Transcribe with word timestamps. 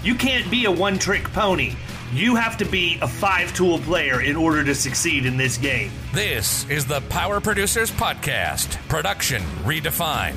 You 0.00 0.14
can't 0.14 0.48
be 0.48 0.64
a 0.64 0.70
one 0.70 0.96
trick 0.96 1.24
pony. 1.32 1.74
You 2.12 2.36
have 2.36 2.56
to 2.58 2.64
be 2.64 3.00
a 3.02 3.08
five 3.08 3.52
tool 3.52 3.80
player 3.80 4.20
in 4.20 4.36
order 4.36 4.62
to 4.62 4.72
succeed 4.72 5.26
in 5.26 5.36
this 5.36 5.58
game. 5.58 5.90
This 6.14 6.64
is 6.70 6.86
the 6.86 7.00
Power 7.08 7.40
Producers 7.40 7.90
Podcast, 7.90 8.76
production 8.88 9.42
redefined. 9.64 10.36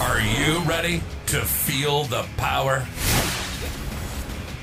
Are 0.00 0.20
you 0.20 0.60
ready 0.60 1.02
to 1.26 1.42
feel 1.42 2.04
the 2.04 2.26
power? 2.38 2.80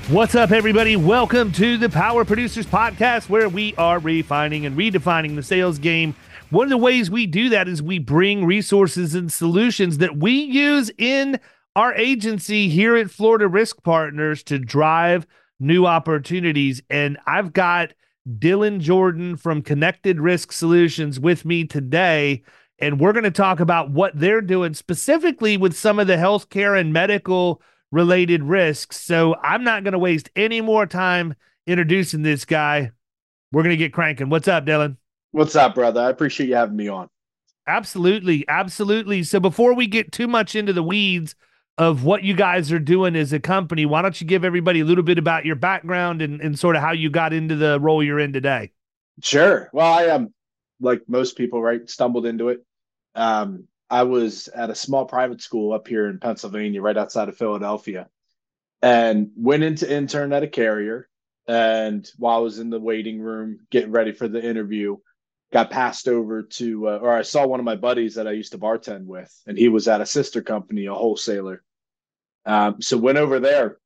What's 0.09 0.33
up, 0.33 0.49
everybody? 0.51 0.95
Welcome 0.95 1.51
to 1.51 1.77
the 1.77 1.89
Power 1.89 2.25
Producers 2.25 2.65
Podcast, 2.65 3.29
where 3.29 3.47
we 3.47 3.75
are 3.75 3.99
refining 3.99 4.65
and 4.65 4.75
redefining 4.75 5.35
the 5.35 5.43
sales 5.43 5.77
game 5.77 6.15
one 6.53 6.67
of 6.67 6.69
the 6.69 6.77
ways 6.77 7.09
we 7.09 7.25
do 7.25 7.49
that 7.49 7.67
is 7.67 7.81
we 7.81 7.97
bring 7.97 8.45
resources 8.45 9.15
and 9.15 9.33
solutions 9.33 9.97
that 9.97 10.17
we 10.17 10.33
use 10.33 10.91
in 10.99 11.39
our 11.75 11.93
agency 11.95 12.69
here 12.69 12.95
at 12.95 13.09
Florida 13.09 13.47
Risk 13.47 13.83
Partners 13.83 14.43
to 14.43 14.59
drive 14.59 15.25
new 15.59 15.85
opportunities. 15.85 16.81
And 16.89 17.17
I've 17.25 17.53
got 17.53 17.93
Dylan 18.37 18.79
Jordan 18.79 19.37
from 19.37 19.61
Connected 19.61 20.19
Risk 20.19 20.51
Solutions 20.51 21.19
with 21.19 21.45
me 21.45 21.65
today. 21.65 22.43
And 22.79 22.99
we're 22.99 23.13
going 23.13 23.23
to 23.23 23.31
talk 23.31 23.59
about 23.59 23.91
what 23.91 24.17
they're 24.17 24.41
doing 24.41 24.73
specifically 24.73 25.57
with 25.57 25.75
some 25.75 25.99
of 25.99 26.07
the 26.07 26.15
healthcare 26.15 26.79
and 26.79 26.93
medical 26.93 27.61
related 27.91 28.43
risks. 28.43 28.99
So 28.99 29.35
I'm 29.41 29.63
not 29.63 29.83
going 29.83 29.93
to 29.93 29.99
waste 29.99 30.29
any 30.35 30.61
more 30.61 30.85
time 30.85 31.35
introducing 31.65 32.23
this 32.23 32.45
guy. 32.45 32.91
We're 33.51 33.63
going 33.63 33.71
to 33.71 33.77
get 33.77 33.93
cranking. 33.93 34.29
What's 34.29 34.47
up, 34.47 34.65
Dylan? 34.65 34.97
What's 35.31 35.55
up, 35.55 35.75
brother? 35.75 36.01
I 36.01 36.09
appreciate 36.09 36.49
you 36.49 36.55
having 36.55 36.75
me 36.75 36.87
on. 36.87 37.07
Absolutely. 37.67 38.45
Absolutely. 38.47 39.23
So 39.23 39.39
before 39.39 39.73
we 39.73 39.87
get 39.87 40.11
too 40.11 40.27
much 40.27 40.55
into 40.55 40.73
the 40.73 40.83
weeds 40.83 41.35
of 41.77 42.03
what 42.03 42.23
you 42.23 42.35
guys 42.35 42.71
are 42.71 42.79
doing 42.79 43.15
as 43.15 43.33
a 43.33 43.39
company, 43.39 43.85
why 43.85 44.01
don't 44.01 44.19
you 44.21 44.27
give 44.27 44.45
everybody 44.45 44.81
a 44.81 44.85
little 44.85 45.03
bit 45.03 45.17
about 45.17 45.45
your 45.45 45.55
background 45.55 46.21
and, 46.21 46.39
and 46.41 46.57
sort 46.57 46.75
of 46.75 46.81
how 46.81 46.91
you 46.91 47.09
got 47.09 47.33
into 47.33 47.55
the 47.55 47.79
role 47.79 48.03
you're 48.03 48.19
in 48.19 48.33
today? 48.33 48.71
Sure. 49.21 49.69
Well, 49.73 49.91
I 49.91 50.03
am 50.03 50.21
um, 50.23 50.33
like 50.79 51.03
most 51.07 51.37
people, 51.37 51.61
right? 51.61 51.89
Stumbled 51.89 52.25
into 52.25 52.49
it. 52.49 52.63
Um, 53.15 53.67
I 53.89 54.03
was 54.03 54.47
at 54.47 54.69
a 54.69 54.75
small 54.75 55.05
private 55.05 55.41
school 55.41 55.73
up 55.73 55.87
here 55.87 56.07
in 56.07 56.19
Pennsylvania, 56.19 56.81
right 56.81 56.97
outside 56.97 57.29
of 57.29 57.37
Philadelphia, 57.37 58.07
and 58.81 59.31
went 59.35 59.63
into 59.63 59.91
intern 59.91 60.33
at 60.33 60.43
a 60.43 60.47
carrier. 60.47 61.07
And 61.47 62.09
while 62.17 62.37
I 62.37 62.41
was 62.41 62.59
in 62.59 62.69
the 62.69 62.79
waiting 62.79 63.19
room 63.19 63.59
getting 63.69 63.91
ready 63.91 64.13
for 64.13 64.27
the 64.27 64.43
interview, 64.43 64.97
got 65.53 65.69
passed 65.69 66.07
over 66.07 66.41
to, 66.41 66.89
uh, 66.89 66.97
or 66.97 67.13
I 67.13 67.21
saw 67.21 67.45
one 67.45 67.59
of 67.59 67.65
my 67.65 67.75
buddies 67.75 68.15
that 68.15 68.27
I 68.27 68.31
used 68.31 68.51
to 68.53 68.57
bartend 68.57 69.05
with, 69.05 69.31
and 69.45 69.55
he 69.55 69.69
was 69.69 69.87
at 69.87 70.01
a 70.01 70.05
sister 70.05 70.41
company, 70.41 70.87
a 70.87 70.93
wholesaler. 70.93 71.63
Um, 72.45 72.81
so 72.81 72.97
went 72.97 73.19
over 73.19 73.39
there 73.39 73.77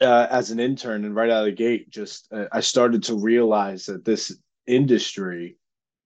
uh, 0.00 0.26
as 0.30 0.50
an 0.50 0.58
intern, 0.58 1.04
and 1.04 1.14
right 1.14 1.28
out 1.28 1.40
of 1.40 1.44
the 1.44 1.52
gate, 1.52 1.90
just 1.90 2.26
uh, 2.32 2.46
I 2.50 2.60
started 2.60 3.02
to 3.04 3.14
realize 3.14 3.84
that 3.86 4.04
this 4.04 4.34
industry, 4.66 5.58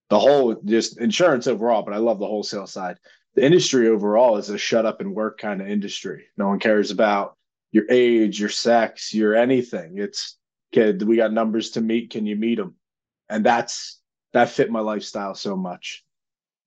the 0.09 0.19
whole 0.19 0.55
just 0.65 0.99
insurance 0.99 1.47
overall, 1.47 1.83
but 1.83 1.93
I 1.93 1.97
love 1.97 2.19
the 2.19 2.27
wholesale 2.27 2.67
side. 2.67 2.97
The 3.35 3.45
industry 3.45 3.87
overall 3.87 4.37
is 4.37 4.49
a 4.49 4.57
shut 4.57 4.85
up 4.85 4.99
and 4.99 5.15
work 5.15 5.39
kind 5.39 5.61
of 5.61 5.67
industry. 5.67 6.25
No 6.37 6.49
one 6.49 6.59
cares 6.59 6.91
about 6.91 7.37
your 7.71 7.85
age, 7.89 8.39
your 8.39 8.49
sex, 8.49 9.13
your 9.13 9.33
anything. 9.33 9.97
It's 9.97 10.37
okay. 10.75 10.93
We 11.03 11.15
got 11.15 11.31
numbers 11.31 11.71
to 11.71 11.81
meet. 11.81 12.11
Can 12.11 12.27
you 12.27 12.35
meet 12.35 12.57
them? 12.57 12.75
And 13.29 13.43
that's 13.43 14.02
that 14.33 14.49
fit 14.49 14.71
my 14.71 14.79
lifestyle 14.79 15.35
so 15.35 15.55
much. 15.55 16.03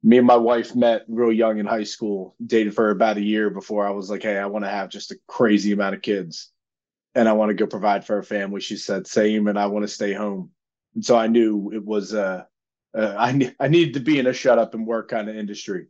Me 0.03 0.19
and 0.19 0.27
my 0.27 0.37
wife 0.37 0.75
met 0.75 1.05
real 1.09 1.33
young 1.33 1.59
in 1.59 1.67
high 1.67 1.85
school, 1.85 2.37
dated 2.45 2.75
for 2.75 2.91
about 2.91 3.17
a 3.17 3.23
year 3.23 3.51
before 3.51 3.87
I 3.87 3.91
was 3.91 4.09
like, 4.09 4.23
hey, 4.23 4.39
I 4.39 4.47
want 4.47 4.65
to 4.65 4.71
have 4.71 4.89
just 4.89 5.11
a 5.11 5.19
crazy 5.27 5.73
amount 5.73 5.97
of 5.97 6.03
kids 6.03 6.53
and 7.15 7.29
I 7.29 7.33
want 7.33 7.49
to 7.49 7.55
go 7.55 7.67
provide 7.67 8.05
for 8.05 8.19
a 8.19 8.23
family. 8.23 8.61
She 8.61 8.77
said, 8.77 9.07
same, 9.07 9.49
and 9.49 9.59
I 9.59 9.67
want 9.67 9.85
to 9.85 9.89
stay 9.89 10.13
home. 10.13 10.51
And 10.95 11.05
so 11.05 11.17
I 11.17 11.27
knew 11.27 11.73
it 11.73 11.85
was, 11.85 12.15
uh, 12.15 12.45
uh, 12.97 13.15
I, 13.19 13.55
I 13.59 13.69
needed 13.69 13.95
to 13.95 14.01
be 14.01 14.19
in 14.19 14.27
a 14.27 14.33
shut 14.33 14.59
up 14.59 14.75
and 14.75 14.87
work 14.87 15.09
kind 15.09 15.29
of 15.29 15.37
industry. 15.37 15.89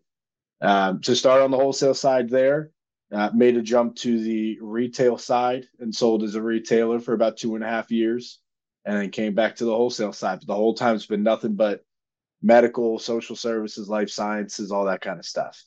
Um, 0.63 1.01
to 1.03 1.15
start 1.15 1.43
on 1.43 1.51
the 1.51 1.59
wholesale 1.59 1.95
side 1.95 2.31
there, 2.31 2.71
uh, 3.13 3.31
made 3.35 3.57
a 3.57 3.63
jump 3.63 3.97
to 3.97 4.21
the 4.21 4.59
retail 4.63 5.19
side 5.19 5.67
and 5.79 5.95
sold 5.95 6.23
as 6.23 6.37
a 6.37 6.43
retailer 6.43 7.01
for 7.01 7.13
about 7.13 7.37
two 7.37 7.55
and 7.55 7.63
a 7.63 7.69
half 7.69 7.91
years 7.91 8.41
and 8.87 8.97
then 8.97 9.11
came 9.11 9.35
back 9.35 9.57
to 9.57 9.65
the 9.65 9.75
wholesale 9.75 10.13
side. 10.13 10.39
But 10.41 10.47
the 10.47 10.55
whole 10.55 10.75
time 10.75 10.95
it's 10.95 11.07
been 11.07 11.25
nothing 11.25 11.55
but 11.55 11.85
medical, 12.41 12.99
social 12.99 13.35
services, 13.35 13.89
life 13.89 14.09
sciences, 14.09 14.71
all 14.71 14.85
that 14.87 15.01
kind 15.01 15.19
of 15.19 15.27
stuff. 15.27 15.63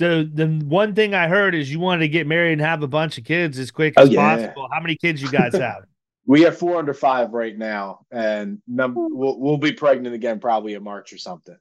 So 0.00 0.22
the 0.22 0.46
one 0.64 0.94
thing 0.94 1.14
I 1.14 1.28
heard 1.28 1.54
is 1.54 1.70
you 1.70 1.80
wanted 1.80 2.00
to 2.00 2.08
get 2.08 2.26
married 2.26 2.52
and 2.52 2.60
have 2.60 2.82
a 2.82 2.88
bunch 2.88 3.18
of 3.18 3.24
kids 3.24 3.58
as 3.58 3.70
quick 3.70 3.94
oh, 3.96 4.02
as 4.02 4.08
oh, 4.08 4.12
yeah. 4.12 4.36
possible. 4.36 4.68
How 4.72 4.80
many 4.80 4.96
kids 4.96 5.20
you 5.20 5.30
guys 5.30 5.54
have? 5.54 5.84
we 6.26 6.42
have 6.42 6.56
four 6.56 6.78
under 6.78 6.94
five 6.94 7.32
right 7.32 7.56
now, 7.56 8.06
and 8.10 8.62
num- 8.66 8.94
we'll, 8.94 9.38
we'll 9.38 9.58
be 9.58 9.72
pregnant 9.72 10.14
again 10.14 10.40
probably 10.40 10.74
in 10.74 10.82
March 10.84 11.12
or 11.12 11.18
something. 11.18 11.56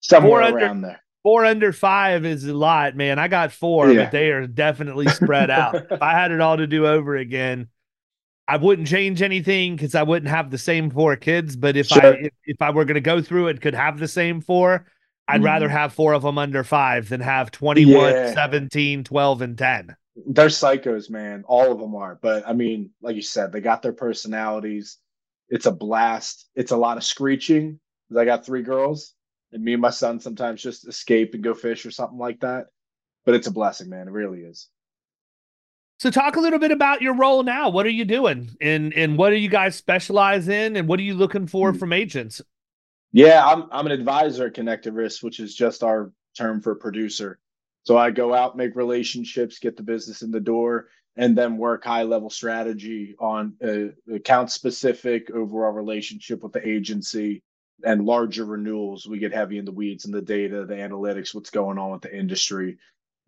Somewhere 0.00 0.48
four 0.48 0.58
around 0.58 0.70
under, 0.70 0.86
there. 0.86 1.00
Four 1.24 1.44
under 1.44 1.72
five 1.72 2.24
is 2.24 2.44
a 2.44 2.54
lot, 2.54 2.94
man. 2.94 3.18
I 3.18 3.26
got 3.28 3.50
four, 3.50 3.90
yeah. 3.90 4.04
but 4.04 4.12
they 4.12 4.30
are 4.30 4.46
definitely 4.46 5.08
spread 5.08 5.50
out. 5.50 5.74
if 5.90 6.02
I 6.02 6.12
had 6.12 6.30
it 6.30 6.40
all 6.40 6.56
to 6.56 6.66
do 6.66 6.86
over 6.86 7.16
again, 7.16 7.68
I 8.46 8.56
wouldn't 8.56 8.88
change 8.88 9.22
anything 9.22 9.76
because 9.76 9.94
I 9.94 10.02
wouldn't 10.02 10.30
have 10.30 10.50
the 10.50 10.58
same 10.58 10.90
four 10.90 11.16
kids. 11.16 11.56
But 11.56 11.76
if 11.76 11.86
sure. 11.86 12.04
I 12.04 12.10
if, 12.20 12.32
if, 12.44 12.62
I 12.62 12.70
were 12.70 12.84
going 12.84 12.96
to 12.96 13.00
go 13.00 13.22
through 13.22 13.48
it, 13.48 13.60
could 13.60 13.74
have 13.74 13.98
the 13.98 14.08
same 14.08 14.40
four. 14.40 14.86
I'd 15.26 15.40
mm. 15.40 15.46
rather 15.46 15.68
have 15.68 15.94
four 15.94 16.12
of 16.12 16.22
them 16.22 16.36
under 16.36 16.62
five 16.64 17.08
than 17.08 17.20
have 17.20 17.50
21, 17.50 17.94
yeah. 17.94 18.34
17, 18.34 19.04
12, 19.04 19.42
and 19.42 19.56
10. 19.56 19.96
They're 20.26 20.48
psychos, 20.48 21.08
man. 21.08 21.44
All 21.46 21.72
of 21.72 21.78
them 21.78 21.94
are. 21.94 22.18
But 22.20 22.46
I 22.46 22.52
mean, 22.52 22.90
like 23.00 23.16
you 23.16 23.22
said, 23.22 23.50
they 23.50 23.60
got 23.60 23.82
their 23.82 23.92
personalities. 23.92 24.98
It's 25.48 25.66
a 25.66 25.72
blast. 25.72 26.48
It's 26.54 26.72
a 26.72 26.76
lot 26.76 26.98
of 26.98 27.04
screeching. 27.04 27.80
I 28.16 28.24
got 28.24 28.46
three 28.46 28.62
girls, 28.62 29.14
and 29.52 29.64
me 29.64 29.72
and 29.72 29.82
my 29.82 29.90
son 29.90 30.20
sometimes 30.20 30.62
just 30.62 30.86
escape 30.86 31.34
and 31.34 31.42
go 31.42 31.54
fish 31.54 31.84
or 31.84 31.90
something 31.90 32.18
like 32.18 32.40
that. 32.40 32.66
But 33.24 33.34
it's 33.34 33.46
a 33.46 33.52
blessing, 33.52 33.88
man. 33.88 34.06
It 34.06 34.12
really 34.12 34.40
is. 34.40 34.68
So 35.98 36.10
talk 36.10 36.36
a 36.36 36.40
little 36.40 36.58
bit 36.58 36.72
about 36.72 37.02
your 37.02 37.14
role 37.14 37.42
now. 37.42 37.68
What 37.68 37.86
are 37.86 37.90
you 37.90 38.04
doing? 38.04 38.50
And 38.60 38.92
and 38.94 39.16
what 39.16 39.30
do 39.30 39.36
you 39.36 39.48
guys 39.48 39.76
specialize 39.76 40.48
in 40.48 40.76
and 40.76 40.88
what 40.88 40.98
are 40.98 41.04
you 41.04 41.14
looking 41.14 41.46
for 41.46 41.72
hmm. 41.72 41.78
from 41.78 41.92
agents? 41.92 42.42
Yeah, 43.12 43.46
I'm 43.46 43.68
I'm 43.70 43.86
an 43.86 43.92
advisor 43.92 44.46
at 44.46 44.54
Connected 44.54 44.92
Risk, 44.92 45.22
which 45.22 45.40
is 45.40 45.54
just 45.54 45.82
our 45.82 46.12
term 46.36 46.60
for 46.60 46.74
producer. 46.74 47.38
So 47.84 47.96
I 47.96 48.10
go 48.10 48.34
out, 48.34 48.56
make 48.56 48.76
relationships, 48.76 49.58
get 49.58 49.76
the 49.76 49.82
business 49.82 50.22
in 50.22 50.30
the 50.30 50.40
door, 50.40 50.88
and 51.16 51.36
then 51.36 51.58
work 51.58 51.84
high 51.84 52.02
level 52.02 52.30
strategy 52.30 53.14
on 53.20 53.54
uh, 53.62 54.12
account 54.12 54.50
specific 54.50 55.30
overall 55.30 55.72
relationship 55.72 56.42
with 56.42 56.52
the 56.52 56.66
agency 56.66 57.42
and 57.84 58.04
larger 58.04 58.46
renewals. 58.46 59.06
We 59.06 59.18
get 59.18 59.32
heavy 59.32 59.58
in 59.58 59.64
the 59.64 59.72
weeds 59.72 60.06
and 60.06 60.14
the 60.14 60.22
data, 60.22 60.64
the 60.64 60.74
analytics, 60.74 61.34
what's 61.34 61.50
going 61.50 61.78
on 61.78 61.92
with 61.92 62.02
the 62.02 62.16
industry, 62.16 62.78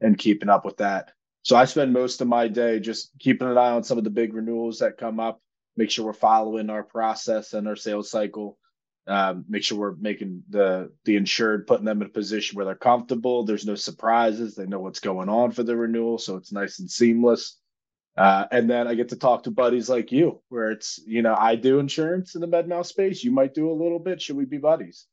and 0.01 0.19
keeping 0.19 0.49
up 0.49 0.65
with 0.65 0.79
that. 0.79 1.13
So 1.47 1.55
I 1.55 1.65
spend 1.65 1.93
most 1.93 2.21
of 2.21 2.27
my 2.27 2.49
day 2.49 2.81
just 2.81 3.13
keeping 3.21 3.47
an 3.47 3.57
eye 3.57 3.71
on 3.71 3.85
some 3.85 3.99
of 3.99 4.03
the 4.03 4.11
big 4.11 4.35
renewals 4.35 4.81
that 4.81 4.99
come 4.99 5.21
up, 5.21 5.41
make 5.77 5.93
sure 5.93 6.05
we're 6.05 6.13
following 6.13 6.71
our 6.71 6.83
process 6.83 7.53
and 7.53 7.69
our 7.69 7.77
sales 7.77 8.11
cycle, 8.11 8.59
Um, 9.07 9.45
make 9.49 9.63
sure 9.63 9.79
we're 9.79 9.95
making 9.95 10.43
the 10.49 10.91
the 11.05 11.15
insured, 11.15 11.69
putting 11.69 11.85
them 11.85 12.03
in 12.03 12.09
a 12.09 12.11
position 12.11 12.57
where 12.57 12.65
they're 12.65 12.75
comfortable. 12.75 13.45
There's 13.45 13.65
no 13.65 13.77
surprises. 13.77 14.57
They 14.57 14.67
know 14.67 14.81
what's 14.81 14.99
going 14.99 15.29
on 15.29 15.53
for 15.53 15.63
the 15.63 15.77
renewal, 15.77 16.19
so 16.19 16.35
it's 16.35 16.51
nice 16.51 16.81
and 16.81 16.91
seamless. 16.91 17.61
Uh, 18.17 18.47
and 18.51 18.69
then 18.69 18.89
I 18.89 18.97
get 18.97 19.11
to 19.11 19.17
talk 19.17 19.45
to 19.45 19.53
buddies 19.53 19.89
like 19.89 20.11
you, 20.11 20.43
where 20.49 20.73
it's 20.73 20.99
you 21.07 21.23
know 21.23 21.37
I 21.39 21.55
do 21.55 21.79
insurance 21.79 22.35
in 22.35 22.41
the 22.41 22.49
med 22.49 22.67
mal 22.67 22.83
space. 22.83 23.23
You 23.23 23.31
might 23.31 23.55
do 23.55 23.71
a 23.71 23.81
little 23.81 24.01
bit. 24.01 24.21
Should 24.21 24.37
we 24.37 24.47
be 24.47 24.59
buddies? 24.59 25.07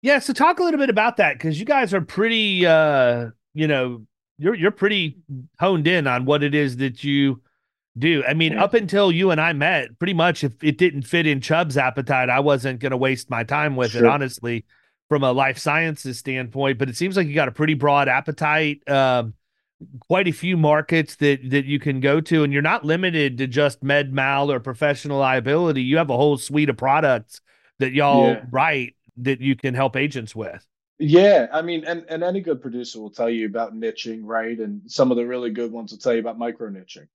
Yeah. 0.00 0.20
So 0.20 0.32
talk 0.32 0.58
a 0.58 0.64
little 0.64 0.80
bit 0.80 0.88
about 0.88 1.18
that 1.18 1.34
because 1.34 1.60
you 1.60 1.66
guys 1.66 1.92
are 1.92 2.00
pretty, 2.00 2.64
uh, 2.64 3.26
you 3.52 3.68
know, 3.68 4.06
you're 4.38 4.54
you're 4.54 4.70
pretty 4.70 5.18
honed 5.58 5.86
in 5.86 6.06
on 6.06 6.24
what 6.24 6.42
it 6.42 6.54
is 6.54 6.78
that 6.78 7.04
you 7.04 7.40
do. 7.96 8.24
I 8.26 8.34
mean, 8.34 8.56
up 8.56 8.74
until 8.74 9.12
you 9.12 9.30
and 9.30 9.40
I 9.40 9.52
met, 9.52 9.98
pretty 9.98 10.14
much 10.14 10.42
if 10.44 10.52
it 10.62 10.78
didn't 10.78 11.02
fit 11.02 11.26
in 11.26 11.40
Chubb's 11.40 11.76
appetite, 11.76 12.28
I 12.28 12.40
wasn't 12.40 12.80
going 12.80 12.90
to 12.90 12.96
waste 12.96 13.30
my 13.30 13.44
time 13.44 13.76
with 13.76 13.92
sure. 13.92 14.04
it, 14.04 14.08
honestly, 14.08 14.64
from 15.08 15.22
a 15.22 15.32
life 15.32 15.58
sciences 15.58 16.18
standpoint. 16.18 16.78
But 16.78 16.88
it 16.88 16.96
seems 16.96 17.16
like 17.16 17.26
you 17.26 17.34
got 17.34 17.48
a 17.48 17.52
pretty 17.52 17.74
broad 17.74 18.08
appetite, 18.08 18.88
um, 18.88 19.34
quite 20.00 20.26
a 20.26 20.32
few 20.32 20.56
markets 20.56 21.16
that 21.16 21.50
that 21.50 21.66
you 21.66 21.78
can 21.78 22.00
go 22.00 22.20
to, 22.20 22.42
and 22.42 22.52
you're 22.52 22.62
not 22.62 22.84
limited 22.84 23.38
to 23.38 23.46
just 23.46 23.82
med 23.82 24.12
mal 24.12 24.50
or 24.50 24.58
professional 24.58 25.18
liability. 25.18 25.82
You 25.82 25.98
have 25.98 26.10
a 26.10 26.16
whole 26.16 26.36
suite 26.36 26.70
of 26.70 26.76
products 26.76 27.40
that 27.78 27.92
y'all 27.92 28.28
yeah. 28.28 28.44
write 28.50 28.96
that 29.18 29.40
you 29.40 29.54
can 29.54 29.74
help 29.74 29.96
agents 29.96 30.34
with. 30.34 30.66
Yeah, 30.98 31.48
I 31.52 31.62
mean, 31.62 31.84
and 31.84 32.04
and 32.08 32.22
any 32.22 32.40
good 32.40 32.62
producer 32.62 33.00
will 33.00 33.10
tell 33.10 33.28
you 33.28 33.46
about 33.46 33.74
niching, 33.74 34.20
right? 34.22 34.58
And 34.58 34.82
some 34.90 35.10
of 35.10 35.16
the 35.16 35.26
really 35.26 35.50
good 35.50 35.72
ones 35.72 35.90
will 35.90 35.98
tell 35.98 36.14
you 36.14 36.20
about 36.20 36.38
micro 36.38 36.70
niching. 36.70 37.08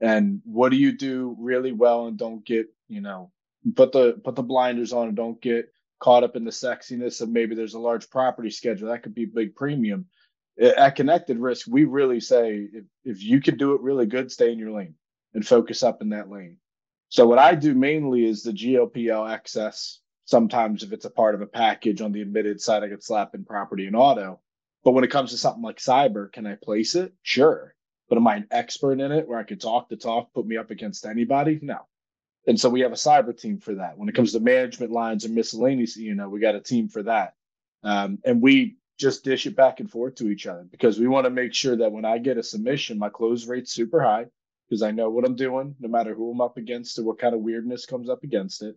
And 0.00 0.40
what 0.44 0.70
do 0.70 0.76
you 0.76 0.92
do 0.92 1.36
really 1.38 1.72
well 1.72 2.06
and 2.06 2.18
don't 2.18 2.44
get 2.44 2.68
you 2.88 3.00
know 3.00 3.30
put 3.74 3.92
the 3.92 4.20
put 4.24 4.36
the 4.36 4.42
blinders 4.42 4.92
on 4.92 5.08
and 5.08 5.16
don't 5.16 5.40
get 5.40 5.70
caught 6.00 6.24
up 6.24 6.36
in 6.36 6.44
the 6.44 6.50
sexiness 6.50 7.20
of 7.20 7.28
maybe 7.28 7.54
there's 7.54 7.74
a 7.74 7.78
large 7.78 8.08
property 8.10 8.50
schedule. 8.50 8.88
That 8.88 9.02
could 9.02 9.14
be 9.14 9.26
big 9.26 9.54
premium. 9.54 10.06
At 10.58 10.96
connected 10.96 11.38
risk 11.38 11.66
we 11.68 11.84
really 11.84 12.20
say 12.20 12.68
if, 12.72 12.84
if 13.04 13.22
you 13.22 13.42
can 13.42 13.58
do 13.58 13.74
it 13.74 13.82
really 13.82 14.06
good 14.06 14.32
stay 14.32 14.50
in 14.50 14.58
your 14.58 14.72
lane 14.72 14.94
and 15.34 15.46
focus 15.46 15.82
up 15.82 16.00
in 16.00 16.10
that 16.10 16.30
lane. 16.30 16.56
So 17.10 17.26
what 17.26 17.38
i 17.38 17.54
do 17.54 17.74
mainly 17.74 18.24
is 18.24 18.42
the 18.42 18.52
glpl 18.52 19.30
excess 19.30 20.00
sometimes 20.26 20.82
if 20.82 20.92
it's 20.92 21.06
a 21.06 21.10
part 21.10 21.34
of 21.34 21.40
a 21.40 21.46
package 21.46 22.02
on 22.02 22.12
the 22.12 22.20
admitted 22.20 22.60
side 22.60 22.84
i 22.84 22.86
get 22.86 23.02
slap 23.02 23.34
in 23.34 23.44
property 23.44 23.86
and 23.86 23.96
auto 23.96 24.38
but 24.84 24.92
when 24.92 25.04
it 25.04 25.10
comes 25.10 25.30
to 25.30 25.38
something 25.38 25.62
like 25.62 25.78
cyber 25.78 26.30
can 26.30 26.46
i 26.46 26.54
place 26.54 26.94
it 26.94 27.12
sure 27.22 27.74
but 28.08 28.18
am 28.18 28.26
I 28.26 28.36
an 28.36 28.46
expert 28.50 29.00
in 29.00 29.12
it 29.12 29.26
where 29.26 29.38
I 29.38 29.44
could 29.44 29.60
talk 29.60 29.88
the 29.88 29.96
talk, 29.96 30.32
put 30.32 30.46
me 30.46 30.56
up 30.56 30.70
against 30.70 31.06
anybody? 31.06 31.58
No. 31.62 31.78
And 32.46 32.58
so 32.58 32.70
we 32.70 32.80
have 32.80 32.92
a 32.92 32.96
cyber 32.96 33.36
team 33.36 33.58
for 33.58 33.74
that. 33.74 33.98
When 33.98 34.08
it 34.08 34.14
comes 34.14 34.32
to 34.32 34.40
management 34.40 34.92
lines 34.92 35.24
and 35.24 35.34
miscellaneous, 35.34 35.96
you 35.96 36.14
know, 36.14 36.28
we 36.28 36.38
got 36.38 36.54
a 36.54 36.60
team 36.60 36.88
for 36.88 37.02
that. 37.02 37.34
Um, 37.82 38.18
and 38.24 38.40
we 38.40 38.76
just 38.98 39.24
dish 39.24 39.46
it 39.46 39.56
back 39.56 39.80
and 39.80 39.90
forth 39.90 40.14
to 40.16 40.28
each 40.28 40.46
other 40.46 40.64
because 40.70 40.98
we 40.98 41.08
want 41.08 41.24
to 41.24 41.30
make 41.30 41.52
sure 41.52 41.76
that 41.76 41.92
when 41.92 42.04
I 42.04 42.18
get 42.18 42.38
a 42.38 42.42
submission, 42.42 42.98
my 42.98 43.08
close 43.08 43.46
rate's 43.46 43.72
super 43.72 44.00
high 44.00 44.26
because 44.68 44.82
I 44.82 44.92
know 44.92 45.10
what 45.10 45.24
I'm 45.24 45.36
doing, 45.36 45.74
no 45.80 45.88
matter 45.88 46.14
who 46.14 46.30
I'm 46.30 46.40
up 46.40 46.56
against 46.56 46.98
or 46.98 47.02
what 47.02 47.18
kind 47.18 47.34
of 47.34 47.40
weirdness 47.40 47.86
comes 47.86 48.08
up 48.08 48.22
against 48.22 48.62
it. 48.62 48.76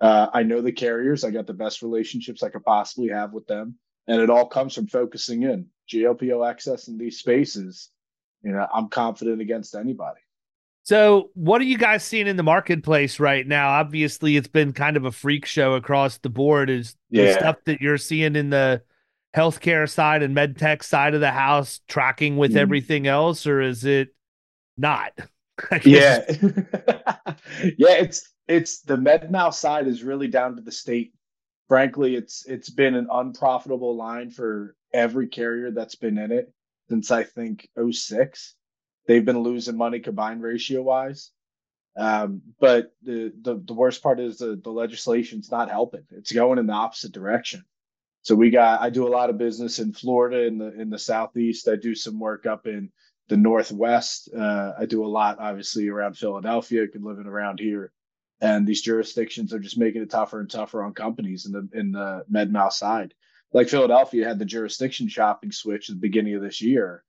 Uh, 0.00 0.28
I 0.32 0.42
know 0.42 0.60
the 0.60 0.72
carriers. 0.72 1.24
I 1.24 1.30
got 1.30 1.46
the 1.46 1.54
best 1.54 1.82
relationships 1.82 2.42
I 2.42 2.50
could 2.50 2.64
possibly 2.64 3.08
have 3.08 3.32
with 3.32 3.46
them. 3.46 3.76
And 4.06 4.20
it 4.20 4.30
all 4.30 4.46
comes 4.46 4.74
from 4.74 4.86
focusing 4.86 5.42
in 5.42 5.66
GLPL 5.92 6.48
excess 6.48 6.88
in 6.88 6.98
these 6.98 7.18
spaces 7.18 7.90
you 8.42 8.52
know, 8.52 8.66
I'm 8.72 8.88
confident 8.88 9.40
against 9.40 9.74
anybody. 9.74 10.20
So, 10.84 11.30
what 11.34 11.60
are 11.60 11.64
you 11.64 11.76
guys 11.76 12.02
seeing 12.02 12.26
in 12.26 12.36
the 12.36 12.42
marketplace 12.42 13.20
right 13.20 13.46
now? 13.46 13.70
Obviously, 13.70 14.36
it's 14.36 14.48
been 14.48 14.72
kind 14.72 14.96
of 14.96 15.04
a 15.04 15.12
freak 15.12 15.44
show 15.44 15.74
across 15.74 16.18
the 16.18 16.30
board. 16.30 16.70
Is 16.70 16.96
yeah. 17.10 17.26
the 17.26 17.32
stuff 17.34 17.56
that 17.66 17.80
you're 17.80 17.98
seeing 17.98 18.36
in 18.36 18.50
the 18.50 18.82
healthcare 19.36 19.88
side 19.88 20.22
and 20.22 20.34
med 20.34 20.56
tech 20.56 20.82
side 20.82 21.14
of 21.14 21.20
the 21.20 21.30
house 21.30 21.80
tracking 21.88 22.38
with 22.38 22.52
mm. 22.52 22.56
everything 22.56 23.06
else, 23.06 23.46
or 23.46 23.60
is 23.60 23.84
it 23.84 24.14
not? 24.78 25.12
yeah, 25.84 26.24
yeah. 27.76 27.96
It's 27.98 28.32
it's 28.48 28.80
the 28.80 28.96
med 28.96 29.30
side 29.54 29.86
is 29.86 30.02
really 30.02 30.28
down 30.28 30.56
to 30.56 30.62
the 30.62 30.72
state. 30.72 31.12
Frankly, 31.68 32.16
it's 32.16 32.46
it's 32.46 32.70
been 32.70 32.94
an 32.94 33.08
unprofitable 33.12 33.94
line 33.94 34.30
for 34.30 34.74
every 34.92 35.28
carrier 35.28 35.70
that's 35.70 35.94
been 35.94 36.18
in 36.18 36.32
it 36.32 36.52
since 36.88 37.10
I 37.10 37.22
think 37.22 37.68
06. 37.90 38.54
They've 39.06 39.24
been 39.24 39.40
losing 39.40 39.76
money 39.76 40.00
combined 40.00 40.42
ratio 40.42 40.82
wise. 40.82 41.30
Um, 41.96 42.42
but 42.60 42.92
the, 43.02 43.32
the, 43.42 43.60
the 43.66 43.74
worst 43.74 44.02
part 44.02 44.20
is 44.20 44.38
the, 44.38 44.60
the 44.62 44.70
legislation's 44.70 45.50
not 45.50 45.70
helping. 45.70 46.04
It's 46.10 46.30
going 46.30 46.58
in 46.58 46.66
the 46.66 46.72
opposite 46.72 47.12
direction. 47.12 47.64
So 48.22 48.34
we 48.34 48.50
got 48.50 48.80
I 48.80 48.90
do 48.90 49.06
a 49.06 49.10
lot 49.10 49.30
of 49.30 49.38
business 49.38 49.78
in 49.78 49.92
Florida 49.92 50.46
in 50.46 50.58
the 50.58 50.78
in 50.80 50.90
the 50.90 50.98
southeast. 50.98 51.68
I 51.68 51.76
do 51.76 51.94
some 51.94 52.18
work 52.18 52.46
up 52.46 52.66
in 52.66 52.90
the 53.28 53.36
northwest. 53.36 54.28
Uh, 54.34 54.72
I 54.78 54.86
do 54.86 55.04
a 55.04 55.08
lot 55.08 55.38
obviously 55.38 55.88
around 55.88 56.16
Philadelphia, 56.16 56.84
I 56.84 56.86
could 56.92 57.02
living 57.02 57.26
around 57.26 57.60
here. 57.60 57.92
And 58.40 58.66
these 58.66 58.82
jurisdictions 58.82 59.52
are 59.52 59.58
just 59.58 59.78
making 59.78 60.02
it 60.02 60.10
tougher 60.10 60.40
and 60.40 60.50
tougher 60.50 60.82
on 60.82 60.94
companies 60.94 61.46
in 61.46 61.52
the 61.52 61.68
in 61.72 61.92
the 61.92 62.24
med 62.28 62.52
mal 62.52 62.70
side 62.70 63.14
like 63.52 63.68
Philadelphia 63.68 64.26
had 64.26 64.38
the 64.38 64.44
jurisdiction 64.44 65.08
shopping 65.08 65.52
switch 65.52 65.88
at 65.88 65.96
the 65.96 66.00
beginning 66.00 66.34
of 66.34 66.42
this 66.42 66.60
year. 66.60 67.04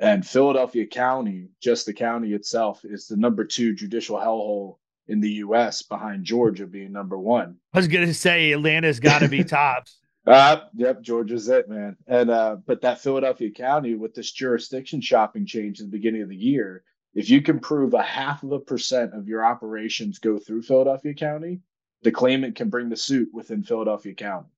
And 0.00 0.26
Philadelphia 0.26 0.86
County, 0.86 1.48
just 1.60 1.86
the 1.86 1.92
county 1.92 2.32
itself, 2.32 2.84
is 2.84 3.06
the 3.06 3.16
number 3.16 3.44
two 3.44 3.74
judicial 3.74 4.18
hellhole 4.18 4.76
in 5.08 5.20
the 5.20 5.30
U.S. 5.32 5.82
behind 5.82 6.24
Georgia 6.24 6.66
being 6.66 6.92
number 6.92 7.18
one. 7.18 7.56
I 7.72 7.78
was 7.78 7.88
going 7.88 8.06
to 8.06 8.14
say 8.14 8.52
Atlanta's 8.52 9.00
got 9.00 9.20
to 9.20 9.28
be 9.28 9.42
tops. 9.44 9.98
Uh, 10.26 10.60
yep, 10.74 11.00
Georgia's 11.00 11.48
it, 11.48 11.68
man. 11.68 11.96
And 12.06 12.30
uh, 12.30 12.56
but 12.66 12.82
that 12.82 13.00
Philadelphia 13.00 13.50
County 13.50 13.94
with 13.94 14.14
this 14.14 14.30
jurisdiction 14.30 15.00
shopping 15.00 15.46
change 15.46 15.80
at 15.80 15.86
the 15.86 15.90
beginning 15.90 16.22
of 16.22 16.28
the 16.28 16.36
year, 16.36 16.84
if 17.18 17.28
you 17.28 17.42
can 17.42 17.58
prove 17.58 17.94
a 17.94 18.02
half 18.02 18.44
of 18.44 18.52
a 18.52 18.60
percent 18.60 19.12
of 19.12 19.26
your 19.26 19.44
operations 19.44 20.20
go 20.20 20.38
through 20.38 20.62
Philadelphia 20.62 21.12
County, 21.12 21.60
the 22.02 22.12
claimant 22.12 22.54
can 22.54 22.68
bring 22.68 22.88
the 22.88 22.96
suit 22.96 23.28
within 23.32 23.64
Philadelphia 23.64 24.14
County. 24.14 24.52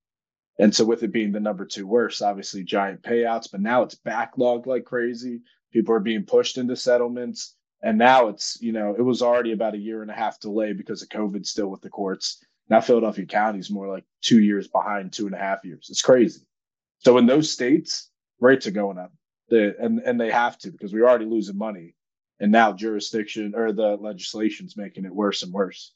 And 0.59 0.73
so, 0.73 0.85
with 0.85 1.01
it 1.01 1.11
being 1.11 1.31
the 1.31 1.39
number 1.39 1.65
two 1.65 1.87
worst, 1.87 2.21
obviously 2.21 2.63
giant 2.63 3.01
payouts, 3.01 3.49
but 3.51 3.61
now 3.61 3.81
it's 3.81 3.95
backlogged 3.95 4.67
like 4.67 4.85
crazy. 4.85 5.41
People 5.73 5.95
are 5.95 5.99
being 5.99 6.23
pushed 6.23 6.59
into 6.59 6.75
settlements. 6.75 7.55
And 7.81 7.97
now 7.97 8.27
it's, 8.27 8.61
you 8.61 8.73
know, 8.73 8.93
it 8.95 9.01
was 9.01 9.23
already 9.23 9.53
about 9.53 9.73
a 9.73 9.79
year 9.79 10.03
and 10.03 10.11
a 10.11 10.13
half 10.13 10.39
delay 10.39 10.73
because 10.73 11.01
of 11.01 11.09
COVID 11.09 11.47
still 11.47 11.69
with 11.69 11.81
the 11.81 11.89
courts. 11.89 12.45
Now 12.69 12.79
Philadelphia 12.79 13.25
County 13.25 13.57
is 13.57 13.71
more 13.71 13.87
like 13.87 14.03
two 14.21 14.39
years 14.39 14.67
behind, 14.67 15.13
two 15.13 15.25
and 15.25 15.33
a 15.33 15.39
half 15.39 15.65
years. 15.65 15.87
It's 15.89 16.03
crazy. 16.03 16.41
So 16.99 17.17
in 17.17 17.25
those 17.25 17.51
states, 17.51 18.11
rates 18.39 18.67
are 18.67 18.71
going 18.71 18.99
up. 18.99 19.11
They, 19.49 19.73
and, 19.79 19.97
and 20.01 20.21
they 20.21 20.29
have 20.29 20.59
to 20.59 20.69
because 20.69 20.93
we're 20.93 21.09
already 21.09 21.25
losing 21.25 21.57
money. 21.57 21.95
And 22.41 22.51
now 22.51 22.73
jurisdiction 22.73 23.53
or 23.55 23.71
the 23.71 23.95
legislation's 23.95 24.75
making 24.75 25.05
it 25.05 25.15
worse 25.15 25.43
and 25.43 25.53
worse. 25.53 25.93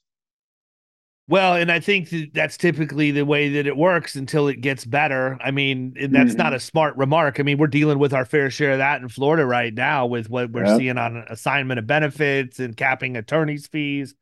Well, 1.28 1.56
and 1.56 1.72
I 1.72 1.80
think 1.80 2.10
that 2.12 2.36
that's 2.36 2.56
typically 2.56 3.10
the 3.10 3.26
way 3.26 3.50
that 3.50 3.66
it 3.66 3.76
works 3.76 4.16
until 4.16 4.48
it 4.48 4.62
gets 4.62 4.86
better. 4.86 5.40
I 5.44 5.50
mean, 5.50 5.96
that's 5.96 6.32
mm-hmm. 6.32 6.38
not 6.38 6.54
a 6.54 6.60
smart 6.60 6.96
remark. 6.98 7.40
I 7.40 7.44
mean, 7.44 7.58
we're 7.58 7.66
dealing 7.66 7.98
with 7.98 8.14
our 8.14 8.26
fair 8.26 8.52
share 8.52 8.74
of 8.74 8.78
that 8.78 9.02
in 9.02 9.10
Florida 9.10 9.44
right 9.44 9.74
now 9.74 10.06
with 10.06 10.30
what 10.30 10.52
we're 10.52 10.68
yep. 10.68 10.78
seeing 10.78 11.00
on 11.00 11.26
assignment 11.28 11.80
of 11.80 11.88
benefits 11.88 12.60
and 12.60 12.78
capping 12.78 13.18
attorneys' 13.18 13.66
fees 13.66 14.14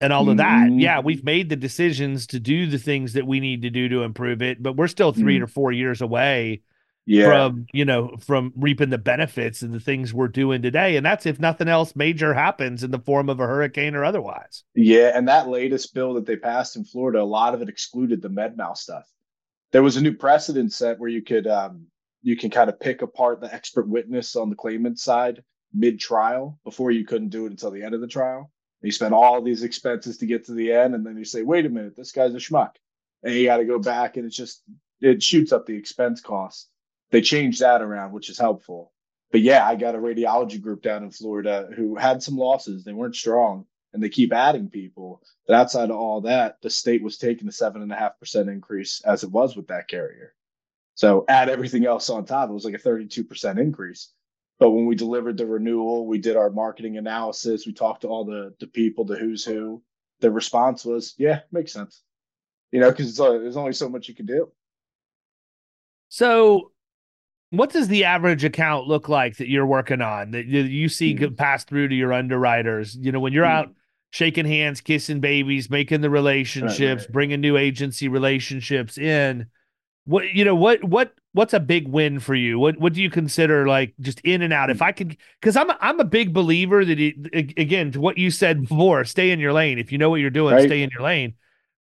and 0.00 0.12
all 0.12 0.30
of 0.30 0.36
that. 0.36 0.68
Mm-hmm. 0.68 0.78
Yeah, 0.78 1.00
we've 1.00 1.24
made 1.24 1.48
the 1.48 1.56
decisions 1.56 2.28
to 2.28 2.38
do 2.38 2.68
the 2.68 2.78
things 2.78 3.14
that 3.14 3.26
we 3.26 3.40
need 3.40 3.62
to 3.62 3.70
do 3.70 3.88
to 3.88 4.02
improve 4.02 4.40
it, 4.40 4.62
but 4.62 4.76
we're 4.76 4.86
still 4.86 5.12
3 5.12 5.22
mm-hmm. 5.22 5.42
or 5.42 5.46
four 5.48 5.72
years 5.72 6.02
away 6.02 6.62
yeah. 7.06 7.26
from 7.26 7.66
you 7.72 7.84
know 7.84 8.16
from 8.20 8.52
reaping 8.56 8.90
the 8.90 8.98
benefits 8.98 9.62
of 9.62 9.72
the 9.72 9.80
things 9.80 10.14
we're 10.14 10.28
doing 10.28 10.62
today. 10.62 10.96
And 10.96 11.04
that's 11.04 11.26
if 11.26 11.38
nothing 11.38 11.68
else 11.68 11.94
major 11.94 12.34
happens 12.34 12.82
in 12.82 12.90
the 12.90 12.98
form 12.98 13.28
of 13.28 13.40
a 13.40 13.46
hurricane 13.46 13.94
or 13.94 14.04
otherwise. 14.04 14.64
Yeah. 14.74 15.12
And 15.14 15.28
that 15.28 15.48
latest 15.48 15.94
bill 15.94 16.14
that 16.14 16.26
they 16.26 16.36
passed 16.36 16.76
in 16.76 16.84
florida 16.84 17.20
a 17.20 17.24
lot 17.24 17.54
of 17.54 17.62
it 17.62 17.68
excluded 17.68 18.22
the 18.22 18.28
med 18.28 18.56
mal 18.56 18.74
stuff. 18.74 19.04
There 19.72 19.82
was 19.82 19.96
a 19.96 20.02
new 20.02 20.14
precedent 20.14 20.72
set 20.72 20.98
where 20.98 21.10
you 21.10 21.22
could 21.22 21.46
um, 21.46 21.86
you 22.22 22.36
can 22.36 22.50
kind 22.50 22.70
of 22.70 22.80
pick 22.80 23.02
apart 23.02 23.40
the 23.40 23.52
expert 23.52 23.88
witness 23.88 24.36
on 24.36 24.50
the 24.50 24.56
claimant 24.56 24.98
side 24.98 25.42
mid 25.72 25.98
trial 26.00 26.58
before 26.64 26.90
you 26.90 27.04
couldn't 27.04 27.30
do 27.30 27.46
it 27.46 27.50
until 27.50 27.70
the 27.70 27.82
end 27.82 27.94
of 27.94 28.00
the 28.00 28.06
trial. 28.06 28.50
You 28.80 28.92
spend 28.92 29.14
all 29.14 29.40
these 29.40 29.62
expenses 29.62 30.18
to 30.18 30.26
get 30.26 30.44
to 30.46 30.52
the 30.52 30.70
end 30.72 30.94
and 30.94 31.06
then 31.06 31.16
you 31.16 31.24
say 31.24 31.42
wait 31.42 31.66
a 31.66 31.68
minute 31.68 31.96
this 31.96 32.12
guy's 32.12 32.34
a 32.34 32.38
schmuck. 32.38 32.72
And 33.22 33.34
you 33.34 33.46
got 33.46 33.56
to 33.56 33.64
go 33.64 33.78
back 33.78 34.16
and 34.16 34.26
it's 34.26 34.36
just 34.36 34.62
it 35.00 35.22
shoots 35.22 35.52
up 35.52 35.66
the 35.66 35.76
expense 35.76 36.20
cost 36.20 36.68
they 37.10 37.20
changed 37.20 37.60
that 37.60 37.82
around, 37.82 38.12
which 38.12 38.30
is 38.30 38.38
helpful. 38.38 38.92
But 39.32 39.40
yeah, 39.42 39.66
I 39.66 39.76
got 39.76 39.94
a 39.94 39.98
radiology 39.98 40.60
group 40.60 40.82
down 40.82 41.02
in 41.04 41.10
Florida 41.10 41.68
who 41.74 41.96
had 41.96 42.22
some 42.22 42.36
losses. 42.36 42.84
They 42.84 42.92
weren't 42.92 43.16
strong 43.16 43.66
and 43.92 44.02
they 44.02 44.08
keep 44.08 44.32
adding 44.32 44.68
people. 44.70 45.22
But 45.46 45.56
outside 45.56 45.90
of 45.90 45.96
all 45.96 46.20
that, 46.22 46.58
the 46.62 46.70
state 46.70 47.02
was 47.02 47.18
taking 47.18 47.48
a 47.48 47.52
seven 47.52 47.82
and 47.82 47.92
a 47.92 47.96
half 47.96 48.18
percent 48.18 48.48
increase 48.48 49.00
as 49.04 49.24
it 49.24 49.30
was 49.30 49.56
with 49.56 49.68
that 49.68 49.88
carrier. 49.88 50.34
So 50.94 51.24
add 51.28 51.48
everything 51.48 51.86
else 51.86 52.10
on 52.10 52.24
top, 52.24 52.50
it 52.50 52.52
was 52.52 52.64
like 52.64 52.74
a 52.74 52.78
32% 52.78 53.58
increase. 53.58 54.10
But 54.60 54.70
when 54.70 54.86
we 54.86 54.94
delivered 54.94 55.36
the 55.36 55.46
renewal, 55.46 56.06
we 56.06 56.18
did 56.18 56.36
our 56.36 56.50
marketing 56.50 56.96
analysis, 56.98 57.66
we 57.66 57.72
talked 57.72 58.02
to 58.02 58.08
all 58.08 58.24
the 58.24 58.54
the 58.60 58.68
people, 58.68 59.04
the 59.04 59.16
who's 59.16 59.44
who. 59.44 59.82
The 60.20 60.30
response 60.30 60.84
was, 60.84 61.14
yeah, 61.18 61.40
makes 61.52 61.72
sense. 61.72 62.02
you 62.72 62.80
know, 62.80 62.90
because 62.90 63.18
uh, 63.20 63.32
there's 63.32 63.56
only 63.56 63.72
so 63.72 63.88
much 63.88 64.08
you 64.08 64.14
can 64.14 64.26
do. 64.26 64.50
So, 66.08 66.72
what 67.50 67.70
does 67.70 67.88
the 67.88 68.04
average 68.04 68.44
account 68.44 68.86
look 68.86 69.08
like 69.08 69.36
that 69.36 69.48
you're 69.48 69.66
working 69.66 70.00
on 70.00 70.32
that 70.32 70.46
you 70.46 70.88
see 70.88 71.14
mm. 71.14 71.36
pass 71.36 71.64
through 71.64 71.88
to 71.88 71.94
your 71.94 72.12
underwriters? 72.12 72.96
You 72.96 73.12
know, 73.12 73.20
when 73.20 73.32
you're 73.32 73.44
mm. 73.44 73.52
out 73.52 73.70
shaking 74.10 74.46
hands, 74.46 74.80
kissing 74.80 75.18
babies, 75.18 75.68
making 75.68 76.00
the 76.00 76.08
relationships, 76.10 76.80
right, 76.80 76.98
right. 77.00 77.12
bringing 77.12 77.40
new 77.40 77.56
agency 77.56 78.08
relationships 78.08 78.96
in. 78.96 79.46
What 80.06 80.32
you 80.34 80.44
know, 80.44 80.54
what 80.54 80.84
what 80.84 81.14
what's 81.32 81.54
a 81.54 81.60
big 81.60 81.88
win 81.88 82.20
for 82.20 82.34
you? 82.34 82.58
What 82.58 82.78
what 82.78 82.92
do 82.92 83.02
you 83.02 83.10
consider 83.10 83.66
like 83.66 83.94
just 84.00 84.20
in 84.20 84.42
and 84.42 84.52
out? 84.52 84.70
If 84.70 84.82
I 84.82 84.92
could, 84.92 85.16
because 85.40 85.56
I'm 85.56 85.70
I'm 85.80 85.98
a 85.98 86.04
big 86.04 86.32
believer 86.32 86.84
that 86.84 87.00
it, 87.00 87.14
again 87.56 87.90
to 87.92 88.00
what 88.00 88.18
you 88.18 88.30
said 88.30 88.62
before, 88.62 89.04
stay 89.04 89.30
in 89.30 89.40
your 89.40 89.52
lane. 89.52 89.78
If 89.78 89.90
you 89.90 89.98
know 89.98 90.10
what 90.10 90.20
you're 90.20 90.30
doing, 90.30 90.58
stay 90.60 90.82
in 90.82 90.90
your 90.90 91.02
lane. 91.02 91.34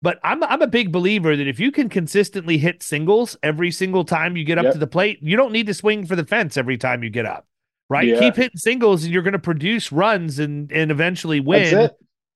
But 0.04 0.20
I'm 0.22 0.44
I'm 0.44 0.62
a 0.62 0.68
big 0.68 0.92
believer 0.92 1.36
that 1.36 1.48
if 1.48 1.62
you 1.62 1.72
can 1.72 1.88
consistently 1.88 2.58
hit 2.58 2.84
singles 2.84 3.38
every 3.42 3.72
single 3.72 4.04
time 4.04 4.36
you 4.36 4.44
get 4.44 4.58
up 4.58 4.66
yep. 4.66 4.74
to 4.74 4.80
the 4.80 4.86
plate, 4.86 5.20
you 5.22 5.38
don't 5.38 5.54
need 5.54 5.66
to 5.68 5.74
swing 5.74 6.06
for 6.06 6.18
the 6.18 6.26
fence 6.26 6.58
every 6.58 6.78
time 6.78 7.04
you 7.04 7.10
get 7.10 7.26
up. 7.26 7.48
Right? 7.90 8.10
Yeah. 8.10 8.20
Keep 8.20 8.36
hitting 8.36 8.58
singles 8.58 9.06
and 9.06 9.14
you're 9.14 9.24
going 9.24 9.32
to 9.32 9.40
produce 9.40 9.94
runs 9.94 10.40
and 10.40 10.70
and 10.74 10.92
eventually 10.92 11.40
win 11.40 11.90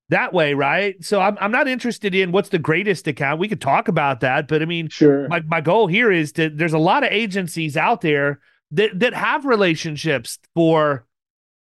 that 0.07 0.33
way, 0.33 0.53
right? 0.53 0.95
So 1.03 1.19
I'm 1.19 1.37
I'm 1.41 1.51
not 1.51 1.67
interested 1.67 2.15
in 2.15 2.31
what's 2.31 2.49
the 2.49 2.57
greatest 2.57 3.05
account. 3.05 3.41
We 3.41 3.49
could 3.49 3.59
talk 3.59 3.89
about 3.89 4.21
that, 4.21 4.47
but 4.47 4.61
I 4.61 4.65
mean, 4.65 4.87
sure. 4.87 5.27
My 5.27 5.41
my 5.41 5.59
goal 5.59 5.87
here 5.87 6.09
is 6.09 6.31
to 6.33 6.49
there's 6.49 6.71
a 6.71 6.79
lot 6.79 7.03
of 7.03 7.11
agencies 7.11 7.75
out 7.75 7.99
there 7.99 8.39
that 8.71 8.97
that 8.97 9.13
have 9.13 9.45
relationships 9.45 10.39
for 10.55 11.05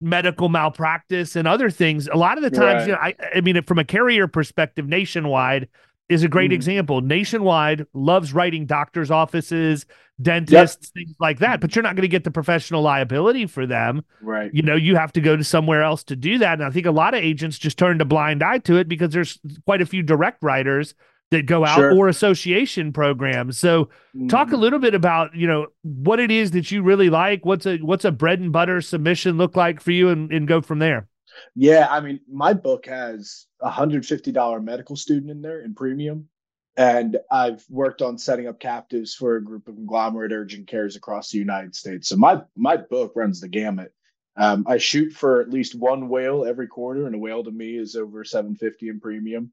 medical 0.01 0.49
malpractice 0.49 1.35
and 1.35 1.47
other 1.47 1.71
things. 1.71 2.07
A 2.07 2.17
lot 2.17 2.37
of 2.37 2.43
the 2.43 2.51
times, 2.51 2.81
right. 2.81 2.87
you 2.87 2.93
know, 2.93 2.99
I 2.99 3.37
I 3.37 3.41
mean, 3.41 3.59
from 3.63 3.79
a 3.79 3.83
carrier 3.83 4.27
perspective, 4.27 4.87
nationwide 4.87 5.67
is 6.09 6.23
a 6.23 6.27
great 6.27 6.51
mm. 6.51 6.55
example. 6.55 7.01
Nationwide 7.01 7.87
loves 7.93 8.33
writing 8.33 8.65
doctors' 8.65 9.09
offices, 9.09 9.85
dentists, 10.21 10.91
yep. 10.95 11.05
things 11.05 11.15
like 11.19 11.39
that, 11.39 11.59
but 11.59 11.75
you're 11.75 11.83
not 11.83 11.95
going 11.95 12.03
to 12.03 12.07
get 12.07 12.23
the 12.23 12.31
professional 12.31 12.81
liability 12.81 13.47
for 13.47 13.65
them. 13.65 14.03
Right. 14.21 14.51
You 14.53 14.61
know, 14.61 14.75
you 14.75 14.95
have 14.95 15.11
to 15.13 15.21
go 15.21 15.35
to 15.35 15.43
somewhere 15.43 15.81
else 15.81 16.03
to 16.05 16.15
do 16.15 16.37
that. 16.37 16.53
And 16.53 16.63
I 16.63 16.69
think 16.69 16.85
a 16.85 16.91
lot 16.91 17.13
of 17.13 17.23
agents 17.23 17.57
just 17.57 17.77
turn 17.77 17.99
a 18.01 18.05
blind 18.05 18.43
eye 18.43 18.59
to 18.59 18.77
it 18.77 18.87
because 18.87 19.11
there's 19.11 19.39
quite 19.65 19.81
a 19.81 19.85
few 19.85 20.03
direct 20.03 20.43
writers 20.43 20.93
that 21.31 21.47
go 21.47 21.65
out 21.65 21.77
sure. 21.77 21.97
or 21.97 22.07
association 22.07 22.93
programs. 22.93 23.57
So 23.57 23.89
mm. 24.15 24.29
talk 24.29 24.49
a 24.49 24.51
mm-hmm. 24.51 24.61
little 24.61 24.79
bit 24.79 24.93
about, 24.93 25.35
you 25.35 25.47
know, 25.47 25.67
what 25.81 26.19
it 26.19 26.29
is 26.29 26.51
that 26.51 26.71
you 26.71 26.83
really 26.83 27.09
like. 27.09 27.45
What's 27.45 27.65
a 27.65 27.77
what's 27.77 28.05
a 28.05 28.11
bread 28.11 28.39
and 28.39 28.51
butter 28.51 28.79
submission 28.79 29.37
look 29.37 29.55
like 29.55 29.81
for 29.81 29.91
you 29.91 30.09
and, 30.09 30.31
and 30.31 30.47
go 30.47 30.61
from 30.61 30.79
there. 30.79 31.07
Yeah, 31.55 31.87
I 31.89 31.99
mean, 32.01 32.19
my 32.31 32.53
book 32.53 32.85
has 32.87 33.45
a 33.61 33.69
hundred 33.69 34.05
fifty 34.05 34.31
dollar 34.31 34.59
medical 34.59 34.95
student 34.95 35.31
in 35.31 35.41
there 35.41 35.61
in 35.61 35.75
premium, 35.75 36.29
and 36.77 37.17
I've 37.31 37.63
worked 37.69 38.01
on 38.01 38.17
setting 38.17 38.47
up 38.47 38.59
captives 38.59 39.13
for 39.13 39.35
a 39.35 39.43
group 39.43 39.67
of 39.67 39.75
conglomerate 39.75 40.31
urgent 40.31 40.67
cares 40.67 40.95
across 40.95 41.31
the 41.31 41.37
United 41.37 41.75
States. 41.75 42.09
So 42.09 42.17
my 42.17 42.41
my 42.55 42.77
book 42.77 43.13
runs 43.15 43.41
the 43.41 43.47
gamut. 43.47 43.93
Um, 44.37 44.65
I 44.67 44.77
shoot 44.77 45.13
for 45.13 45.41
at 45.41 45.49
least 45.49 45.75
one 45.75 46.09
whale 46.09 46.45
every 46.45 46.67
quarter, 46.67 47.05
and 47.05 47.15
a 47.15 47.17
whale 47.17 47.43
to 47.43 47.51
me 47.51 47.77
is 47.77 47.95
over 47.95 48.23
seven 48.23 48.55
fifty 48.55 48.89
in 48.89 48.99
premium. 48.99 49.51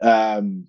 Um, 0.00 0.66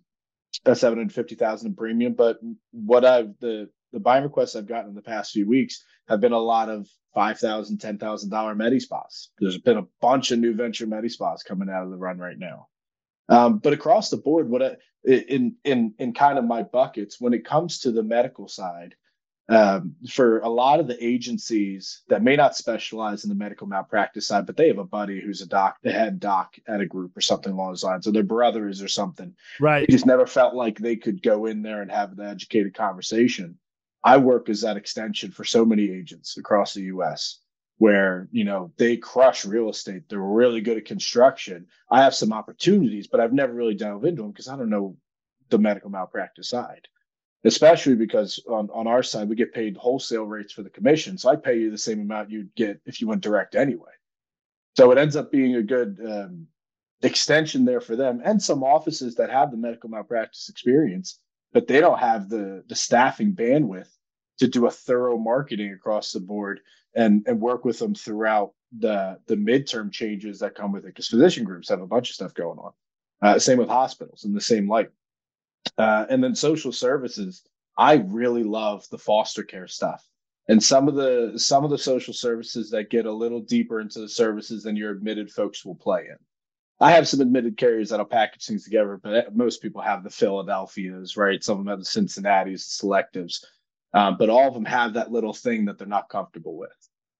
fifty 0.65 1.35
thousand 1.35 1.67
in 1.69 1.75
premium. 1.75 2.13
But 2.13 2.39
what 2.71 3.05
I've 3.05 3.37
the 3.39 3.69
the 3.91 3.99
buying 3.99 4.23
requests 4.23 4.55
I've 4.55 4.67
gotten 4.67 4.89
in 4.89 4.95
the 4.95 5.01
past 5.01 5.31
few 5.31 5.47
weeks 5.47 5.83
have 6.07 6.21
been 6.21 6.31
a 6.31 6.39
lot 6.39 6.69
of 6.69 6.87
five 7.13 7.39
thousand, 7.39 7.77
ten 7.79 7.97
thousand 7.97 8.29
dollar 8.29 8.55
medi 8.55 8.79
spas. 8.79 9.29
There's 9.39 9.57
been 9.57 9.77
a 9.77 9.87
bunch 10.01 10.31
of 10.31 10.39
new 10.39 10.53
venture 10.53 10.87
medi 10.87 11.09
spas 11.09 11.43
coming 11.43 11.69
out 11.69 11.83
of 11.83 11.91
the 11.91 11.97
run 11.97 12.17
right 12.17 12.37
now. 12.37 12.67
Um, 13.29 13.59
but 13.59 13.73
across 13.73 14.09
the 14.09 14.17
board, 14.17 14.49
what 14.49 14.63
I, 14.63 14.75
in 15.05 15.55
in 15.63 15.93
in 15.99 16.13
kind 16.13 16.37
of 16.37 16.45
my 16.45 16.63
buckets 16.63 17.19
when 17.19 17.33
it 17.33 17.45
comes 17.45 17.79
to 17.79 17.91
the 17.91 18.03
medical 18.03 18.47
side, 18.47 18.95
um, 19.49 19.95
for 20.09 20.39
a 20.39 20.49
lot 20.49 20.79
of 20.79 20.87
the 20.87 21.03
agencies 21.03 22.03
that 22.07 22.23
may 22.23 22.35
not 22.35 22.55
specialize 22.55 23.23
in 23.23 23.29
the 23.29 23.35
medical 23.35 23.67
malpractice 23.67 24.27
side, 24.27 24.45
but 24.45 24.55
they 24.55 24.67
have 24.67 24.77
a 24.77 24.85
buddy 24.85 25.19
who's 25.19 25.41
a 25.41 25.47
doc, 25.47 25.77
the 25.83 25.91
head 25.91 26.19
doc 26.19 26.55
at 26.67 26.79
a 26.79 26.85
group 26.85 27.17
or 27.17 27.21
something 27.21 27.51
along 27.51 27.71
those 27.71 27.83
lines, 27.83 28.07
or 28.07 28.11
their 28.11 28.23
brothers 28.23 28.81
or 28.81 28.87
something. 28.87 29.35
Right. 29.59 29.85
They 29.87 29.91
just 29.91 30.05
never 30.05 30.25
felt 30.25 30.55
like 30.55 30.77
they 30.77 30.95
could 30.95 31.21
go 31.21 31.47
in 31.47 31.61
there 31.61 31.81
and 31.81 31.91
have 31.91 32.15
the 32.15 32.25
educated 32.25 32.73
conversation. 32.73 33.57
I 34.03 34.17
work 34.17 34.49
as 34.49 34.61
that 34.61 34.77
extension 34.77 35.31
for 35.31 35.43
so 35.43 35.65
many 35.65 35.89
agents 35.91 36.37
across 36.37 36.73
the 36.73 36.83
US 36.83 37.39
where, 37.77 38.27
you 38.31 38.43
know, 38.43 38.71
they 38.77 38.97
crush 38.97 39.45
real 39.45 39.69
estate. 39.69 40.03
They're 40.07 40.19
really 40.19 40.61
good 40.61 40.77
at 40.77 40.85
construction. 40.85 41.67
I 41.89 42.03
have 42.03 42.13
some 42.13 42.31
opportunities, 42.31 43.07
but 43.07 43.19
I've 43.19 43.33
never 43.33 43.53
really 43.53 43.73
delved 43.73 44.05
into 44.05 44.21
them 44.21 44.31
because 44.31 44.47
I 44.47 44.55
don't 44.55 44.69
know 44.69 44.97
the 45.49 45.57
medical 45.57 45.89
malpractice 45.89 46.49
side. 46.49 46.87
Especially 47.43 47.95
because 47.95 48.39
on, 48.47 48.69
on 48.71 48.85
our 48.85 49.01
side, 49.01 49.27
we 49.27 49.35
get 49.35 49.53
paid 49.53 49.75
wholesale 49.75 50.25
rates 50.25 50.53
for 50.53 50.61
the 50.61 50.69
commission. 50.69 51.17
So 51.17 51.29
I 51.29 51.35
pay 51.35 51.57
you 51.57 51.71
the 51.71 51.77
same 51.77 51.99
amount 51.99 52.29
you'd 52.29 52.53
get 52.53 52.79
if 52.85 53.01
you 53.01 53.07
went 53.07 53.21
direct 53.23 53.55
anyway. 53.55 53.89
So 54.77 54.91
it 54.91 54.99
ends 54.99 55.15
up 55.15 55.31
being 55.31 55.55
a 55.55 55.63
good 55.63 55.99
um, 56.05 56.45
extension 57.01 57.65
there 57.65 57.81
for 57.81 57.95
them 57.95 58.21
and 58.23 58.41
some 58.41 58.63
offices 58.63 59.15
that 59.15 59.31
have 59.31 59.51
the 59.51 59.57
medical 59.57 59.89
malpractice 59.89 60.49
experience 60.49 61.19
but 61.53 61.67
they 61.67 61.79
don't 61.79 61.99
have 61.99 62.29
the 62.29 62.63
the 62.67 62.75
staffing 62.75 63.33
bandwidth 63.33 63.89
to 64.39 64.47
do 64.47 64.65
a 64.65 64.71
thorough 64.71 65.17
marketing 65.17 65.73
across 65.73 66.11
the 66.11 66.19
board 66.19 66.61
and 66.95 67.23
and 67.27 67.39
work 67.39 67.65
with 67.65 67.79
them 67.79 67.95
throughout 67.95 68.53
the 68.79 69.19
the 69.27 69.35
midterm 69.35 69.91
changes 69.91 70.39
that 70.39 70.55
come 70.55 70.71
with 70.71 70.83
it 70.83 70.87
because 70.87 71.07
physician 71.07 71.43
groups 71.43 71.69
have 71.69 71.81
a 71.81 71.87
bunch 71.87 72.09
of 72.09 72.15
stuff 72.15 72.33
going 72.33 72.57
on. 72.59 72.71
Uh, 73.21 73.37
same 73.37 73.57
with 73.57 73.69
hospitals 73.69 74.25
in 74.25 74.33
the 74.33 74.41
same 74.41 74.67
light. 74.67 74.89
Uh, 75.77 76.05
and 76.09 76.23
then 76.23 76.33
social 76.33 76.71
services 76.71 77.43
i 77.77 77.93
really 78.07 78.43
love 78.43 78.87
the 78.89 78.97
foster 78.97 79.43
care 79.43 79.67
stuff. 79.67 80.05
And 80.47 80.61
some 80.61 80.87
of 80.87 80.95
the 80.95 81.33
some 81.37 81.63
of 81.63 81.69
the 81.69 81.77
social 81.77 82.13
services 82.13 82.69
that 82.71 82.89
get 82.89 83.05
a 83.05 83.11
little 83.11 83.41
deeper 83.41 83.79
into 83.79 83.99
the 83.99 84.09
services 84.09 84.63
than 84.63 84.75
your 84.75 84.91
admitted 84.91 85.31
folks 85.31 85.63
will 85.63 85.75
play 85.75 86.07
in 86.09 86.17
I 86.81 86.91
have 86.91 87.07
some 87.07 87.21
admitted 87.21 87.57
carriers 87.57 87.89
that'll 87.89 88.05
package 88.07 88.45
things 88.45 88.63
together, 88.63 88.99
but 89.01 89.35
most 89.35 89.61
people 89.61 89.81
have 89.81 90.03
the 90.03 90.09
Philadelphias, 90.09 91.15
right? 91.15 91.43
Some 91.43 91.59
of 91.59 91.65
them 91.65 91.69
have 91.69 91.79
the 91.79 91.85
Cincinnati's, 91.85 92.65
the 92.65 92.87
selectives, 92.87 93.45
um, 93.93 94.17
but 94.17 94.29
all 94.29 94.47
of 94.47 94.55
them 94.55 94.65
have 94.65 94.93
that 94.93 95.11
little 95.11 95.33
thing 95.33 95.65
that 95.65 95.77
they're 95.77 95.87
not 95.87 96.09
comfortable 96.09 96.57
with. 96.57 96.71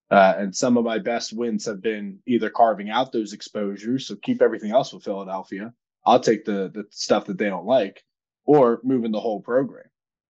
Uh, 0.09 0.33
and 0.37 0.55
some 0.55 0.77
of 0.77 0.83
my 0.83 0.97
best 0.97 1.31
wins 1.31 1.65
have 1.65 1.81
been 1.81 2.19
either 2.25 2.49
carving 2.49 2.89
out 2.89 3.11
those 3.11 3.33
exposures, 3.33 4.07
so 4.07 4.15
keep 4.15 4.41
everything 4.41 4.71
else 4.71 4.91
with 4.91 5.03
Philadelphia. 5.03 5.71
I'll 6.05 6.19
take 6.19 6.43
the 6.43 6.71
the 6.73 6.85
stuff 6.89 7.25
that 7.25 7.37
they 7.37 7.47
don't 7.47 7.65
like, 7.65 8.03
or 8.45 8.81
moving 8.83 9.11
the 9.11 9.19
whole 9.19 9.39
program. 9.39 9.85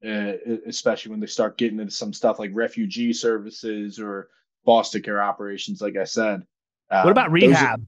Uh, 0.05 0.33
especially 0.65 1.11
when 1.11 1.19
they 1.19 1.27
start 1.27 1.59
getting 1.59 1.79
into 1.79 1.91
some 1.91 2.11
stuff 2.11 2.39
like 2.39 2.49
refugee 2.53 3.13
services 3.13 3.99
or 3.99 4.29
foster 4.65 4.99
care 4.99 5.21
operations. 5.21 5.79
Like 5.79 5.95
I 5.95 6.05
said, 6.05 6.41
um, 6.89 7.03
what 7.03 7.11
about 7.11 7.31
rehab? 7.31 7.85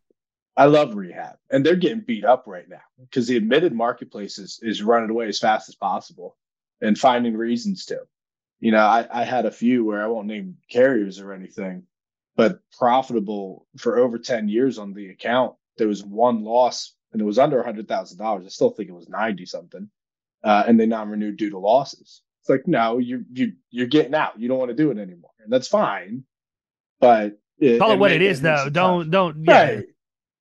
I 0.56 0.66
love 0.66 0.96
rehab, 0.96 1.38
and 1.50 1.66
they're 1.66 1.76
getting 1.76 2.02
beat 2.02 2.26
up 2.26 2.44
right 2.46 2.70
now 2.70 2.82
because 3.00 3.28
the 3.28 3.38
admitted 3.38 3.74
marketplace 3.74 4.38
is 4.38 4.60
is 4.62 4.84
running 4.84 5.10
away 5.10 5.28
as 5.28 5.40
fast 5.40 5.68
as 5.68 5.76
possible 5.76 6.38
and 6.82 6.98
finding 6.98 7.36
reasons 7.36 7.86
to. 7.86 8.02
You 8.60 8.72
know, 8.72 8.86
I, 8.86 9.08
I 9.12 9.24
had 9.24 9.46
a 9.46 9.52
few 9.52 9.84
where 9.84 10.04
I 10.04 10.08
won't 10.08 10.28
name 10.28 10.58
carriers 10.70 11.20
or 11.20 11.34
anything, 11.34 11.84
but 12.36 12.60
profitable 12.78 13.68
for 13.78 13.98
over 13.98 14.20
10 14.20 14.48
years 14.48 14.78
on 14.78 14.94
the 14.94 15.10
account. 15.10 15.56
There 15.78 15.88
was 15.88 16.04
one 16.04 16.44
loss 16.44 16.94
and 17.12 17.22
it 17.22 17.26
was 17.26 17.40
under 17.40 17.60
a 17.60 17.66
hundred 17.66 17.88
thousand 17.88 18.20
dollars. 18.20 18.46
I 18.46 18.50
still 18.50 18.70
think 18.70 18.90
it 18.90 18.94
was 18.96 19.10
90 19.10 19.46
something. 19.46 19.90
Uh, 20.44 20.64
and 20.68 20.80
they 20.80 20.86
non-renewed 20.86 21.38
due 21.38 21.50
to 21.50 21.58
losses. 21.58 22.22
It's 22.42 22.50
like, 22.50 22.68
no, 22.68 22.98
you 22.98 23.26
you 23.32 23.54
you're 23.70 23.88
getting 23.88 24.14
out. 24.14 24.40
You 24.40 24.50
don't 24.50 24.60
want 24.60 24.70
to 24.70 24.76
do 24.76 24.92
it 24.92 24.98
anymore. 24.98 25.32
And 25.42 25.52
that's 25.52 25.68
fine. 25.68 26.26
But 27.00 27.40
it, 27.60 27.80
call 27.80 27.92
it, 27.92 27.94
it 27.96 28.00
what 28.00 28.12
it 28.12 28.22
is 28.22 28.42
though. 28.42 28.70
Don't 28.70 29.10
don't 29.10 29.46
yeah. 29.46 29.62
Right 29.62 29.86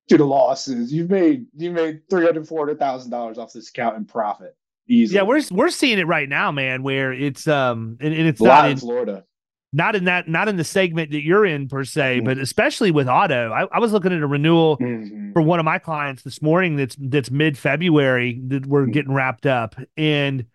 due 0.09 0.17
to 0.19 0.25
losses. 0.25 0.93
You've 0.93 1.11
made 1.11 1.47
you 1.57 1.71
made 1.71 2.09
three 2.11 2.25
hundred 2.25 2.47
four 2.47 2.61
hundred 2.61 2.79
thousand 2.79 3.11
dollars 3.11 3.39
off 3.39 3.53
this 3.53 3.69
account 3.69 3.97
in 3.97 4.05
profit. 4.05 4.57
Easily. 4.89 5.17
Yeah, 5.17 5.23
we're 5.23 5.43
we're 5.51 5.71
seeing 5.71 5.99
it 5.99 6.07
right 6.07 6.29
now, 6.29 6.51
man. 6.51 6.83
Where 6.83 7.13
it's 7.13 7.47
um 7.47 7.97
and, 8.01 8.13
and 8.13 8.27
it's 8.27 8.41
a 8.41 8.45
not 8.45 8.71
in 8.71 8.77
Florida, 8.79 9.25
not 9.73 9.95
in 9.95 10.05
that 10.05 10.29
not 10.29 10.49
in 10.49 10.57
the 10.57 10.65
segment 10.65 11.13
that 11.13 11.23
you're 11.23 11.47
in 11.47 11.69
per 11.69 11.85
se, 11.85 12.19
mm-hmm. 12.19 12.27
but 12.27 12.39
especially 12.39 12.91
with 12.91 13.09
auto. 13.09 13.53
I, 13.53 13.67
I, 13.73 13.79
was 13.79 13.93
looking 13.93 14.13
at 14.13 14.21
a 14.21 14.27
renewal 14.27 14.77
mm-hmm. 14.79 15.33
for 15.33 15.43
one 15.43 15.61
of 15.61 15.65
my 15.65 15.79
clients 15.79 16.23
this 16.25 16.43
morning. 16.43 16.77
That's 16.77 16.97
that's 16.99 17.31
mid 17.31 17.57
February 17.57 18.41
that 18.49 18.67
we're 18.67 18.83
mm-hmm. 18.83 18.93
getting 18.93 19.13
wrapped 19.13 19.47
up 19.47 19.77
and. 19.97 20.47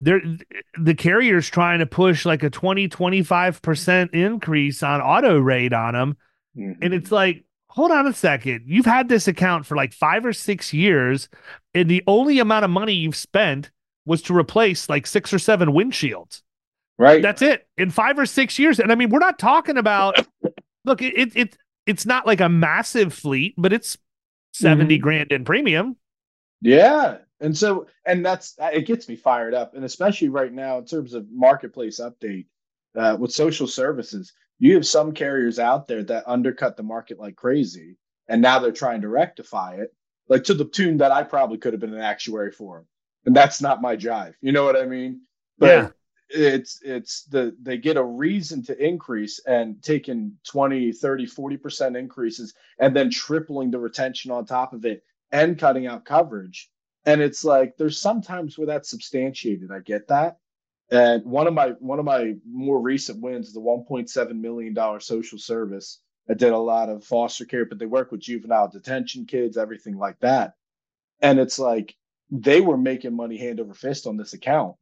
They're, 0.00 0.22
the 0.78 0.94
carrier's 0.94 1.50
trying 1.50 1.80
to 1.80 1.86
push 1.86 2.24
like 2.24 2.44
a 2.44 2.50
20 2.50 2.88
25% 2.88 4.14
increase 4.14 4.80
on 4.84 5.00
auto 5.00 5.36
rate 5.40 5.72
on 5.72 5.94
them 5.94 6.16
and 6.58 6.76
mm-hmm. 6.76 6.92
it's 6.92 7.12
like 7.12 7.44
hold 7.68 7.90
on 7.90 8.06
a 8.06 8.12
second. 8.12 8.64
You've 8.66 8.86
had 8.86 9.08
this 9.08 9.28
account 9.28 9.66
for 9.66 9.76
like 9.76 9.92
five 9.92 10.24
or 10.24 10.32
six 10.32 10.72
years, 10.72 11.28
and 11.74 11.90
the 11.90 12.02
only 12.06 12.38
amount 12.38 12.64
of 12.64 12.70
money 12.70 12.94
you've 12.94 13.16
spent 13.16 13.70
was 14.04 14.22
to 14.22 14.36
replace 14.36 14.88
like 14.88 15.06
six 15.06 15.32
or 15.32 15.38
seven 15.38 15.70
windshields. 15.70 16.42
Right. 16.98 17.22
That's 17.22 17.42
it 17.42 17.68
in 17.76 17.90
five 17.90 18.18
or 18.18 18.26
six 18.26 18.58
years. 18.58 18.80
And 18.80 18.90
I 18.90 18.96
mean, 18.96 19.10
we're 19.10 19.20
not 19.20 19.38
talking 19.38 19.76
about 19.76 20.26
look, 20.84 21.00
it, 21.02 21.16
it, 21.16 21.36
it 21.36 21.58
it's 21.86 22.04
not 22.04 22.26
like 22.26 22.40
a 22.40 22.48
massive 22.48 23.14
fleet, 23.14 23.54
but 23.56 23.72
it's 23.72 23.96
70 24.54 24.96
mm-hmm. 24.96 25.02
grand 25.02 25.32
in 25.32 25.44
premium. 25.44 25.96
Yeah. 26.60 27.18
And 27.40 27.56
so, 27.56 27.86
and 28.04 28.26
that's 28.26 28.56
it 28.58 28.86
gets 28.86 29.08
me 29.08 29.14
fired 29.14 29.54
up, 29.54 29.74
and 29.74 29.84
especially 29.84 30.28
right 30.28 30.52
now 30.52 30.78
in 30.78 30.86
terms 30.86 31.14
of 31.14 31.26
marketplace 31.30 32.00
update 32.00 32.46
uh, 32.96 33.16
with 33.18 33.30
social 33.30 33.68
services, 33.68 34.32
you 34.58 34.74
have 34.74 34.86
some 34.86 35.12
carriers 35.12 35.58
out 35.58 35.88
there 35.88 36.02
that 36.04 36.24
undercut 36.26 36.76
the 36.76 36.82
market 36.82 37.18
like 37.18 37.36
crazy, 37.36 37.96
and 38.28 38.42
now 38.42 38.58
they're 38.58 38.72
trying 38.72 39.02
to 39.02 39.08
rectify 39.08 39.74
it, 39.74 39.94
like 40.28 40.44
to 40.44 40.54
the 40.54 40.64
tune 40.64 40.98
that 40.98 41.12
I 41.12 41.22
probably 41.22 41.58
could 41.58 41.72
have 41.72 41.80
been 41.80 41.94
an 41.94 42.00
actuary 42.00 42.52
for 42.52 42.84
and 43.28 43.36
that's 43.36 43.60
not 43.60 43.82
my 43.82 43.94
jive. 43.94 44.32
You 44.40 44.52
know 44.52 44.64
what 44.64 44.76
I 44.76 44.86
mean? 44.86 45.20
But 45.58 45.66
yeah. 45.66 45.88
it's 46.30 46.80
it's 46.82 47.24
the 47.24 47.54
they 47.60 47.76
get 47.76 47.98
a 47.98 48.02
reason 48.02 48.64
to 48.64 48.84
increase 48.84 49.38
and 49.46 49.82
taking 49.82 50.32
20 50.50 50.92
30 50.92 51.26
40% 51.26 51.98
increases 51.98 52.54
and 52.78 52.96
then 52.96 53.10
tripling 53.10 53.70
the 53.70 53.78
retention 53.78 54.30
on 54.30 54.46
top 54.46 54.72
of 54.72 54.86
it 54.86 55.02
and 55.30 55.58
cutting 55.58 55.86
out 55.86 56.06
coverage 56.06 56.70
and 57.04 57.20
it's 57.20 57.44
like 57.44 57.76
there's 57.76 58.00
sometimes 58.00 58.56
where 58.56 58.66
that's 58.66 58.88
substantiated 58.88 59.70
i 59.70 59.78
get 59.80 60.08
that 60.08 60.38
and 60.90 61.24
one 61.24 61.46
of 61.46 61.54
my 61.54 61.70
one 61.80 61.98
of 61.98 62.04
my 62.04 62.34
more 62.48 62.80
recent 62.80 63.20
wins 63.22 63.48
is 63.48 63.54
the 63.54 63.60
1.7 63.60 64.40
million 64.40 64.74
dollar 64.74 65.00
social 65.00 65.38
service 65.38 66.00
i 66.30 66.34
did 66.34 66.52
a 66.52 66.58
lot 66.58 66.90
of 66.90 67.04
foster 67.04 67.44
care 67.44 67.64
but 67.66 67.78
they 67.78 67.86
work 67.86 68.12
with 68.12 68.20
juvenile 68.20 68.68
detention 68.68 69.26
kids 69.26 69.56
everything 69.58 69.98
like 69.98 70.18
that. 70.20 70.54
And 71.22 71.40
it's 71.40 71.58
like 71.58 71.96
they 72.30 72.60
were 72.60 72.78
making 72.78 73.16
money 73.16 73.38
hand 73.38 73.60
over 73.60 73.74
fist 73.74 74.06
on 74.06 74.16
this 74.16 74.34
account 74.34 74.76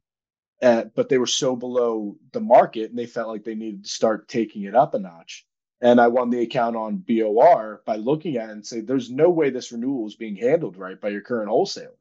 uh, 0.61 0.85
but 0.95 1.09
they 1.09 1.17
were 1.17 1.27
so 1.27 1.55
below 1.55 2.15
the 2.31 2.39
market 2.39 2.89
and 2.89 2.97
they 2.97 3.05
felt 3.05 3.29
like 3.29 3.43
they 3.43 3.55
needed 3.55 3.83
to 3.83 3.89
start 3.89 4.27
taking 4.27 4.63
it 4.63 4.75
up 4.75 4.93
a 4.93 4.99
notch. 4.99 5.45
And 5.81 6.01
I 6.01 6.07
won 6.07 6.31
the 6.31 6.41
account 6.41 6.75
on 6.75 6.97
BOR 7.07 7.83
by 7.85 7.97
looking 7.97 8.37
at 8.37 8.49
it 8.49 8.53
and 8.53 8.65
say, 8.65 8.81
there's 8.81 9.11
no 9.11 9.29
way 9.29 9.51
this 9.51 9.71
renewal 9.71 10.07
is 10.07 10.15
being 10.15 10.35
handled 10.35 10.77
right 10.77 10.99
by 10.99 11.09
your 11.09 11.21
current 11.21 11.49
wholesaler 11.49 11.93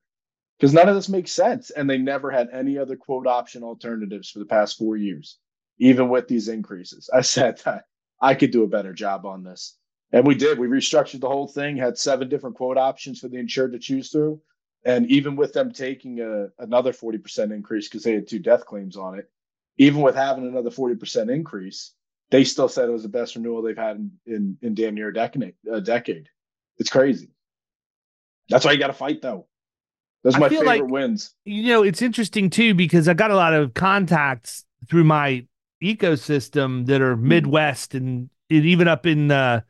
because 0.58 0.72
none 0.72 0.88
of 0.88 0.94
this 0.94 1.08
makes 1.08 1.32
sense. 1.32 1.70
And 1.70 1.88
they 1.88 1.98
never 1.98 2.30
had 2.30 2.48
any 2.52 2.78
other 2.78 2.96
quote 2.96 3.26
option 3.26 3.62
alternatives 3.62 4.30
for 4.30 4.38
the 4.38 4.46
past 4.46 4.78
four 4.78 4.96
years, 4.96 5.38
even 5.78 6.08
with 6.08 6.28
these 6.28 6.48
increases. 6.48 7.10
I 7.12 7.20
said 7.22 7.60
that 7.64 7.84
I 8.20 8.34
could 8.34 8.50
do 8.50 8.62
a 8.64 8.68
better 8.68 8.92
job 8.92 9.26
on 9.26 9.42
this. 9.42 9.76
And 10.12 10.26
we 10.26 10.34
did. 10.34 10.58
We 10.58 10.68
restructured 10.68 11.20
the 11.20 11.28
whole 11.28 11.48
thing, 11.48 11.76
had 11.76 11.98
seven 11.98 12.28
different 12.28 12.56
quote 12.56 12.78
options 12.78 13.18
for 13.18 13.28
the 13.28 13.38
insured 13.38 13.72
to 13.72 13.78
choose 13.78 14.10
through. 14.10 14.40
And 14.84 15.10
even 15.10 15.34
with 15.34 15.52
them 15.52 15.72
taking 15.72 16.20
a, 16.20 16.46
another 16.62 16.92
40% 16.92 17.52
increase 17.52 17.88
because 17.88 18.04
they 18.04 18.12
had 18.14 18.28
two 18.28 18.38
death 18.38 18.64
claims 18.64 18.96
on 18.96 19.18
it, 19.18 19.28
even 19.78 20.00
with 20.00 20.14
having 20.14 20.46
another 20.46 20.70
40% 20.70 21.28
increase, 21.28 21.92
they 22.30 22.44
still 22.44 22.68
said 22.68 22.88
it 22.88 22.92
was 22.92 23.02
the 23.02 23.08
best 23.08 23.34
renewal 23.34 23.62
they've 23.62 23.76
had 23.76 23.96
in, 23.96 24.12
in, 24.26 24.58
in 24.62 24.74
damn 24.74 24.94
near 24.94 25.08
a 25.08 25.14
decade, 25.14 25.54
a 25.70 25.80
decade. 25.80 26.28
It's 26.78 26.90
crazy. 26.90 27.30
That's 28.48 28.64
why 28.64 28.72
you 28.72 28.78
got 28.78 28.88
to 28.88 28.92
fight, 28.92 29.22
though. 29.22 29.48
Those 30.26 30.38
my 30.38 30.48
favorite 30.48 30.66
like, 30.66 30.84
wins. 30.84 31.32
You 31.44 31.68
know, 31.68 31.82
it's 31.84 32.02
interesting 32.02 32.50
too 32.50 32.74
because 32.74 33.06
I 33.06 33.14
got 33.14 33.30
a 33.30 33.36
lot 33.36 33.54
of 33.54 33.74
contacts 33.74 34.64
through 34.88 35.04
my 35.04 35.46
ecosystem 35.80 36.86
that 36.86 37.00
are 37.00 37.14
hmm. 37.14 37.28
Midwest 37.28 37.94
and, 37.94 38.28
and 38.50 38.64
even 38.64 38.88
up 38.88 39.06
in 39.06 39.30
uh, 39.30 39.60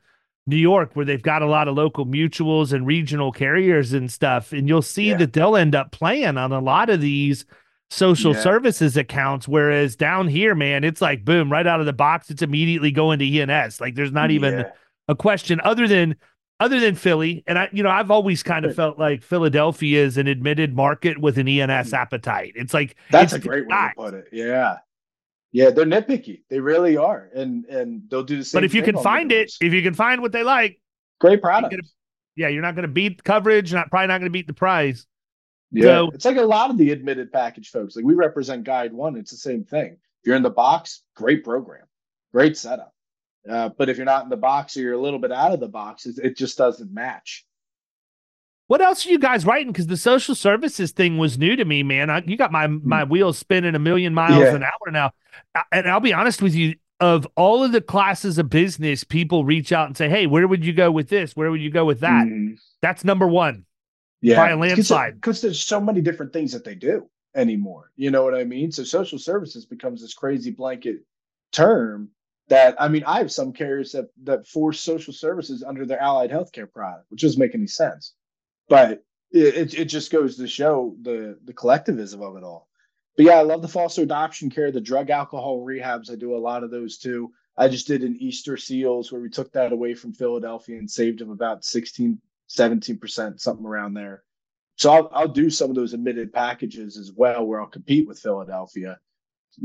New 0.47 0.55
York 0.55 0.95
where 0.95 1.05
they've 1.05 1.21
got 1.21 1.43
a 1.43 1.45
lot 1.45 1.67
of 1.67 1.75
local 1.75 2.07
mutuals 2.07 2.73
and 2.73 2.87
regional 2.87 3.31
carriers 3.31 3.93
and 3.93 4.11
stuff. 4.11 4.51
And 4.51 4.67
you'll 4.67 4.81
see 4.81 5.09
yeah. 5.09 5.17
that 5.17 5.33
they'll 5.33 5.55
end 5.55 5.75
up 5.75 5.91
playing 5.91 6.39
on 6.39 6.51
a 6.51 6.59
lot 6.59 6.89
of 6.89 7.01
these 7.01 7.45
social 7.91 8.33
yeah. 8.33 8.41
services 8.41 8.97
accounts. 8.97 9.47
Whereas 9.47 9.95
down 9.95 10.27
here, 10.27 10.55
man, 10.55 10.83
it's 10.83 11.01
like 11.01 11.23
boom, 11.23 11.51
right 11.51 11.67
out 11.67 11.81
of 11.81 11.85
the 11.85 11.93
box, 11.93 12.31
it's 12.31 12.41
immediately 12.41 12.89
going 12.89 13.19
to 13.19 13.25
E&S. 13.25 13.79
Like 13.79 13.93
there's 13.93 14.11
not 14.11 14.31
even 14.31 14.57
yeah. 14.57 14.71
a 15.07 15.13
question 15.13 15.61
other 15.63 15.87
than 15.87 16.15
other 16.59 16.79
than 16.79 16.95
Philly, 16.95 17.43
and 17.45 17.59
I, 17.59 17.69
you 17.71 17.83
know, 17.83 17.89
I've 17.89 18.09
always 18.09 18.41
kind 18.41 18.65
of 18.65 18.75
felt 18.75 18.97
like 18.97 19.21
Philadelphia 19.21 20.03
is 20.03 20.17
an 20.17 20.27
admitted 20.27 20.75
market 20.75 21.19
with 21.19 21.37
an 21.37 21.47
E&S 21.47 21.91
mm. 21.91 21.93
appetite. 21.93 22.53
It's 22.55 22.73
like 22.73 22.95
that's 23.11 23.33
it's 23.33 23.45
a 23.45 23.47
great 23.47 23.67
way 23.67 23.75
to 23.75 23.91
put 23.95 24.13
it. 24.15 24.29
Yeah, 24.31 24.77
yeah, 25.51 25.69
they're 25.69 25.85
nitpicky. 25.85 26.41
They 26.49 26.59
really 26.59 26.97
are, 26.97 27.29
and 27.35 27.65
and 27.65 28.01
they'll 28.09 28.23
do 28.23 28.37
the 28.37 28.43
same. 28.43 28.57
But 28.57 28.63
if 28.63 28.73
you 28.73 28.81
can 28.81 28.97
find 28.97 29.31
it, 29.31 29.51
if 29.61 29.71
you 29.71 29.83
can 29.83 29.93
find 29.93 30.21
what 30.21 30.31
they 30.31 30.43
like, 30.43 30.79
great 31.19 31.41
product. 31.41 31.71
You're 31.71 31.81
gonna, 31.81 31.89
yeah, 32.35 32.47
you're 32.47 32.63
not 32.63 32.75
going 32.75 32.83
to 32.87 32.93
beat 32.93 33.23
coverage. 33.23 33.71
Not 33.71 33.89
probably 33.91 34.07
not 34.07 34.19
going 34.19 34.31
to 34.31 34.33
beat 34.33 34.47
the 34.47 34.53
price. 34.53 35.05
Yeah, 35.71 35.83
so, 35.83 36.11
it's 36.13 36.25
like 36.25 36.37
a 36.37 36.41
lot 36.41 36.69
of 36.71 36.77
the 36.77 36.91
admitted 36.91 37.31
package 37.31 37.69
folks. 37.69 37.95
Like 37.95 38.05
we 38.05 38.15
represent 38.15 38.65
GuideOne. 38.65 39.17
It's 39.17 39.31
the 39.31 39.37
same 39.37 39.63
thing. 39.63 39.91
If 39.91 40.25
you're 40.25 40.35
in 40.35 40.43
the 40.43 40.49
box, 40.49 41.03
great 41.15 41.43
program, 41.43 41.85
great 42.31 42.57
setup 42.57 42.93
uh, 43.49 43.69
but 43.77 43.89
if 43.89 43.97
you're 43.97 44.05
not 44.05 44.23
in 44.23 44.29
the 44.29 44.37
box 44.37 44.75
or 44.77 44.81
you're 44.81 44.93
a 44.93 45.01
little 45.01 45.19
bit 45.19 45.31
out 45.31 45.53
of 45.53 45.59
the 45.59 45.67
box, 45.67 46.05
it 46.05 46.37
just 46.37 46.57
doesn't 46.57 46.93
match. 46.93 47.45
What 48.67 48.81
else 48.81 49.05
are 49.05 49.09
you 49.09 49.19
guys 49.19 49.45
writing? 49.45 49.71
Because 49.71 49.87
the 49.87 49.97
social 49.97 50.35
services 50.35 50.91
thing 50.91 51.17
was 51.17 51.37
new 51.37 51.55
to 51.55 51.63
me, 51.63 51.83
man. 51.83 52.09
I, 52.09 52.21
you 52.25 52.35
got 52.35 52.51
my 52.51 52.67
hmm. 52.67 52.87
my 52.87 53.03
wheels 53.03 53.37
spinning 53.37 53.75
a 53.75 53.79
million 53.79 54.13
miles 54.13 54.39
yeah. 54.39 54.55
an 54.55 54.63
hour 54.63 54.91
now. 54.91 55.11
And 55.71 55.89
I'll 55.89 55.99
be 55.99 56.13
honest 56.13 56.41
with 56.41 56.53
you, 56.53 56.75
of 56.99 57.27
all 57.35 57.63
of 57.63 57.71
the 57.71 57.81
classes 57.81 58.37
of 58.37 58.49
business, 58.49 59.03
people 59.03 59.45
reach 59.45 59.71
out 59.71 59.87
and 59.87 59.95
say, 59.95 60.09
"Hey, 60.09 60.27
where 60.27 60.47
would 60.47 60.65
you 60.65 60.73
go 60.73 60.91
with 60.91 61.07
this? 61.07 61.35
Where 61.35 61.49
would 61.49 61.61
you 61.61 61.69
go 61.69 61.85
with 61.85 62.01
that?" 62.01 62.27
Mm. 62.27 62.59
That's 62.81 63.05
number 63.05 63.27
one. 63.27 63.65
Yeah, 64.21 64.35
by 64.35 64.49
a 64.49 64.57
landslide. 64.57 65.15
Because 65.15 65.41
there's 65.41 65.63
so 65.63 65.79
many 65.79 66.01
different 66.01 66.33
things 66.33 66.51
that 66.51 66.65
they 66.65 66.75
do 66.75 67.07
anymore. 67.35 67.91
You 67.95 68.11
know 68.11 68.23
what 68.23 68.35
I 68.35 68.43
mean? 68.43 68.71
So 68.71 68.83
social 68.83 69.19
services 69.19 69.65
becomes 69.65 70.01
this 70.01 70.13
crazy 70.13 70.51
blanket 70.51 70.97
term 71.51 72.09
that 72.49 72.75
I 72.79 72.87
mean, 72.87 73.03
I 73.05 73.17
have 73.17 73.31
some 73.31 73.53
carriers 73.53 73.91
that 73.91 74.09
that 74.23 74.47
force 74.47 74.79
social 74.79 75.13
services 75.13 75.63
under 75.63 75.85
their 75.85 76.01
allied 76.01 76.31
healthcare 76.31 76.71
product, 76.71 77.05
which 77.09 77.21
doesn't 77.21 77.39
make 77.39 77.55
any 77.55 77.67
sense. 77.67 78.13
But 78.69 79.03
it, 79.31 79.73
it 79.73 79.85
just 79.85 80.11
goes 80.11 80.37
to 80.37 80.47
show 80.47 80.95
the 81.01 81.37
the 81.43 81.53
collectivism 81.53 82.21
of 82.21 82.37
it 82.37 82.43
all. 82.43 82.67
But 83.15 83.25
yeah, 83.25 83.33
I 83.33 83.41
love 83.41 83.61
the 83.61 83.67
foster 83.67 84.03
adoption 84.03 84.49
care, 84.49 84.71
the 84.71 84.79
drug 84.79 85.09
alcohol 85.09 85.65
rehabs. 85.65 86.11
I 86.11 86.15
do 86.15 86.35
a 86.35 86.37
lot 86.37 86.63
of 86.63 86.71
those 86.71 86.97
too. 86.97 87.31
I 87.57 87.67
just 87.67 87.87
did 87.87 88.03
an 88.03 88.15
Easter 88.19 88.55
Seals 88.55 89.11
where 89.11 89.19
we 89.19 89.29
took 89.29 89.51
that 89.53 89.73
away 89.73 89.95
from 89.95 90.13
Philadelphia 90.13 90.77
and 90.77 90.89
saved 90.89 91.19
them 91.19 91.31
about 91.31 91.65
16, 91.65 92.21
17%, 92.49 93.39
something 93.39 93.65
around 93.65 93.95
there. 93.95 94.23
So 94.75 94.91
I'll, 94.91 95.09
I'll 95.11 95.27
do 95.27 95.49
some 95.49 95.71
of 95.71 95.75
those 95.75 95.93
admitted 95.93 96.31
packages 96.31 96.97
as 96.97 97.11
well 97.11 97.43
where 97.45 97.59
I'll 97.59 97.65
compete 97.65 98.07
with 98.07 98.19
Philadelphia 98.19 98.99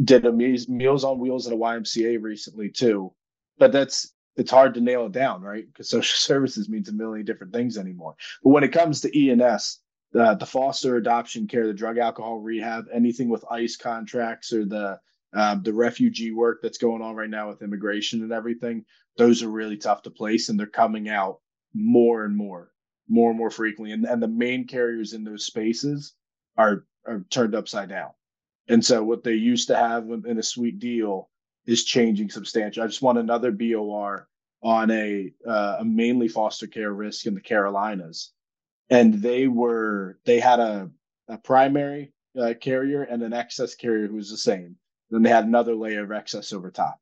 did 0.04 0.24
a 0.26 0.32
Meals 0.32 1.04
on 1.04 1.18
Wheels 1.18 1.46
at 1.46 1.52
a 1.52 1.56
YMCA 1.56 2.22
recently 2.22 2.70
too. 2.70 3.12
But 3.58 3.72
that's 3.72 4.12
it's 4.36 4.50
hard 4.50 4.74
to 4.74 4.80
nail 4.80 5.06
it 5.06 5.12
down, 5.12 5.42
right? 5.42 5.66
Because 5.66 5.90
social 5.90 6.16
services 6.16 6.68
means 6.68 6.88
a 6.88 6.92
million 6.92 7.26
different 7.26 7.52
things 7.52 7.76
anymore. 7.76 8.14
But 8.42 8.50
when 8.50 8.64
it 8.64 8.72
comes 8.72 9.00
to 9.00 9.18
E&S, 9.18 9.78
uh, 10.18 10.34
the 10.34 10.46
foster 10.46 10.96
adoption 10.96 11.46
care, 11.46 11.66
the 11.66 11.74
drug 11.74 11.98
alcohol 11.98 12.38
rehab, 12.38 12.86
anything 12.92 13.28
with 13.28 13.44
ICE 13.50 13.76
contracts 13.76 14.52
or 14.52 14.64
the 14.64 15.00
um, 15.34 15.62
the 15.62 15.72
refugee 15.72 16.30
work 16.30 16.60
that's 16.62 16.76
going 16.76 17.00
on 17.00 17.16
right 17.16 17.30
now 17.30 17.48
with 17.48 17.62
immigration 17.62 18.22
and 18.22 18.32
everything, 18.32 18.84
those 19.16 19.42
are 19.42 19.48
really 19.48 19.78
tough 19.78 20.02
to 20.02 20.10
place, 20.10 20.50
and 20.50 20.60
they're 20.60 20.66
coming 20.66 21.08
out 21.08 21.38
more 21.72 22.26
and 22.26 22.36
more, 22.36 22.70
more 23.08 23.30
and 23.30 23.38
more 23.38 23.50
frequently. 23.50 23.92
And 23.92 24.04
and 24.04 24.22
the 24.22 24.28
main 24.28 24.66
carriers 24.66 25.14
in 25.14 25.24
those 25.24 25.46
spaces 25.46 26.14
are 26.58 26.84
are 27.06 27.24
turned 27.30 27.54
upside 27.54 27.88
down. 27.88 28.10
And 28.72 28.82
so 28.82 29.04
what 29.04 29.22
they 29.22 29.34
used 29.34 29.68
to 29.68 29.76
have 29.76 30.08
in 30.08 30.38
a 30.38 30.42
sweet 30.42 30.78
deal 30.78 31.28
is 31.66 31.84
changing 31.84 32.30
substantially. 32.30 32.82
I 32.82 32.86
just 32.86 33.02
want 33.02 33.18
another 33.18 33.52
BOR 33.52 34.26
on 34.62 34.90
a 34.90 35.30
uh, 35.46 35.76
a 35.80 35.84
mainly 35.84 36.26
foster 36.26 36.66
care 36.66 36.94
risk 36.94 37.26
in 37.26 37.34
the 37.34 37.42
Carolinas, 37.42 38.32
and 38.88 39.12
they 39.12 39.46
were 39.46 40.18
they 40.24 40.40
had 40.40 40.58
a 40.58 40.90
a 41.28 41.36
primary 41.36 42.14
uh, 42.40 42.54
carrier 42.58 43.02
and 43.02 43.22
an 43.22 43.34
excess 43.34 43.74
carrier 43.74 44.06
who 44.06 44.16
was 44.16 44.30
the 44.30 44.38
same. 44.38 44.76
Then 45.10 45.22
they 45.22 45.28
had 45.28 45.44
another 45.44 45.74
layer 45.74 46.02
of 46.02 46.10
excess 46.10 46.50
over 46.54 46.70
top. 46.70 46.98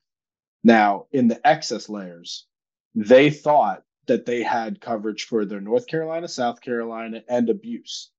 Now 0.65 1.07
in 1.13 1.29
the 1.29 1.47
excess 1.47 1.89
layers, 1.89 2.49
they 2.97 3.31
thought 3.31 3.85
that 4.09 4.27
they 4.27 4.43
had 4.43 4.81
coverage 4.81 5.23
for 5.27 5.45
their 5.45 5.61
North 5.61 5.87
Carolina, 5.87 6.27
South 6.27 6.61
Carolina, 6.61 7.23
and 7.29 7.49
abuse 7.49 8.11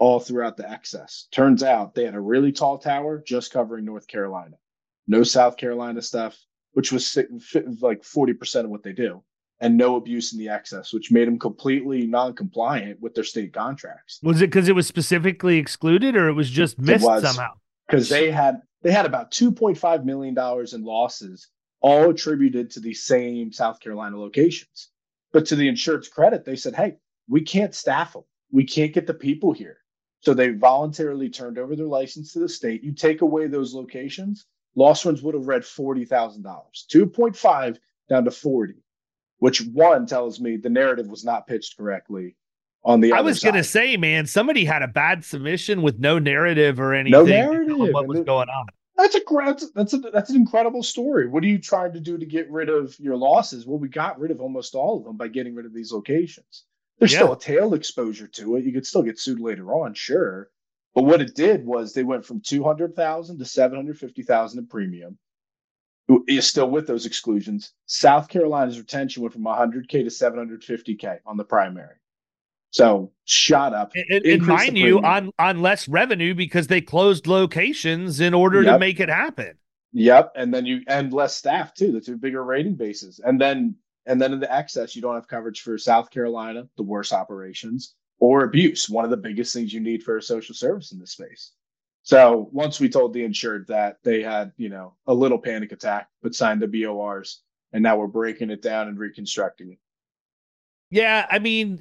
all 0.00 0.18
throughout 0.18 0.56
the 0.56 0.68
excess. 0.68 1.28
Turns 1.30 1.62
out 1.62 1.94
they 1.94 2.06
had 2.06 2.14
a 2.14 2.20
really 2.20 2.50
tall 2.50 2.78
tower 2.78 3.22
just 3.24 3.52
covering 3.52 3.84
North 3.84 4.08
Carolina, 4.08 4.56
no 5.06 5.22
South 5.22 5.56
Carolina 5.56 6.02
stuff, 6.02 6.36
which 6.72 6.90
was 6.90 7.16
like 7.80 8.02
40% 8.02 8.64
of 8.64 8.70
what 8.70 8.82
they 8.82 8.92
do, 8.92 9.22
and 9.60 9.76
no 9.76 9.96
abuse 9.96 10.32
in 10.32 10.38
the 10.38 10.48
excess, 10.48 10.92
which 10.92 11.12
made 11.12 11.28
them 11.28 11.38
completely 11.38 12.06
non 12.06 12.34
compliant 12.34 13.00
with 13.00 13.14
their 13.14 13.24
state 13.24 13.52
contracts. 13.52 14.18
Was 14.22 14.40
it 14.40 14.46
because 14.46 14.68
it 14.68 14.74
was 14.74 14.86
specifically 14.86 15.58
excluded 15.58 16.16
or 16.16 16.28
it 16.28 16.34
was 16.34 16.50
just 16.50 16.78
missed 16.78 17.04
was, 17.04 17.22
somehow? 17.22 17.52
Because 17.86 18.08
they 18.08 18.30
had 18.30 18.62
they 18.82 18.92
had 18.92 19.04
about 19.04 19.30
$2.5 19.30 20.04
million 20.04 20.34
in 20.72 20.84
losses, 20.84 21.48
all 21.82 22.08
attributed 22.08 22.70
to 22.70 22.80
the 22.80 22.94
same 22.94 23.52
South 23.52 23.80
Carolina 23.80 24.18
locations. 24.18 24.88
But 25.32 25.44
to 25.46 25.56
the 25.56 25.68
insured's 25.68 26.08
credit, 26.08 26.46
they 26.46 26.56
said, 26.56 26.74
hey, 26.74 26.96
we 27.28 27.42
can't 27.42 27.74
staff 27.74 28.14
them. 28.14 28.22
We 28.50 28.64
can't 28.64 28.94
get 28.94 29.06
the 29.06 29.14
people 29.14 29.52
here. 29.52 29.79
So 30.20 30.34
they 30.34 30.50
voluntarily 30.50 31.30
turned 31.30 31.58
over 31.58 31.74
their 31.74 31.86
license 31.86 32.32
to 32.34 32.40
the 32.40 32.48
state. 32.48 32.82
You 32.84 32.92
take 32.92 33.22
away 33.22 33.46
those 33.46 33.74
locations, 33.74 34.46
lost 34.74 35.06
ones 35.06 35.22
would 35.22 35.34
have 35.34 35.46
read 35.48 35.62
$40,000, 35.62 36.42
2.5 36.42 37.78
down 38.08 38.24
to 38.24 38.30
40, 38.30 38.74
which 39.38 39.62
one 39.62 40.06
tells 40.06 40.38
me 40.40 40.56
the 40.56 40.68
narrative 40.68 41.06
was 41.08 41.24
not 41.24 41.46
pitched 41.46 41.76
correctly. 41.78 42.36
on 42.84 43.00
the 43.00 43.12
I 43.12 43.22
was 43.22 43.40
going 43.40 43.54
to 43.54 43.64
say, 43.64 43.96
man, 43.96 44.26
somebody 44.26 44.64
had 44.64 44.82
a 44.82 44.88
bad 44.88 45.24
submission 45.24 45.80
with 45.82 45.98
no 45.98 46.18
narrative 46.18 46.78
or 46.80 46.92
anything 46.92 47.12
No 47.12 47.24
narrative, 47.24 47.78
what 47.78 48.06
was 48.06 48.20
it- 48.20 48.26
going 48.26 48.48
on. 48.48 48.66
That's 48.96 49.14
a 49.14 49.20
that's 49.30 49.70
that's 49.70 49.92
a, 49.94 49.98
that's 49.98 50.28
an 50.28 50.36
incredible 50.36 50.82
story. 50.82 51.26
What 51.26 51.42
are 51.42 51.46
you 51.46 51.56
trying 51.58 51.94
to 51.94 52.00
do 52.00 52.18
to 52.18 52.26
get 52.26 52.50
rid 52.50 52.68
of 52.68 52.94
your 53.00 53.16
losses? 53.16 53.66
Well, 53.66 53.78
we 53.78 53.88
got 53.88 54.20
rid 54.20 54.30
of 54.30 54.42
almost 54.42 54.74
all 54.74 54.98
of 54.98 55.04
them 55.04 55.16
by 55.16 55.28
getting 55.28 55.54
rid 55.54 55.64
of 55.64 55.72
these 55.72 55.90
locations. 55.90 56.64
There's 57.00 57.12
Yeah. 57.12 57.18
still 57.20 57.32
a 57.32 57.38
tail 57.38 57.74
exposure 57.74 58.28
to 58.28 58.56
it. 58.56 58.64
You 58.64 58.72
could 58.72 58.86
still 58.86 59.02
get 59.02 59.18
sued 59.18 59.40
later 59.40 59.72
on, 59.72 59.94
sure. 59.94 60.50
But 60.94 61.04
what 61.04 61.20
it 61.20 61.34
did 61.34 61.64
was 61.64 61.92
they 61.94 62.04
went 62.04 62.24
from 62.26 62.40
two 62.40 62.62
hundred 62.62 62.94
thousand 62.94 63.38
to 63.38 63.44
seven 63.44 63.76
hundred 63.76 63.98
fifty 63.98 64.22
thousand 64.22 64.60
in 64.60 64.66
premium. 64.68 65.18
Is 66.26 66.46
still 66.48 66.68
with 66.68 66.88
those 66.88 67.06
exclusions. 67.06 67.72
South 67.86 68.28
Carolina's 68.28 68.78
retention 68.80 69.22
went 69.22 69.32
from 69.32 69.44
100k 69.44 69.88
to 69.88 70.06
750k 70.06 71.18
on 71.24 71.36
the 71.36 71.44
primary, 71.44 71.94
so 72.70 73.12
shot 73.26 73.72
up. 73.74 73.92
And, 73.94 74.04
and- 74.10 74.24
and 74.24 74.26
Increase 74.26 74.60
the 74.60 74.64
mind 74.66 74.78
you, 74.78 74.98
on 75.02 75.30
on 75.38 75.62
less 75.62 75.88
revenue 75.88 76.34
because 76.34 76.66
they 76.66 76.80
closed 76.80 77.28
locations 77.28 78.18
in 78.18 78.34
order 78.34 78.64
to 78.64 78.76
make 78.78 78.98
it 78.98 79.08
happen. 79.08 79.52
Yep, 79.92 80.32
and 80.34 80.52
then 80.52 80.66
you 80.66 80.82
and 80.88 81.12
less 81.12 81.36
staff 81.36 81.74
too. 81.74 81.92
The 81.92 82.00
two 82.00 82.16
bigger 82.16 82.42
rating 82.44 82.74
bases, 82.74 83.20
and 83.24 83.40
then 83.40 83.76
and 84.10 84.20
then 84.20 84.32
in 84.32 84.40
the 84.40 84.52
excess, 84.52 84.96
you 84.96 85.02
don't 85.02 85.14
have 85.14 85.28
coverage 85.28 85.60
for 85.60 85.78
South 85.78 86.10
Carolina, 86.10 86.66
the 86.76 86.82
worst 86.82 87.12
operations, 87.12 87.94
or 88.18 88.42
abuse, 88.42 88.90
one 88.90 89.04
of 89.04 89.10
the 89.10 89.16
biggest 89.16 89.54
things 89.54 89.72
you 89.72 89.80
need 89.80 90.02
for 90.02 90.16
a 90.16 90.22
social 90.22 90.54
service 90.54 90.90
in 90.90 90.98
this 90.98 91.12
space. 91.12 91.52
So 92.02 92.48
once 92.52 92.80
we 92.80 92.88
told 92.88 93.12
the 93.12 93.24
insured 93.24 93.68
that 93.68 93.98
they 94.02 94.20
had, 94.20 94.50
you 94.56 94.68
know, 94.68 94.96
a 95.06 95.14
little 95.14 95.38
panic 95.38 95.70
attack, 95.70 96.08
but 96.22 96.34
signed 96.34 96.60
the 96.60 96.66
BORs, 96.66 97.42
and 97.72 97.84
now 97.84 97.96
we're 97.96 98.08
breaking 98.08 98.50
it 98.50 98.62
down 98.62 98.88
and 98.88 98.98
reconstructing 98.98 99.72
it. 99.72 99.78
Yeah, 100.90 101.24
I 101.30 101.38
mean, 101.38 101.80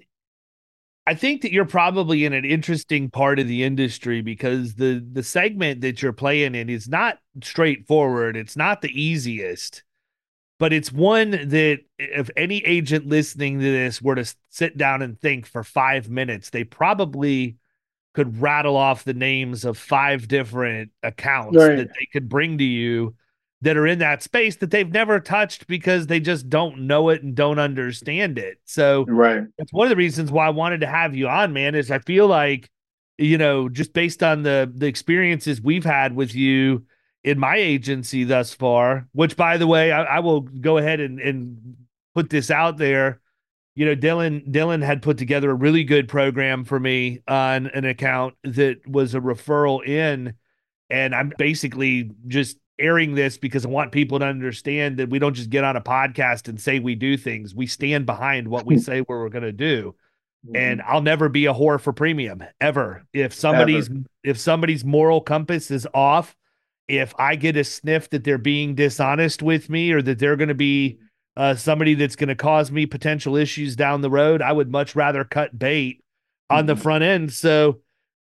I 1.08 1.16
think 1.16 1.42
that 1.42 1.52
you're 1.52 1.66
probably 1.66 2.26
in 2.26 2.34
an 2.34 2.46
interesting 2.46 3.10
part 3.10 3.40
of 3.40 3.48
the 3.48 3.64
industry 3.64 4.22
because 4.22 4.76
the 4.76 5.04
the 5.12 5.24
segment 5.24 5.82
that 5.82 6.04
you're 6.04 6.14
playing 6.14 6.54
in 6.54 6.70
is 6.70 6.88
not 6.88 7.18
straightforward. 7.42 8.38
It's 8.38 8.56
not 8.56 8.82
the 8.82 9.02
easiest, 9.02 9.82
but 10.60 10.74
it's 10.74 10.92
one 10.92 11.32
that 11.32 11.80
if 11.98 12.30
any 12.38 12.58
agent 12.60 13.08
listening 13.08 13.60
to 13.60 13.66
this 13.66 14.02
were 14.02 14.16
to 14.16 14.26
sit 14.50 14.78
down 14.78 15.02
and 15.02 15.20
think 15.20 15.46
for 15.48 15.64
5 15.64 16.10
minutes, 16.10 16.50
they 16.52 16.64
probably 16.64 17.56
could 18.14 18.42
rattle 18.42 18.76
off 18.76 19.04
the 19.04 19.14
names 19.14 19.64
of 19.66 19.78
five 19.78 20.28
different 20.28 20.92
accounts 21.04 21.56
Right. 21.56 21.78
that 21.78 21.90
they 21.90 22.08
could 22.12 22.28
bring 22.28 22.58
to 22.58 22.64
you 22.64 23.16
that 23.62 23.78
are 23.78 23.88
in 23.88 24.00
that 24.00 24.24
space 24.24 24.56
that 24.58 24.72
they've 24.72 24.92
never 24.92 25.20
touched 25.20 25.68
because 25.68 26.08
they 26.08 26.20
just 26.20 26.50
don't 26.50 26.88
know 26.88 27.10
it 27.10 27.24
and 27.24 27.36
don't 27.36 27.60
understand 27.60 28.38
it. 28.38 28.58
So 28.66 29.06
Right. 29.08 29.44
that's 29.58 29.72
one 29.74 29.86
of 29.86 29.90
the 29.90 29.96
reasons 29.96 30.32
why 30.32 30.48
I 30.48 30.52
wanted 30.52 30.82
to 30.82 30.88
have 30.88 31.16
you 31.16 31.28
on, 31.28 31.54
man, 31.54 31.76
is 31.76 31.92
I 31.92 32.00
feel 32.00 32.28
like, 32.28 32.70
you 33.18 33.38
know, 33.38 33.70
just 33.70 33.94
based 33.94 34.24
on 34.24 34.44
the 34.44 34.72
the 34.74 34.88
experiences 34.88 35.62
we've 35.62 35.86
had 35.86 36.16
with 36.16 36.34
you 36.36 36.86
in 37.24 37.40
my 37.40 37.58
agency 37.58 38.24
thus 38.24 38.54
far, 38.54 39.08
which 39.12 39.36
by 39.36 39.58
the 39.58 39.68
way, 39.68 39.92
I, 39.92 40.04
I 40.04 40.20
will 40.20 40.42
go 40.42 40.78
ahead 40.78 41.00
and, 41.00 41.20
and 41.20 41.76
put 42.16 42.30
this 42.30 42.50
out 42.50 42.78
there. 42.78 43.20
You 43.76 43.86
know, 43.86 43.96
Dylan 43.96 44.52
Dylan 44.52 44.84
had 44.84 45.02
put 45.02 45.18
together 45.18 45.52
a 45.52 45.56
really 45.56 45.84
good 45.84 46.08
program 46.08 46.66
for 46.66 46.80
me 46.80 47.22
on 47.28 47.68
an 47.68 47.86
account 47.86 48.36
that 48.44 48.86
was 48.88 49.16
a 49.16 49.20
referral 49.20 49.86
in. 49.86 50.34
And 50.90 51.14
I'm 51.14 51.32
basically 51.38 52.12
just 52.28 52.58
airing 52.80 53.14
this 53.14 53.38
because 53.38 53.66
I 53.66 53.70
want 53.70 53.92
people 53.92 54.20
to 54.20 54.26
understand 54.26 54.98
that 54.98 55.10
we 55.10 55.20
don't 55.20 55.34
just 55.34 55.50
get 55.50 55.64
on 55.64 55.76
a 55.76 55.82
podcast 55.82 56.48
and 56.48 56.60
say 56.60 56.80
we 56.80 56.96
do 56.96 57.16
things. 57.18 57.54
We 57.54 57.68
stand 57.68 58.06
behind 58.06 58.48
what 58.48 58.66
we 58.66 58.78
say 58.80 59.02
we're 59.02 59.30
going 59.30 59.44
to 59.44 59.52
do. 59.52 59.96
Mm-hmm. 60.46 60.56
And 60.56 60.82
I'll 60.82 61.02
never 61.02 61.30
be 61.30 61.46
a 61.46 61.54
whore 61.54 61.80
for 61.80 61.94
premium 61.94 62.44
ever. 62.62 63.06
If 63.14 63.34
somebody's 63.34 63.90
if 64.24 64.40
somebody's 64.40 64.86
moral 64.86 65.22
compass 65.22 65.70
is 65.70 65.86
off, 65.94 66.36
if 66.90 67.14
I 67.20 67.36
get 67.36 67.56
a 67.56 67.64
sniff 67.64 68.10
that 68.10 68.24
they're 68.24 68.38
being 68.38 68.76
dishonest 68.76 69.42
with 69.44 69.70
me 69.70 69.92
or 69.92 70.02
that 70.02 70.20
they're 70.20 70.36
going 70.36 70.50
to 70.50 70.56
be 70.56 71.00
uh, 71.38 71.56
somebody 71.56 71.94
that's 71.94 72.18
going 72.18 72.28
to 72.28 72.36
cause 72.36 72.70
me 72.72 72.86
potential 72.86 73.38
issues 73.38 73.76
down 73.76 74.02
the 74.02 74.10
road, 74.10 74.42
I 74.42 74.52
would 74.52 74.70
much 74.72 74.96
rather 74.96 75.24
cut 75.24 75.58
bait 75.58 76.04
on 76.50 76.66
the 76.66 76.76
Mhm. 76.76 76.82
front 76.82 77.04
end. 77.04 77.32
So 77.32 77.80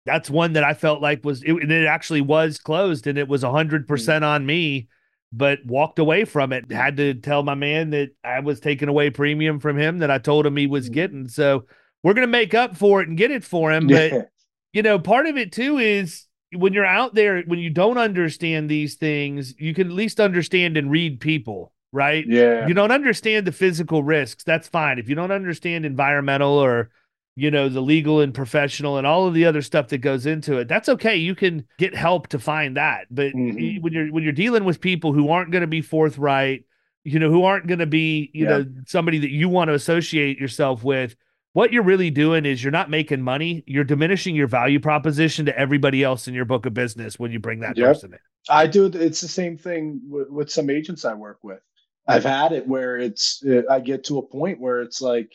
that's 0.07 0.31
one 0.31 0.53
that 0.53 0.63
I 0.65 0.75
felt 0.75 1.01
like 1.01 1.25
was 1.25 1.43
it, 1.43 1.53
and 1.53 1.73
it 1.73 1.87
actually 1.87 2.21
was 2.21 2.59
closed 2.59 3.07
and 3.07 3.19
it 3.19 3.27
was 3.27 3.43
a 3.43 3.51
hundred 3.51 3.89
percent 3.89 4.25
on 4.25 4.45
me, 4.47 4.89
but 5.33 5.65
walked 5.65 5.99
away 5.99 6.25
from 6.25 6.53
it. 6.53 6.71
Had 6.71 6.97
to 6.99 7.15
tell 7.15 7.43
my 7.43 7.55
man 7.55 7.91
that 7.91 8.11
I 8.23 8.41
was 8.41 8.61
taking 8.61 8.89
away 8.89 9.11
premium 9.11 9.59
from 9.59 9.79
him 9.79 9.99
that 10.01 10.11
I 10.11 10.19
told 10.19 10.45
him 10.47 10.57
he 10.57 10.67
was 10.67 10.89
Mhm. 10.89 10.93
getting. 10.93 11.29
So 11.29 11.67
we're 12.05 12.15
gonna 12.15 12.27
make 12.27 12.53
up 12.55 12.77
for 12.77 13.01
it 13.01 13.09
and 13.09 13.17
get 13.17 13.31
it 13.31 13.43
for 13.43 13.73
him. 13.73 13.87
But 13.87 14.31
you 14.73 14.83
know, 14.83 14.99
part 14.99 15.27
of 15.27 15.37
it 15.37 15.51
too 15.53 15.79
is 15.79 16.27
when 16.55 16.73
you're 16.73 16.85
out 16.87 17.15
there, 17.15 17.43
when 17.43 17.59
you 17.59 17.71
don't 17.71 17.99
understand 17.99 18.69
these 18.71 18.95
things, 18.97 19.55
you 19.59 19.75
can 19.75 19.89
at 19.89 19.93
least 19.93 20.21
understand 20.21 20.77
and 20.77 20.91
read 20.91 21.21
people, 21.21 21.73
right? 21.93 22.25
yeah. 22.27 22.67
You 22.67 22.75
don't 22.75 22.91
understand 22.93 23.47
the 23.47 23.53
physical 23.53 24.03
risks. 24.03 24.45
That's 24.45 24.69
fine. 24.69 24.99
If 24.99 25.09
you 25.09 25.15
don't 25.15 25.31
understand 25.33 25.85
environmental 25.87 26.53
or, 26.53 26.91
you 27.37 27.51
know, 27.51 27.69
the 27.69 27.81
legal 27.81 28.21
and 28.21 28.35
professional 28.35 28.99
and 28.99 29.07
all 29.07 29.27
of 29.27 29.35
the 29.35 29.47
other 29.47 29.63
stuff 29.63 29.89
that 29.89 29.99
goes 29.99 30.27
into 30.27 30.59
it, 30.59 30.69
that's 30.69 30.89
okay. 30.89 31.17
You 31.17 31.35
can 31.35 31.65
get 31.79 31.95
help 31.95 32.29
to 32.29 32.39
find 32.39 32.77
that. 32.77 33.07
But 33.11 33.33
Mhm. 33.33 33.81
when 33.83 33.93
you're 33.93 34.13
when 34.13 34.23
you're 34.23 34.33
dealing 34.33 34.65
with 34.65 34.81
people 34.81 35.13
who 35.13 35.31
aren't 35.31 35.51
going 35.51 35.63
to 35.63 35.67
be 35.67 35.81
forthright, 35.81 36.65
you 37.05 37.19
know, 37.19 37.31
who 37.31 37.45
aren't 37.45 37.67
going 37.67 37.81
to 37.81 37.87
be, 37.87 38.31
you 38.35 38.45
Yeah. 38.45 38.59
know, 38.59 38.67
somebody 38.87 39.19
that 39.19 39.31
you 39.31 39.49
want 39.49 39.69
to 39.69 39.75
associate 39.75 40.39
yourself 40.39 40.85
with, 40.85 41.17
what 41.53 41.73
you're 41.73 41.83
really 41.83 42.11
doing 42.11 42.47
is 42.47 42.63
you're 42.63 42.71
not 42.71 42.91
making 42.91 43.23
money. 43.23 43.63
You're 43.67 43.85
diminishing 43.85 44.35
your 44.35 44.47
value 44.47 44.81
proposition 44.81 45.47
to 45.47 45.59
everybody 45.59 46.03
else 46.03 46.29
in 46.29 46.35
your 46.35 46.45
book 46.45 46.67
of 46.67 46.75
business 46.75 47.19
when 47.19 47.31
you 47.33 47.39
bring 47.39 47.61
that 47.61 47.77
Yep. 47.77 47.87
person 47.89 48.13
in. 48.15 48.19
I 48.49 48.67
do. 48.67 48.87
It's 48.87 49.21
the 49.21 49.29
same 49.29 49.57
thing 49.57 50.01
with, 50.09 50.29
with 50.31 50.51
some 50.51 50.71
agents 50.71 51.05
I 51.05 51.15
work 51.15 51.39
with. 51.43 51.61
I've 52.09 52.25
had 52.25 52.53
it 52.53 52.67
where 52.67 52.97
it's 52.99 53.43
uh, 53.49 53.63
I 53.71 53.79
get 53.81 54.05
to 54.05 54.19
a 54.19 54.23
point 54.27 54.61
where 54.61 54.83
it's 54.83 55.01
like 55.01 55.31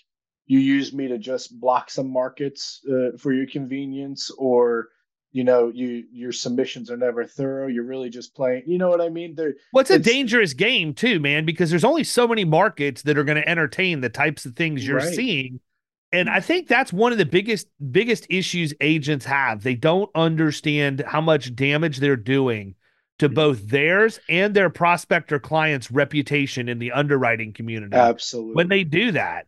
you 0.48 0.60
use 0.60 0.92
me 0.94 1.08
to 1.08 1.18
just 1.18 1.58
block 1.60 1.90
some 1.90 2.12
markets 2.12 2.82
uh, 2.92 3.18
for 3.18 3.32
your 3.32 3.48
convenience, 3.48 4.30
or 4.38 4.90
you 5.32 5.46
know, 5.46 5.72
you 5.74 6.04
your 6.12 6.34
submissions 6.34 6.92
are 6.92 6.98
never 6.98 7.26
thorough. 7.26 7.68
You're 7.68 7.86
really 7.86 8.10
just 8.10 8.36
playing. 8.36 8.64
You 8.66 8.78
know 8.78 8.90
what 8.90 9.00
I 9.00 9.08
mean? 9.08 9.34
They're 9.36 9.54
Well, 9.72 9.86
a 9.90 9.98
dangerous 10.00 10.54
game 10.54 10.94
too, 10.94 11.20
man, 11.22 11.46
because 11.46 11.70
there's 11.70 11.86
only 11.86 12.04
so 12.04 12.28
many 12.28 12.44
markets 12.44 13.02
that 13.04 13.18
are 13.18 13.24
going 13.24 13.42
to 13.42 13.48
entertain 13.48 14.02
the 14.02 14.10
types 14.10 14.46
of 14.46 14.56
things 14.56 14.86
you're 14.86 14.98
Right. 14.98 15.14
seeing. 15.16 15.62
And 16.14 16.30
I 16.30 16.40
think 16.40 16.68
that's 16.68 16.94
one 16.94 17.12
of 17.12 17.18
the 17.18 17.26
biggest 17.26 17.68
biggest 17.92 18.26
issues 18.30 18.74
agents 18.82 19.26
have. 19.26 19.64
They 19.64 19.76
don't 19.76 20.10
understand 20.16 21.04
how 21.06 21.22
much 21.22 21.54
damage 21.56 21.98
they're 21.98 22.16
doing 22.16 22.76
to 23.20 23.28
Mhm. 23.30 23.34
both 23.36 23.68
theirs 23.70 24.20
and 24.30 24.54
their 24.54 24.70
prospect 24.70 25.32
or 25.34 25.40
client's 25.40 25.92
reputation 25.92 26.70
in 26.70 26.80
the 26.80 26.92
underwriting 26.92 27.52
community. 27.52 27.96
absolutely 27.96 28.54
when 28.56 28.70
they 28.70 28.84
do 28.84 29.12
that. 29.12 29.48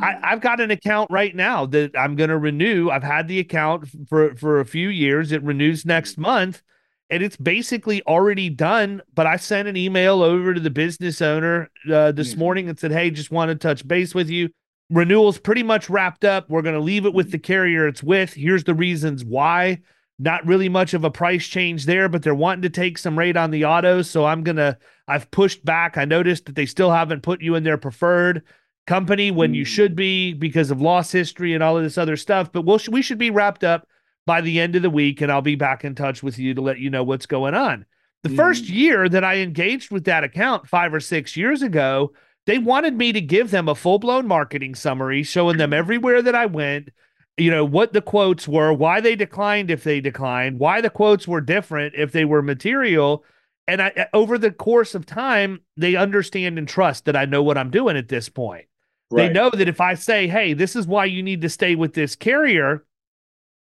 I, 0.00 0.16
I've 0.22 0.42
got 0.42 0.60
an 0.60 0.70
account 0.70 1.10
right 1.10 1.34
now 1.34 1.64
that 1.66 1.98
I'm 1.98 2.16
going 2.16 2.28
to 2.28 2.36
renew. 2.36 2.90
I've 2.90 3.02
had 3.02 3.28
the 3.28 3.38
account 3.38 3.88
for 4.08 4.36
for 4.36 4.60
a 4.60 4.66
few 4.66 4.88
years. 4.90 5.32
It 5.32 5.42
renews 5.42 5.86
next 5.86 6.18
month, 6.18 6.62
and 7.08 7.22
it's 7.22 7.36
basically 7.38 8.02
already 8.02 8.50
done. 8.50 9.00
But 9.14 9.26
I 9.26 9.36
sent 9.38 9.66
an 9.68 9.76
email 9.76 10.22
over 10.22 10.52
to 10.52 10.60
the 10.60 10.68
business 10.70 11.22
owner 11.22 11.70
uh, 11.90 12.12
this 12.12 12.34
Mhm. 12.34 12.38
morning 12.38 12.68
and 12.68 12.78
said, 12.78 12.92
"Hey, 12.92 13.10
just 13.10 13.30
want 13.30 13.48
to 13.48 13.54
touch 13.54 13.88
base 13.88 14.14
with 14.14 14.28
you. 14.28 14.50
Renewal's 14.90 15.38
pretty 15.38 15.62
much 15.62 15.90
wrapped 15.90 16.24
up. 16.24 16.48
We're 16.48 16.62
going 16.62 16.74
to 16.74 16.80
leave 16.80 17.06
it 17.06 17.14
with 17.14 17.32
the 17.32 17.38
carrier 17.38 17.88
it's 17.88 18.02
with. 18.02 18.34
Here's 18.34 18.64
the 18.64 18.74
reasons 18.74 19.24
why. 19.24 19.80
Not 20.18 20.46
really 20.46 20.70
much 20.70 20.94
of 20.94 21.04
a 21.04 21.10
price 21.10 21.46
change 21.46 21.84
there, 21.84 22.08
but 22.08 22.22
they're 22.22 22.34
wanting 22.34 22.62
to 22.62 22.70
take 22.70 22.96
some 22.96 23.18
rate 23.18 23.36
on 23.36 23.50
the 23.50 23.66
autos. 23.66 24.08
So 24.08 24.24
I'm 24.24 24.42
gonna. 24.42 24.78
I've 25.06 25.30
pushed 25.30 25.62
back. 25.62 25.98
I 25.98 26.06
noticed 26.06 26.46
that 26.46 26.54
they 26.54 26.64
still 26.64 26.90
haven't 26.90 27.22
put 27.22 27.42
you 27.42 27.54
in 27.54 27.64
their 27.64 27.76
preferred 27.76 28.42
company 28.86 29.30
when 29.30 29.52
you 29.52 29.66
should 29.66 29.94
be 29.94 30.32
because 30.32 30.70
of 30.70 30.80
loss 30.80 31.12
history 31.12 31.52
and 31.52 31.62
all 31.62 31.76
of 31.76 31.82
this 31.82 31.98
other 31.98 32.16
stuff. 32.16 32.50
But 32.50 32.62
we'll 32.62 32.80
we 32.90 33.02
should 33.02 33.18
be 33.18 33.28
wrapped 33.28 33.62
up 33.62 33.86
by 34.24 34.40
the 34.40 34.58
end 34.58 34.74
of 34.74 34.80
the 34.80 34.88
week, 34.88 35.20
and 35.20 35.30
I'll 35.30 35.42
be 35.42 35.54
back 35.54 35.84
in 35.84 35.94
touch 35.94 36.22
with 36.22 36.38
you 36.38 36.54
to 36.54 36.62
let 36.62 36.78
you 36.78 36.88
know 36.88 37.04
what's 37.04 37.26
going 37.26 37.52
on. 37.54 37.84
The 38.22 38.30
first 38.30 38.64
Mm. 38.64 38.74
year 38.74 39.08
that 39.10 39.22
I 39.22 39.36
engaged 39.36 39.90
with 39.90 40.04
that 40.04 40.24
account 40.24 40.66
five 40.66 40.94
or 40.94 41.00
six 41.00 41.36
years 41.36 41.60
ago, 41.60 42.12
they 42.46 42.58
wanted 42.58 42.96
me 42.96 43.12
to 43.12 43.20
give 43.20 43.50
them 43.50 43.68
a 43.68 43.74
full 43.74 43.98
blown 43.98 44.26
marketing 44.26 44.74
summary 44.74 45.22
showing 45.22 45.56
them 45.58 45.72
everywhere 45.72 46.22
that 46.22 46.34
I 46.34 46.46
went, 46.46 46.90
you 47.36 47.50
know, 47.50 47.64
what 47.64 47.92
the 47.92 48.00
quotes 48.00 48.48
were, 48.48 48.72
why 48.72 49.00
they 49.00 49.16
declined 49.16 49.70
if 49.70 49.84
they 49.84 50.00
declined, 50.00 50.58
why 50.58 50.80
the 50.80 50.90
quotes 50.90 51.28
were 51.28 51.40
different 51.40 51.94
if 51.96 52.12
they 52.12 52.24
were 52.24 52.42
material. 52.42 53.24
And 53.68 53.82
I, 53.82 54.06
over 54.12 54.38
the 54.38 54.52
course 54.52 54.94
of 54.94 55.06
time, 55.06 55.60
they 55.76 55.96
understand 55.96 56.56
and 56.56 56.68
trust 56.68 57.04
that 57.04 57.16
I 57.16 57.24
know 57.24 57.42
what 57.42 57.58
I'm 57.58 57.70
doing 57.70 57.96
at 57.96 58.08
this 58.08 58.28
point. 58.28 58.66
They 59.10 59.28
know 59.28 59.50
that 59.50 59.68
if 59.68 59.80
I 59.80 59.94
say, 59.94 60.26
hey, 60.28 60.52
this 60.52 60.74
is 60.76 60.86
why 60.86 61.04
you 61.04 61.22
need 61.22 61.42
to 61.42 61.48
stay 61.48 61.74
with 61.74 61.94
this 61.94 62.16
carrier, 62.16 62.84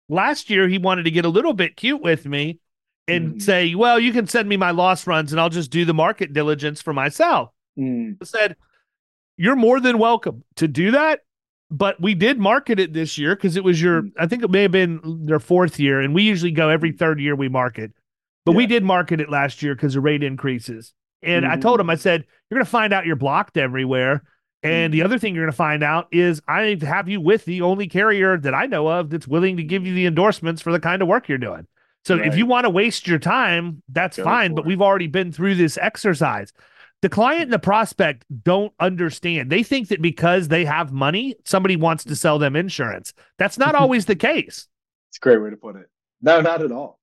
last 0.08 0.50
year 0.50 0.68
he 0.68 0.78
wanted 0.78 1.04
to 1.04 1.10
get 1.10 1.24
a 1.24 1.30
little 1.30 1.52
bit 1.52 1.76
cute 1.76 2.02
with 2.02 2.26
me 2.26 2.60
and 3.08 3.34
Mhm. 3.34 3.42
say, 3.42 3.74
well, 3.74 3.98
you 3.98 4.12
can 4.12 4.26
send 4.26 4.48
me 4.48 4.56
my 4.56 4.70
loss 4.70 5.06
runs 5.06 5.32
and 5.32 5.40
I'll 5.40 5.48
just 5.50 5.70
do 5.70 5.84
the 5.84 5.94
market 5.94 6.32
diligence 6.32 6.82
for 6.82 6.92
myself. 6.92 7.50
Mm. 7.78 8.16
I 8.20 8.24
said, 8.24 8.56
you're 9.36 9.56
more 9.56 9.80
than 9.80 9.98
welcome 9.98 10.44
to 10.56 10.68
do 10.68 10.90
that. 10.92 11.20
but 11.72 12.00
we 12.00 12.16
did 12.16 12.36
market 12.36 12.80
it 12.80 12.92
this 12.92 13.16
year 13.16 13.36
because 13.36 13.56
it 13.56 13.62
was 13.62 13.80
your, 13.80 14.02
Mm. 14.02 14.10
I 14.18 14.26
think 14.26 14.42
it 14.42 14.50
may 14.50 14.62
have 14.62 14.72
been 14.72 14.98
their 15.24 15.38
fourth 15.38 15.78
year, 15.78 16.00
and 16.00 16.12
we 16.12 16.24
usually 16.24 16.50
go 16.50 16.68
every 16.68 16.90
third 16.90 17.20
year 17.20 17.36
we 17.36 17.48
market, 17.48 17.92
but 18.44 18.56
we 18.56 18.66
did 18.66 18.82
market 18.82 19.20
it 19.20 19.30
last 19.30 19.62
year 19.62 19.76
because 19.76 19.94
the 19.94 20.00
rate 20.00 20.24
increases. 20.24 20.92
And 21.22 21.46
I 21.46 21.56
Mhm. 21.56 21.60
told 21.60 21.78
him, 21.78 21.88
I 21.88 21.94
said, 21.94 22.24
you're 22.50 22.58
going 22.58 22.64
to 22.64 22.70
find 22.70 22.92
out 22.92 23.06
you're 23.06 23.14
blocked 23.14 23.56
everywhere. 23.56 24.24
And 24.64 24.90
Mm. 24.90 24.96
the 24.96 25.02
other 25.04 25.16
thing 25.16 25.32
you're 25.36 25.44
going 25.44 25.52
to 25.52 25.56
find 25.56 25.84
out 25.84 26.08
is 26.10 26.42
I 26.48 26.64
need 26.64 26.80
to 26.80 26.86
have 26.86 27.08
you 27.08 27.20
with 27.20 27.44
the 27.44 27.62
only 27.62 27.86
carrier 27.86 28.36
that 28.36 28.52
I 28.52 28.66
know 28.66 28.88
of 28.88 29.08
that's 29.10 29.28
willing 29.28 29.56
to 29.58 29.62
give 29.62 29.86
you 29.86 29.94
the 29.94 30.06
endorsements 30.06 30.60
for 30.60 30.72
the 30.72 30.80
kind 30.80 31.02
of 31.02 31.06
work 31.06 31.28
you're 31.28 31.38
doing. 31.38 31.68
So 32.04 32.16
if 32.16 32.36
you 32.36 32.46
want 32.46 32.64
to 32.64 32.70
waste 32.70 33.06
your 33.06 33.20
time, 33.20 33.82
that's 33.88 34.16
Go 34.16 34.24
fine. 34.24 34.56
But 34.56 34.66
we've 34.66 34.82
already 34.82 35.06
been 35.06 35.30
through 35.30 35.54
this 35.54 35.78
exercise. 35.80 36.52
The 37.02 37.08
client 37.08 37.44
and 37.44 37.52
the 37.52 37.58
prospect 37.58 38.26
don't 38.42 38.74
understand. 38.78 39.50
They 39.50 39.62
think 39.62 39.88
that 39.88 40.02
because 40.02 40.48
they 40.48 40.66
have 40.66 40.92
money, 40.92 41.34
somebody 41.44 41.76
wants 41.76 42.04
to 42.04 42.16
sell 42.16 42.38
them 42.38 42.56
insurance. 42.56 43.14
That's 43.38 43.56
not 43.56 43.74
mm-hmm. 43.74 43.82
always 43.82 44.04
the 44.04 44.16
case. 44.16 44.68
It's 45.08 45.16
a 45.16 45.20
great 45.20 45.38
way 45.38 45.50
to 45.50 45.56
put 45.56 45.76
it. 45.76 45.88
No, 46.20 46.42
not 46.42 46.62
at 46.62 46.72
all. 46.72 47.00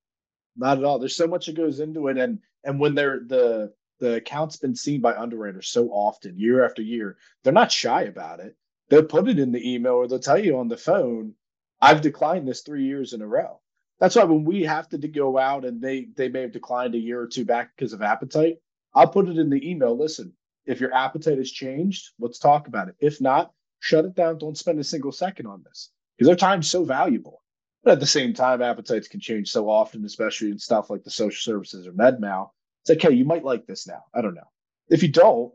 Not 0.55 0.77
at 0.77 0.83
all. 0.83 0.99
There's 0.99 1.15
so 1.15 1.27
much 1.27 1.47
that 1.47 1.55
goes 1.55 1.79
into 1.79 2.07
it, 2.07 2.17
and 2.17 2.39
and 2.63 2.79
when 2.79 2.95
they're 2.95 3.21
the 3.25 3.73
the 3.99 4.15
account's 4.15 4.57
been 4.57 4.75
seen 4.75 5.01
by 5.01 5.15
underwriters 5.15 5.69
so 5.69 5.87
often, 5.89 6.37
year 6.37 6.63
after 6.63 6.83
year, 6.83 7.17
they're 7.43 7.53
not 7.53 7.71
shy 7.71 8.03
about 8.03 8.39
it. 8.39 8.55
They'll 8.89 9.03
put 9.03 9.27
it 9.27 9.39
in 9.39 9.51
the 9.51 9.73
email 9.73 9.93
or 9.93 10.07
they'll 10.07 10.19
tell 10.19 10.37
you 10.37 10.59
on 10.59 10.67
the 10.67 10.77
phone, 10.77 11.33
"I've 11.81 12.01
declined 12.01 12.47
this 12.47 12.61
three 12.61 12.85
years 12.85 13.13
in 13.13 13.21
a 13.23 13.27
row." 13.27 13.61
That's 13.99 14.15
why 14.15 14.25
when 14.25 14.45
we 14.45 14.61
have 14.63 14.87
to 14.89 14.97
go 14.99 15.39
out 15.39 15.65
and 15.65 15.81
they 15.81 16.05
they 16.15 16.29
may 16.29 16.41
have 16.41 16.51
declined 16.51 16.93
a 16.93 16.99
year 16.99 17.19
or 17.19 17.27
two 17.27 17.45
back 17.45 17.71
because 17.75 17.93
of 17.93 18.03
appetite, 18.03 18.57
I'll 18.97 19.07
put 19.07 19.29
it 19.29 19.37
in 19.37 19.51
the 19.51 19.69
email. 19.69 19.95
Listen, 19.95 20.33
if 20.65 20.81
your 20.81 20.91
appetite 20.91 21.37
has 21.37 21.51
changed, 21.51 22.09
let's 22.19 22.39
talk 22.39 22.67
about 22.67 22.87
it. 22.87 22.95
If 22.99 23.21
not, 23.21 23.51
shut 23.79 24.05
it 24.05 24.15
down. 24.15 24.39
Don't 24.39 24.57
spend 24.57 24.79
a 24.79 24.83
single 24.83 25.11
second 25.11 25.45
on 25.45 25.63
this 25.63 25.91
because 26.17 26.27
their 26.27 26.35
time's 26.35 26.69
so 26.69 26.83
valuable. 26.83 27.43
But 27.83 27.91
at 27.91 27.99
the 27.99 28.07
same 28.07 28.33
time, 28.33 28.63
appetites 28.63 29.07
can 29.07 29.19
change 29.19 29.51
so 29.51 29.69
often, 29.69 30.03
especially 30.03 30.49
in 30.49 30.57
stuff 30.57 30.89
like 30.89 31.03
the 31.03 31.11
social 31.11 31.39
services 31.39 31.85
or 31.85 31.91
MedMal. 31.91 32.49
It's 32.81 32.89
like, 32.89 33.01
hey, 33.01 33.15
you 33.15 33.23
might 33.23 33.45
like 33.45 33.67
this 33.67 33.87
now. 33.87 34.03
I 34.15 34.21
don't 34.21 34.33
know. 34.33 34.49
If 34.89 35.03
you 35.03 35.09
don't, 35.09 35.53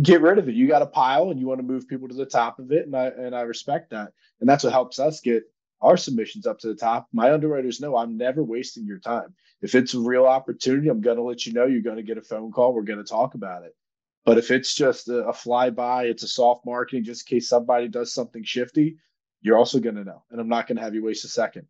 get 0.00 0.22
rid 0.22 0.38
of 0.38 0.48
it. 0.48 0.54
You 0.54 0.68
got 0.68 0.80
a 0.80 0.86
pile 0.86 1.30
and 1.30 1.38
you 1.38 1.46
want 1.46 1.60
to 1.60 1.66
move 1.66 1.88
people 1.88 2.08
to 2.08 2.14
the 2.14 2.24
top 2.24 2.58
of 2.58 2.72
it. 2.72 2.86
And 2.86 2.96
I 2.96 3.08
and 3.08 3.34
I 3.34 3.42
respect 3.42 3.90
that. 3.90 4.12
And 4.40 4.48
that's 4.48 4.64
what 4.64 4.72
helps 4.72 4.98
us 4.98 5.20
get 5.20 5.42
our 5.82 5.96
submissions 5.96 6.46
up 6.46 6.58
to 6.60 6.68
the 6.68 6.74
top. 6.74 7.08
My 7.12 7.32
underwriters 7.32 7.80
know 7.80 7.96
I'm 7.96 8.16
never 8.16 8.42
wasting 8.42 8.86
your 8.86 8.98
time. 8.98 9.34
If 9.60 9.74
it's 9.74 9.94
a 9.94 10.00
real 10.00 10.24
opportunity, 10.24 10.88
I'm 10.88 11.00
gonna 11.00 11.22
let 11.22 11.44
you 11.44 11.52
know 11.52 11.66
you're 11.66 11.82
gonna 11.82 12.02
get 12.02 12.18
a 12.18 12.22
phone 12.22 12.50
call. 12.52 12.72
We're 12.72 12.82
gonna 12.82 13.04
talk 13.04 13.34
about 13.34 13.64
it. 13.64 13.76
But 14.24 14.38
if 14.38 14.50
it's 14.50 14.74
just 14.74 15.08
a, 15.08 15.26
a 15.26 15.32
flyby, 15.32 16.04
it's 16.04 16.22
a 16.22 16.28
soft 16.28 16.64
marketing, 16.64 17.04
just 17.04 17.28
in 17.28 17.36
case 17.36 17.48
somebody 17.48 17.88
does 17.88 18.14
something 18.14 18.44
shifty, 18.44 18.96
you're 19.40 19.58
also 19.58 19.80
going 19.80 19.96
to 19.96 20.04
know. 20.04 20.22
And 20.30 20.40
I'm 20.40 20.48
not 20.48 20.66
going 20.66 20.76
to 20.76 20.82
have 20.82 20.94
you 20.94 21.04
waste 21.04 21.24
a 21.24 21.28
second. 21.28 21.66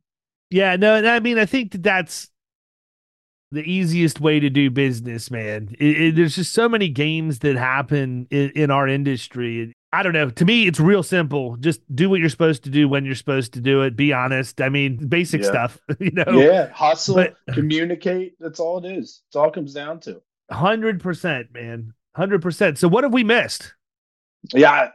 Yeah, 0.50 0.76
no, 0.76 0.96
I 0.96 1.20
mean, 1.20 1.38
I 1.38 1.46
think 1.46 1.72
that 1.72 1.82
that's 1.82 2.28
the 3.50 3.62
easiest 3.62 4.20
way 4.20 4.38
to 4.38 4.50
do 4.50 4.70
business, 4.70 5.30
man. 5.30 5.74
It, 5.78 6.00
it, 6.00 6.16
there's 6.16 6.36
just 6.36 6.52
so 6.52 6.68
many 6.68 6.88
games 6.88 7.38
that 7.38 7.56
happen 7.56 8.26
in, 8.30 8.50
in 8.50 8.70
our 8.70 8.86
industry. 8.86 9.72
I 9.94 10.02
don't 10.02 10.14
know. 10.14 10.30
To 10.30 10.44
me, 10.44 10.66
it's 10.66 10.80
real 10.80 11.02
simple. 11.02 11.56
Just 11.56 11.80
do 11.94 12.08
what 12.08 12.18
you're 12.20 12.30
supposed 12.30 12.64
to 12.64 12.70
do 12.70 12.88
when 12.88 13.04
you're 13.04 13.14
supposed 13.14 13.52
to 13.54 13.60
do 13.60 13.82
it. 13.82 13.94
Be 13.94 14.12
honest. 14.12 14.60
I 14.62 14.68
mean, 14.70 14.96
basic 15.08 15.42
Yeah. 15.42 15.48
stuff, 15.48 15.78
you 16.00 16.10
know. 16.12 16.24
yeah, 16.28 16.68
hustle, 16.72 17.16
but- 17.16 17.36
communicate. 17.54 18.34
That's 18.40 18.58
all 18.60 18.82
it 18.84 18.90
is. 18.90 19.22
It's 19.28 19.36
all 19.36 19.48
it 19.48 19.54
comes 19.54 19.74
down 19.74 20.00
to. 20.00 20.22
Hundred 20.50 21.00
percent, 21.00 21.52
man. 21.52 21.92
Hundred 22.16 22.40
percent. 22.42 22.78
So, 22.78 22.88
what 22.88 23.04
have 23.04 23.12
we 23.12 23.24
missed? 23.24 23.74
Yeah. 24.52 24.90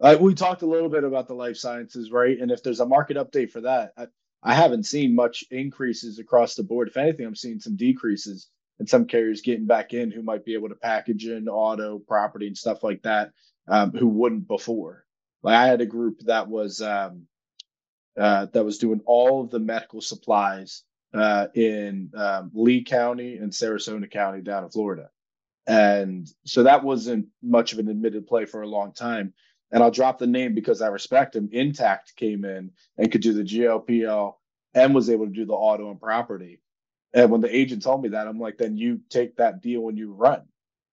Uh, 0.00 0.16
we 0.20 0.34
talked 0.34 0.62
a 0.62 0.66
little 0.66 0.88
bit 0.88 1.04
about 1.04 1.28
the 1.28 1.34
life 1.34 1.56
sciences, 1.56 2.10
right? 2.10 2.38
And 2.38 2.50
if 2.50 2.62
there's 2.62 2.80
a 2.80 2.86
market 2.86 3.16
update 3.16 3.50
for 3.50 3.60
that, 3.62 3.92
I, 3.96 4.06
I 4.42 4.52
haven't 4.54 4.82
seen 4.84 5.14
much 5.14 5.44
increases 5.50 6.18
across 6.18 6.54
the 6.54 6.62
board. 6.64 6.88
If 6.88 6.96
anything, 6.96 7.24
I'm 7.24 7.36
seeing 7.36 7.60
some 7.60 7.76
decreases 7.76 8.48
and 8.78 8.88
some 8.88 9.06
carriers 9.06 9.40
getting 9.40 9.66
back 9.66 9.94
in 9.94 10.10
who 10.10 10.22
might 10.22 10.44
be 10.44 10.54
able 10.54 10.68
to 10.68 10.74
package 10.74 11.26
in 11.26 11.48
auto, 11.48 12.00
property, 12.00 12.48
and 12.48 12.58
stuff 12.58 12.82
like 12.82 13.02
that, 13.02 13.30
um, 13.68 13.92
who 13.92 14.08
wouldn't 14.08 14.48
before. 14.48 15.04
Like 15.42 15.56
I 15.56 15.66
had 15.66 15.80
a 15.80 15.86
group 15.86 16.20
that 16.26 16.48
was 16.48 16.80
um, 16.82 17.26
uh, 18.18 18.46
that 18.54 18.64
was 18.64 18.78
doing 18.78 19.02
all 19.06 19.42
of 19.42 19.50
the 19.50 19.60
medical 19.60 20.02
supplies 20.02 20.84
uh, 21.14 21.48
in 21.54 22.12
um, 22.16 22.52
Lee 22.54 22.84
County 22.84 23.36
and 23.38 23.52
Sarasota 23.52 24.10
County 24.10 24.42
down 24.42 24.64
in 24.64 24.70
Florida. 24.70 25.10
And 25.66 26.28
so 26.46 26.64
that 26.64 26.84
wasn't 26.84 27.28
much 27.42 27.74
of 27.74 27.80
an 27.80 27.88
admitted 27.88 28.28
play 28.28 28.46
for 28.46 28.62
a 28.62 28.68
long 28.68 28.94
time. 28.94 29.34
And 29.72 29.82
I'll 29.82 29.92
drop 29.92 30.18
the 30.20 30.28
name 30.28 30.54
because 30.54 30.82
I 30.82 30.88
respect 30.88 31.36
him. 31.36 31.50
Intact 31.52 32.16
came 32.16 32.44
in 32.46 32.72
and 32.98 33.12
could 33.12 33.22
do 33.22 33.34
the 33.34 33.44
GLPL 33.44 34.34
and 34.74 34.94
was 34.94 35.10
able 35.10 35.26
to 35.26 35.32
do 35.32 35.46
the 35.46 35.54
auto 35.54 35.90
and 35.90 36.00
property. 36.00 36.62
And 37.14 37.30
when 37.30 37.42
the 37.42 37.54
agent 37.56 37.82
told 37.84 38.02
me 38.02 38.10
that, 38.10 38.28
I'm 38.28 38.40
like, 38.40 38.58
then 38.58 38.78
you 38.78 39.00
take 39.10 39.36
that 39.38 39.62
deal 39.62 39.88
and 39.88 39.98
you 39.98 40.12
run. 40.12 40.42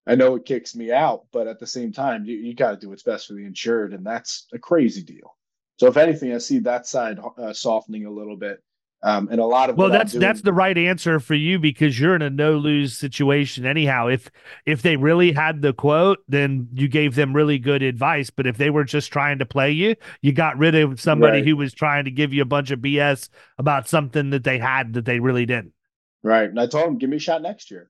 I 0.08 0.16
know 0.16 0.36
it 0.36 0.46
kicks 0.46 0.76
me 0.76 0.92
out, 0.92 1.26
but 1.32 1.48
at 1.48 1.60
the 1.60 1.68
same 1.68 1.92
time, 1.92 2.26
you, 2.26 2.36
you 2.38 2.56
got 2.56 2.72
to 2.72 2.78
do 2.78 2.90
what's 2.90 3.04
best 3.04 3.28
for 3.28 3.34
the 3.34 3.46
insured. 3.46 3.94
And 3.94 4.06
that's 4.06 4.48
a 4.54 4.58
crazy 4.60 5.04
deal. 5.04 5.36
So 5.78 5.88
if 5.88 5.98
anything, 5.98 6.34
I 6.34 6.40
see 6.40 6.60
that 6.60 6.88
side 6.88 7.20
uh, 7.38 7.54
softening 7.54 8.06
a 8.06 8.12
little 8.12 8.36
bit. 8.38 8.64
Um, 9.04 9.30
and 9.32 9.42
a 9.42 9.46
lot 9.46 9.72
of 9.72 9.78
Well, 9.78 9.90
that's 9.90 10.12
doing- 10.12 10.22
that's 10.22 10.42
the 10.42 10.54
right 10.54 10.78
answer 10.78 11.20
for 11.20 11.34
you 11.34 11.58
because 11.58 12.00
you're 12.00 12.16
in 12.16 12.22
a 12.22 12.30
no 12.30 12.58
lose 12.58 12.96
situation 12.96 13.66
anyhow. 13.66 14.08
If 14.08 14.30
if 14.68 14.84
they 14.84 14.96
really 14.96 15.32
had 15.32 15.64
the 15.64 15.74
quote, 15.74 16.20
then 16.28 16.68
you 16.74 16.88
gave 16.88 17.16
them 17.16 17.36
really 17.36 17.58
good 17.58 17.82
advice. 17.82 18.30
But 18.30 18.46
if 18.46 18.58
they 18.58 18.70
were 18.70 18.84
just 18.84 19.12
trying 19.12 19.40
to 19.40 19.46
play 19.48 19.72
you, 19.72 19.96
you 20.22 20.34
got 20.34 20.56
rid 20.60 20.76
of 20.76 21.02
somebody 21.02 21.40
Right. 21.40 21.48
who 21.48 21.56
was 21.58 21.74
trying 21.74 22.06
to 22.06 22.12
give 22.12 22.32
you 22.32 22.44
a 22.44 22.46
bunch 22.46 22.70
of 22.70 22.80
BS 22.80 23.30
about 23.58 23.88
something 23.90 24.30
that 24.32 24.44
they 24.44 24.60
had 24.60 24.94
that 24.94 25.06
they 25.06 25.20
really 25.20 25.48
didn't. 25.48 25.74
Right. 26.22 26.48
And 26.48 26.60
I 26.60 26.68
told 26.68 26.86
them, 26.86 27.00
give 27.00 27.10
me 27.10 27.18
a 27.18 27.20
shot 27.20 27.42
next 27.42 27.72
year. 27.72 27.90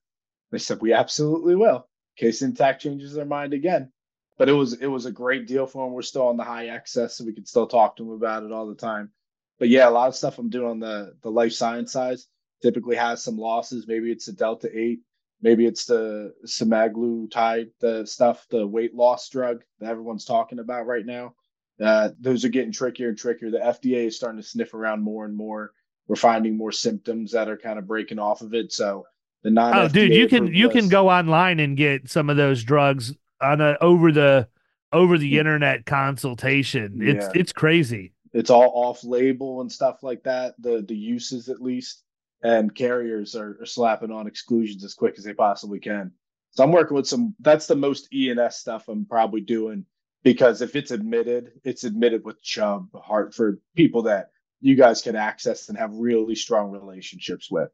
They 0.53 0.59
said, 0.59 0.79
we 0.81 0.93
absolutely 0.93 1.55
will. 1.55 1.89
Case 2.17 2.41
Intact 2.41 2.81
changes 2.81 3.13
their 3.13 3.25
mind 3.25 3.53
again. 3.53 3.91
But 4.37 4.49
it 4.49 4.53
was 4.53 4.73
it 4.73 4.87
was 4.87 5.05
a 5.05 5.11
great 5.11 5.47
deal 5.47 5.67
for 5.67 5.85
them. 5.85 5.93
We're 5.93 6.01
still 6.01 6.27
on 6.27 6.37
the 6.37 6.43
high 6.43 6.67
excess, 6.67 7.15
so 7.15 7.25
we 7.25 7.33
can 7.33 7.45
still 7.45 7.67
talk 7.67 7.95
to 7.95 8.03
them 8.03 8.13
about 8.13 8.43
it 8.43 8.51
all 8.51 8.67
the 8.67 8.75
time. 8.75 9.11
But 9.59 9.69
yeah, 9.69 9.87
a 9.87 9.91
lot 9.91 10.07
of 10.07 10.15
stuff 10.15 10.39
I'm 10.39 10.49
doing 10.49 10.69
on 10.69 10.79
the 10.79 11.13
the 11.21 11.29
life 11.29 11.53
science 11.53 11.91
side 11.91 12.17
typically 12.61 12.95
has 12.95 13.23
some 13.23 13.37
losses. 13.37 13.87
Maybe 13.87 14.11
it's 14.11 14.25
the 14.25 14.33
Delta 14.33 14.69
8, 14.73 14.99
maybe 15.41 15.65
it's 15.65 15.85
the 15.85 16.33
semaglutide, 16.45 17.71
the 17.79 18.05
stuff, 18.05 18.45
the 18.49 18.65
weight 18.65 18.95
loss 18.95 19.29
drug 19.29 19.63
that 19.79 19.89
everyone's 19.89 20.25
talking 20.25 20.59
about 20.59 20.87
right 20.87 21.05
now. 21.05 21.35
Uh, 21.79 22.09
those 22.19 22.45
are 22.45 22.49
getting 22.49 22.71
trickier 22.71 23.09
and 23.09 23.17
trickier. 23.17 23.49
The 23.49 23.57
FDA 23.57 24.07
is 24.07 24.15
starting 24.15 24.41
to 24.41 24.47
sniff 24.47 24.73
around 24.73 25.01
more 25.01 25.25
and 25.25 25.35
more 25.35 25.73
we're 26.11 26.17
finding 26.17 26.57
more 26.57 26.73
symptoms 26.73 27.31
that 27.31 27.47
are 27.47 27.57
kind 27.57 27.79
of 27.79 27.87
breaking 27.87 28.19
off 28.19 28.41
of 28.41 28.53
it. 28.53 28.73
So 28.73 29.05
the 29.43 29.51
non 29.51 29.75
Oh, 29.75 29.87
dude, 29.87 30.13
you 30.13 30.27
can 30.27 30.47
you 30.53 30.69
can 30.69 30.87
go 30.87 31.09
online 31.09 31.59
and 31.59 31.75
get 31.75 32.09
some 32.09 32.29
of 32.29 32.37
those 32.37 32.63
drugs 32.63 33.13
on 33.41 33.61
a 33.61 33.77
over 33.81 34.11
the 34.11 34.47
over 34.93 35.17
the 35.17 35.39
internet 35.39 35.85
consultation. 35.85 36.99
It's 37.01 37.25
Yeah. 37.25 37.31
it's 37.35 37.53
crazy. 37.53 38.13
It's 38.33 38.49
all 38.49 38.71
off 38.75 39.03
label 39.03 39.61
and 39.61 39.71
stuff 39.71 40.03
like 40.03 40.23
that. 40.23 40.55
The 40.59 40.83
the 40.87 40.95
uses 40.95 41.49
at 41.49 41.61
least, 41.61 42.03
and 42.43 42.73
carriers 42.73 43.35
are, 43.35 43.57
are 43.61 43.65
slapping 43.65 44.11
on 44.11 44.27
exclusions 44.27 44.83
as 44.83 44.93
quick 44.93 45.15
as 45.17 45.23
they 45.23 45.33
possibly 45.33 45.79
can. 45.79 46.11
So 46.51 46.63
I'm 46.63 46.71
working 46.71 46.95
with 46.95 47.07
some. 47.07 47.35
That's 47.39 47.67
the 47.67 47.75
most 47.75 48.13
E&S 48.13 48.59
stuff 48.59 48.87
I'm 48.87 49.05
probably 49.05 49.41
doing 49.41 49.85
because 50.23 50.61
if 50.61 50.75
it's 50.75 50.91
admitted, 50.91 51.51
it's 51.63 51.83
admitted 51.83 52.23
with 52.23 52.41
Chubb, 52.41 52.89
Hartford, 52.93 53.59
people 53.75 54.03
that 54.03 54.29
you 54.59 54.75
guys 54.75 55.01
can 55.01 55.15
access 55.15 55.69
and 55.69 55.77
have 55.77 55.93
really 55.93 56.35
strong 56.35 56.71
relationships 56.71 57.49
with. 57.49 57.69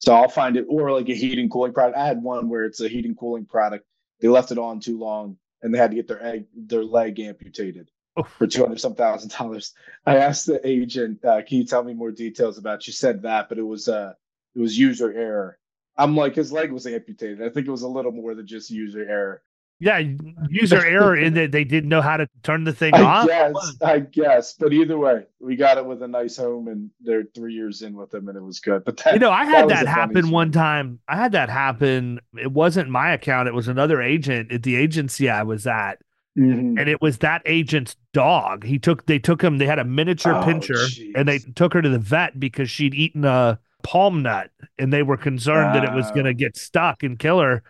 So 0.00 0.14
I'll 0.14 0.28
find 0.28 0.56
it, 0.56 0.66
or 0.68 0.90
like 0.92 1.08
a 1.08 1.14
heating 1.14 1.48
cooling 1.50 1.74
product. 1.74 1.98
I 1.98 2.06
had 2.06 2.22
one 2.22 2.48
where 2.48 2.64
it's 2.64 2.80
a 2.80 2.88
heating 2.88 3.14
cooling 3.14 3.44
product. 3.44 3.86
They 4.20 4.28
left 4.28 4.50
it 4.50 4.58
on 4.58 4.80
too 4.80 4.98
long, 4.98 5.36
and 5.62 5.72
they 5.72 5.78
had 5.78 5.90
to 5.90 5.96
get 5.96 6.08
their 6.08 6.24
egg, 6.24 6.46
their 6.54 6.84
leg 6.84 7.20
amputated 7.20 7.90
Oof. 8.18 8.28
for 8.38 8.46
two 8.46 8.62
hundred 8.62 8.80
some 8.80 8.94
thousand 8.94 9.30
dollars. 9.32 9.74
I 10.06 10.16
asked 10.16 10.46
the 10.46 10.66
agent, 10.66 11.24
uh, 11.24 11.42
"Can 11.42 11.58
you 11.58 11.64
tell 11.64 11.84
me 11.84 11.94
more 11.94 12.12
details 12.12 12.58
about?" 12.58 12.76
it? 12.76 12.82
She 12.82 12.92
said 12.92 13.22
that, 13.22 13.48
but 13.48 13.58
it 13.58 13.62
was 13.62 13.88
uh, 13.88 14.14
it 14.54 14.60
was 14.60 14.78
user 14.78 15.12
error. 15.12 15.58
I'm 15.96 16.16
like, 16.16 16.34
his 16.34 16.50
leg 16.50 16.72
was 16.72 16.86
amputated. 16.86 17.42
I 17.42 17.50
think 17.50 17.66
it 17.66 17.70
was 17.70 17.82
a 17.82 17.88
little 17.88 18.12
more 18.12 18.34
than 18.34 18.46
just 18.46 18.70
user 18.70 19.06
error. 19.06 19.42
Yeah, 19.82 20.02
user 20.50 20.84
error 20.84 21.16
in 21.16 21.32
that 21.34 21.52
they 21.52 21.64
didn't 21.64 21.88
know 21.88 22.02
how 22.02 22.18
to 22.18 22.28
turn 22.42 22.64
the 22.64 22.72
thing 22.72 22.92
I 22.94 23.02
off. 23.02 23.26
guess, 23.26 23.76
I 23.82 24.00
guess, 24.00 24.52
but 24.58 24.74
either 24.74 24.98
way, 24.98 25.24
we 25.40 25.56
got 25.56 25.78
it 25.78 25.86
with 25.86 26.02
a 26.02 26.08
nice 26.08 26.36
home, 26.36 26.68
and 26.68 26.90
they're 27.00 27.24
three 27.34 27.54
years 27.54 27.80
in 27.80 27.94
with 27.94 28.10
them, 28.10 28.28
and 28.28 28.36
it 28.36 28.42
was 28.42 28.60
good. 28.60 28.84
But 28.84 28.98
that, 28.98 29.14
You 29.14 29.20
know, 29.20 29.30
I 29.30 29.46
had 29.46 29.64
was 29.64 29.72
that 29.74 29.86
happen 29.86 30.30
one 30.30 30.52
time. 30.52 31.00
I 31.08 31.16
had 31.16 31.32
that 31.32 31.48
happen. 31.48 32.20
It 32.38 32.52
wasn't 32.52 32.90
my 32.90 33.10
account. 33.12 33.48
It 33.48 33.54
was 33.54 33.68
another 33.68 34.02
agent 34.02 34.52
at 34.52 34.64
the 34.64 34.76
agency 34.76 35.30
I 35.30 35.42
was 35.44 35.66
at, 35.66 35.94
Mhm. 36.38 36.78
and 36.78 36.88
it 36.88 37.00
was 37.00 37.18
that 37.18 37.40
agent's 37.46 37.96
dog. 38.12 38.64
He 38.64 38.78
took 38.78 39.06
they 39.06 39.18
took 39.18 39.42
him. 39.42 39.56
They 39.56 39.66
had 39.66 39.78
a 39.78 39.84
miniature 39.84 40.34
Oh, 40.34 40.42
pinscher, 40.42 40.86
and 41.16 41.26
they 41.26 41.38
took 41.38 41.72
her 41.72 41.80
to 41.80 41.88
the 41.88 41.98
vet 41.98 42.38
because 42.38 42.68
she'd 42.70 42.94
eaten 42.94 43.24
a 43.24 43.58
palm 43.82 44.22
nut, 44.22 44.50
and 44.78 44.92
they 44.92 45.02
were 45.02 45.16
concerned 45.16 45.74
that 45.74 45.84
it 45.84 45.94
was 45.94 46.10
going 46.10 46.26
to 46.26 46.34
get 46.34 46.54
stuck 46.54 47.02
and 47.02 47.18
kill 47.18 47.40
her. 47.40 47.62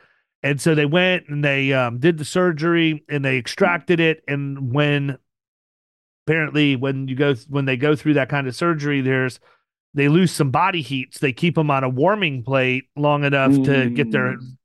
And 0.42 0.60
so 0.60 0.74
they 0.74 0.86
went 0.86 1.28
and 1.28 1.44
they 1.44 1.72
um, 1.72 1.98
did 1.98 2.18
the 2.18 2.24
surgery 2.24 3.04
and 3.08 3.24
they 3.24 3.36
extracted 3.36 4.00
it. 4.00 4.22
And 4.26 4.72
when 4.72 5.18
apparently 6.26 6.76
when 6.76 7.08
you 7.08 7.14
go 7.14 7.34
when 7.48 7.66
they 7.66 7.76
go 7.76 7.94
through 7.94 8.14
that 8.14 8.28
kind 8.28 8.46
of 8.46 8.56
surgery, 8.56 9.00
there's 9.00 9.40
they 9.94 10.08
lose 10.08 10.32
some 10.32 10.50
body 10.50 10.82
heat. 10.82 11.14
So 11.14 11.18
they 11.20 11.32
keep 11.32 11.56
them 11.56 11.70
on 11.70 11.84
a 11.84 11.88
warming 11.88 12.42
plate 12.42 12.84
long 12.96 13.24
enough 13.24 13.52
mm. 13.52 13.64
to 13.64 13.90
get 13.90 14.10
their. 14.10 14.36
Mm. 14.36 14.56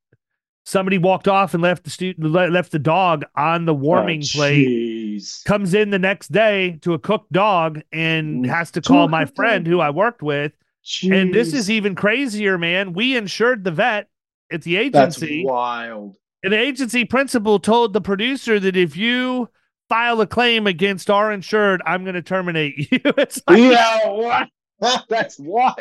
Somebody 0.68 0.98
walked 0.98 1.28
off 1.28 1.54
and 1.54 1.62
left 1.62 1.84
the 1.84 1.92
student 1.92 2.32
left 2.32 2.72
the 2.72 2.80
dog 2.80 3.24
on 3.36 3.66
the 3.66 3.74
warming 3.74 4.24
oh, 4.24 4.38
plate. 4.38 5.24
Comes 5.46 5.76
in 5.76 5.92
the 5.92 6.00
next 6.00 6.32
day 6.32 6.80
to 6.82 6.94
a 6.94 7.00
cooked 7.00 7.32
dog 7.32 7.82
and 7.92 8.46
mm. 8.46 8.50
has 8.50 8.72
to 8.72 8.82
call 8.82 9.08
my 9.08 9.26
friend 9.26 9.68
who 9.68 9.80
I 9.80 9.92
worked 9.92 10.24
with. 10.24 10.54
Jeez. 10.84 11.16
And 11.16 11.34
this 11.34 11.54
is 11.54 11.70
even 11.70 11.94
crazier, 11.94 12.58
man. 12.58 12.94
We 12.94 13.16
insured 13.16 13.64
the 13.64 13.72
vet 13.72 14.10
at 14.52 14.62
the 14.64 14.78
agency. 14.78 15.44
That's 15.44 15.52
wild. 15.52 16.18
The 16.44 16.58
agency 16.58 17.06
principal 17.06 17.60
told 17.60 17.94
the 17.94 18.02
producer 18.02 18.60
that 18.60 18.78
if 18.78 18.96
you 18.96 19.50
file 19.90 20.22
a 20.22 20.28
claim 20.28 20.68
against 20.68 21.10
our 21.10 21.32
insured, 21.32 21.82
I'm 21.86 22.04
going 22.04 22.16
to 22.16 22.22
terminate 22.22 22.78
you. 22.92 23.00
it's 23.18 23.42
like, 23.48 23.60
yeah, 23.60 24.10
what? 24.10 24.50
That's 25.10 25.40
wild. 25.40 25.76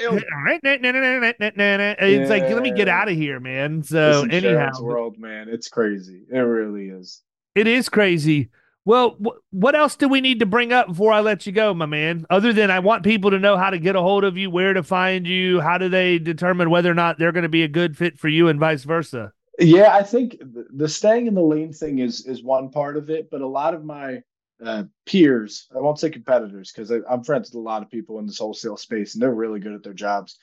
It's 1.98 2.30
like, 2.30 2.42
let 2.42 2.62
me 2.62 2.70
get 2.70 2.88
out 2.88 3.08
of 3.08 3.16
here, 3.16 3.40
man. 3.40 3.82
So, 3.82 4.24
anyhow, 4.30 4.70
world, 4.80 5.18
man, 5.18 5.48
it's 5.48 5.68
crazy. 5.68 6.22
It 6.30 6.38
really 6.38 6.88
is. 6.88 7.20
It 7.54 7.66
is 7.66 7.88
crazy. 7.88 8.50
Well, 8.84 9.16
wh- 9.24 9.54
what 9.54 9.74
else 9.74 9.96
do 9.96 10.08
we 10.08 10.20
need 10.20 10.40
to 10.40 10.46
bring 10.46 10.72
up 10.72 10.88
before 10.88 11.12
I 11.12 11.20
let 11.20 11.46
you 11.46 11.52
go, 11.52 11.72
my 11.72 11.86
man? 11.86 12.26
Other 12.28 12.52
than 12.52 12.70
I 12.70 12.80
want 12.80 13.02
people 13.02 13.30
to 13.30 13.38
know 13.38 13.56
how 13.56 13.70
to 13.70 13.78
get 13.78 13.96
a 13.96 14.00
hold 14.00 14.24
of 14.24 14.36
you, 14.36 14.50
where 14.50 14.74
to 14.74 14.82
find 14.82 15.26
you, 15.26 15.60
how 15.60 15.78
do 15.78 15.88
they 15.88 16.18
determine 16.18 16.70
whether 16.70 16.90
or 16.90 16.94
not 16.94 17.18
they're 17.18 17.32
going 17.32 17.44
to 17.44 17.48
be 17.48 17.62
a 17.62 17.68
good 17.68 17.96
fit 17.96 18.18
for 18.18 18.28
you, 18.28 18.48
and 18.48 18.60
vice 18.60 18.84
versa? 18.84 19.32
Yeah, 19.58 19.94
I 19.94 20.02
think 20.02 20.36
the 20.40 20.88
staying 20.88 21.26
in 21.26 21.34
the 21.34 21.42
lane 21.42 21.72
thing 21.72 22.00
is 22.00 22.26
is 22.26 22.42
one 22.42 22.70
part 22.70 22.96
of 22.96 23.08
it, 23.08 23.30
but 23.30 23.40
a 23.40 23.46
lot 23.46 23.72
of 23.72 23.84
my 23.84 24.20
uh, 24.62 24.84
peers, 25.06 25.66
I 25.74 25.80
won't 25.80 25.98
say 25.98 26.10
competitors, 26.10 26.72
because 26.72 26.90
I'm 27.08 27.24
friends 27.24 27.50
with 27.50 27.60
a 27.60 27.60
lot 27.60 27.82
of 27.82 27.90
people 27.90 28.18
in 28.18 28.26
this 28.26 28.38
wholesale 28.38 28.76
space, 28.76 29.14
and 29.14 29.22
they're 29.22 29.32
really 29.32 29.60
good 29.60 29.74
at 29.74 29.82
their 29.82 29.94
jobs. 29.94 30.38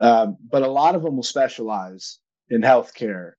Um, 0.00 0.36
but 0.48 0.62
a 0.62 0.70
lot 0.70 0.94
of 0.94 1.02
them 1.02 1.16
will 1.16 1.22
specialize 1.22 2.18
in 2.48 2.62
healthcare 2.62 3.32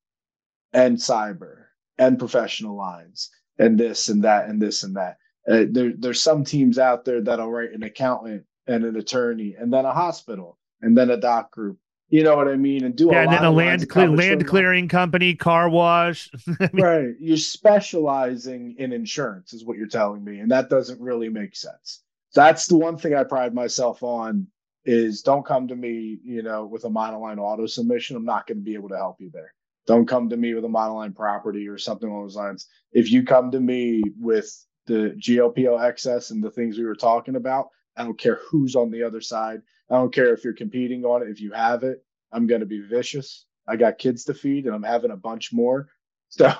and 0.71 0.97
cyber 0.97 1.65
and 1.97 2.19
professional 2.19 2.75
lines 2.77 3.29
and 3.59 3.79
this 3.79 4.09
and 4.09 4.23
that 4.23 4.49
and 4.49 4.61
this 4.61 4.83
and 4.83 4.95
that. 4.95 5.17
Uh, 5.47 5.65
there, 5.69 5.93
there's 5.97 6.21
some 6.21 6.43
teams 6.43 6.77
out 6.77 7.05
there 7.05 7.21
that'll 7.21 7.51
write 7.51 7.73
an 7.73 7.83
accountant 7.83 8.45
and 8.67 8.85
an 8.85 8.95
attorney 8.95 9.55
and 9.59 9.73
then 9.73 9.85
a 9.85 9.91
hospital 9.91 10.57
and 10.81 10.97
then 10.97 11.09
a 11.09 11.17
doc 11.17 11.51
group 11.51 11.77
you 12.13 12.21
know 12.21 12.35
what 12.35 12.47
I 12.47 12.57
mean? 12.57 12.83
And 12.83 12.95
do 12.95 13.09
yeah, 13.11 13.23
and 13.23 13.33
then 13.33 13.43
a 13.43 13.49
land 13.49 13.89
cle- 13.89 14.13
land 14.13 14.45
clearing 14.45 14.87
company, 14.87 15.33
car 15.33 15.67
wash. 15.67 16.29
I 16.59 16.69
mean, 16.71 16.85
right. 16.85 17.15
You're 17.19 17.37
specializing 17.37 18.75
in 18.77 18.93
insurance, 18.93 19.51
is 19.51 19.65
what 19.65 19.77
you're 19.77 19.87
telling 19.87 20.23
me, 20.23 20.37
and 20.37 20.51
that 20.51 20.69
doesn't 20.69 21.01
really 21.01 21.29
make 21.29 21.55
sense. 21.55 22.03
That's 22.35 22.67
the 22.67 22.77
one 22.77 22.97
thing 22.97 23.15
I 23.15 23.23
pride 23.23 23.55
myself 23.55 24.03
on 24.03 24.45
is 24.85 25.23
don't 25.23 25.43
come 25.43 25.67
to 25.69 25.75
me, 25.75 26.19
you 26.23 26.43
know, 26.43 26.67
with 26.67 26.83
a 26.85 26.89
monoline 26.89 27.39
auto 27.39 27.65
submission. 27.65 28.15
I'm 28.15 28.25
not 28.25 28.45
going 28.45 28.59
to 28.59 28.63
be 28.63 28.75
able 28.75 28.89
to 28.89 28.97
help 28.97 29.19
you 29.19 29.31
there. 29.33 29.51
Don't 29.85 30.07
come 30.07 30.29
to 30.29 30.37
me 30.37 30.53
with 30.53 30.63
a 30.63 30.69
monoline 30.69 31.15
property 31.15 31.67
or 31.67 31.77
something 31.77 32.09
along 32.09 32.23
those 32.23 32.35
lines. 32.35 32.67
If 32.91 33.11
you 33.11 33.23
come 33.23 33.51
to 33.51 33.59
me 33.59 34.01
with 34.19 34.49
the 34.85 35.15
GLPL 35.19 35.83
excess 35.83 36.31
and 36.31 36.43
the 36.43 36.51
things 36.51 36.77
we 36.77 36.85
were 36.85 36.95
talking 36.95 37.35
about, 37.35 37.69
I 37.97 38.03
don't 38.03 38.17
care 38.17 38.39
who's 38.49 38.75
on 38.75 38.91
the 38.91 39.03
other 39.03 39.21
side. 39.21 39.61
I 39.89 39.95
don't 39.95 40.13
care 40.13 40.33
if 40.33 40.43
you're 40.43 40.53
competing 40.53 41.03
on 41.05 41.21
it. 41.21 41.29
If 41.29 41.41
you 41.41 41.51
have 41.51 41.83
it, 41.83 42.03
I'm 42.31 42.47
going 42.47 42.61
to 42.61 42.65
be 42.65 42.81
vicious. 42.81 43.45
I 43.67 43.75
got 43.75 43.97
kids 43.97 44.23
to 44.25 44.33
feed 44.33 44.65
and 44.65 44.73
I'm 44.73 44.83
having 44.83 45.11
a 45.11 45.17
bunch 45.17 45.53
more. 45.53 45.89
So 46.35 46.51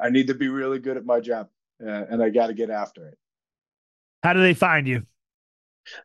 I 0.00 0.10
need 0.10 0.26
to 0.26 0.34
be 0.34 0.48
really 0.48 0.80
good 0.80 0.96
at 0.96 1.06
my 1.06 1.20
job 1.20 1.50
uh, 1.80 2.06
and 2.10 2.20
I 2.20 2.30
got 2.30 2.48
to 2.48 2.52
get 2.52 2.68
after 2.68 3.06
it. 3.06 3.18
How 4.24 4.32
do 4.32 4.40
they 4.40 4.54
find 4.54 4.88
you? 4.88 5.06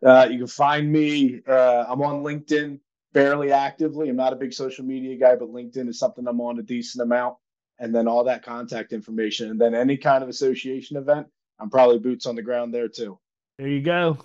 Uh, 0.05 0.27
you 0.29 0.37
can 0.37 0.47
find 0.47 0.91
me. 0.91 1.41
Uh, 1.47 1.85
I'm 1.87 2.03
on 2.03 2.23
LinkedIn 2.23 2.79
fairly 3.15 3.49
actively. 3.53 4.09
I'm 4.09 4.17
not 4.17 4.33
a 4.33 4.35
big 4.35 4.53
social 4.53 4.83
media 4.83 5.17
guy, 5.17 5.37
but 5.37 5.47
LinkedIn 5.47 5.87
is 5.87 5.97
something 5.97 6.27
I'm 6.27 6.41
on 6.41 6.59
a 6.59 6.61
decent 6.61 7.01
amount. 7.01 7.37
And 7.79 7.95
then 7.95 8.07
all 8.07 8.25
that 8.25 8.43
contact 8.43 8.91
information. 8.93 9.49
And 9.49 9.59
then 9.59 9.73
any 9.73 9.97
kind 9.97 10.21
of 10.21 10.29
association 10.29 10.97
event, 10.97 11.27
I'm 11.59 11.69
probably 11.69 11.97
boots 11.97 12.25
on 12.25 12.35
the 12.35 12.41
ground 12.41 12.73
there 12.73 12.89
too. 12.89 13.17
There 13.57 13.69
you 13.69 13.81
go. 13.81 14.17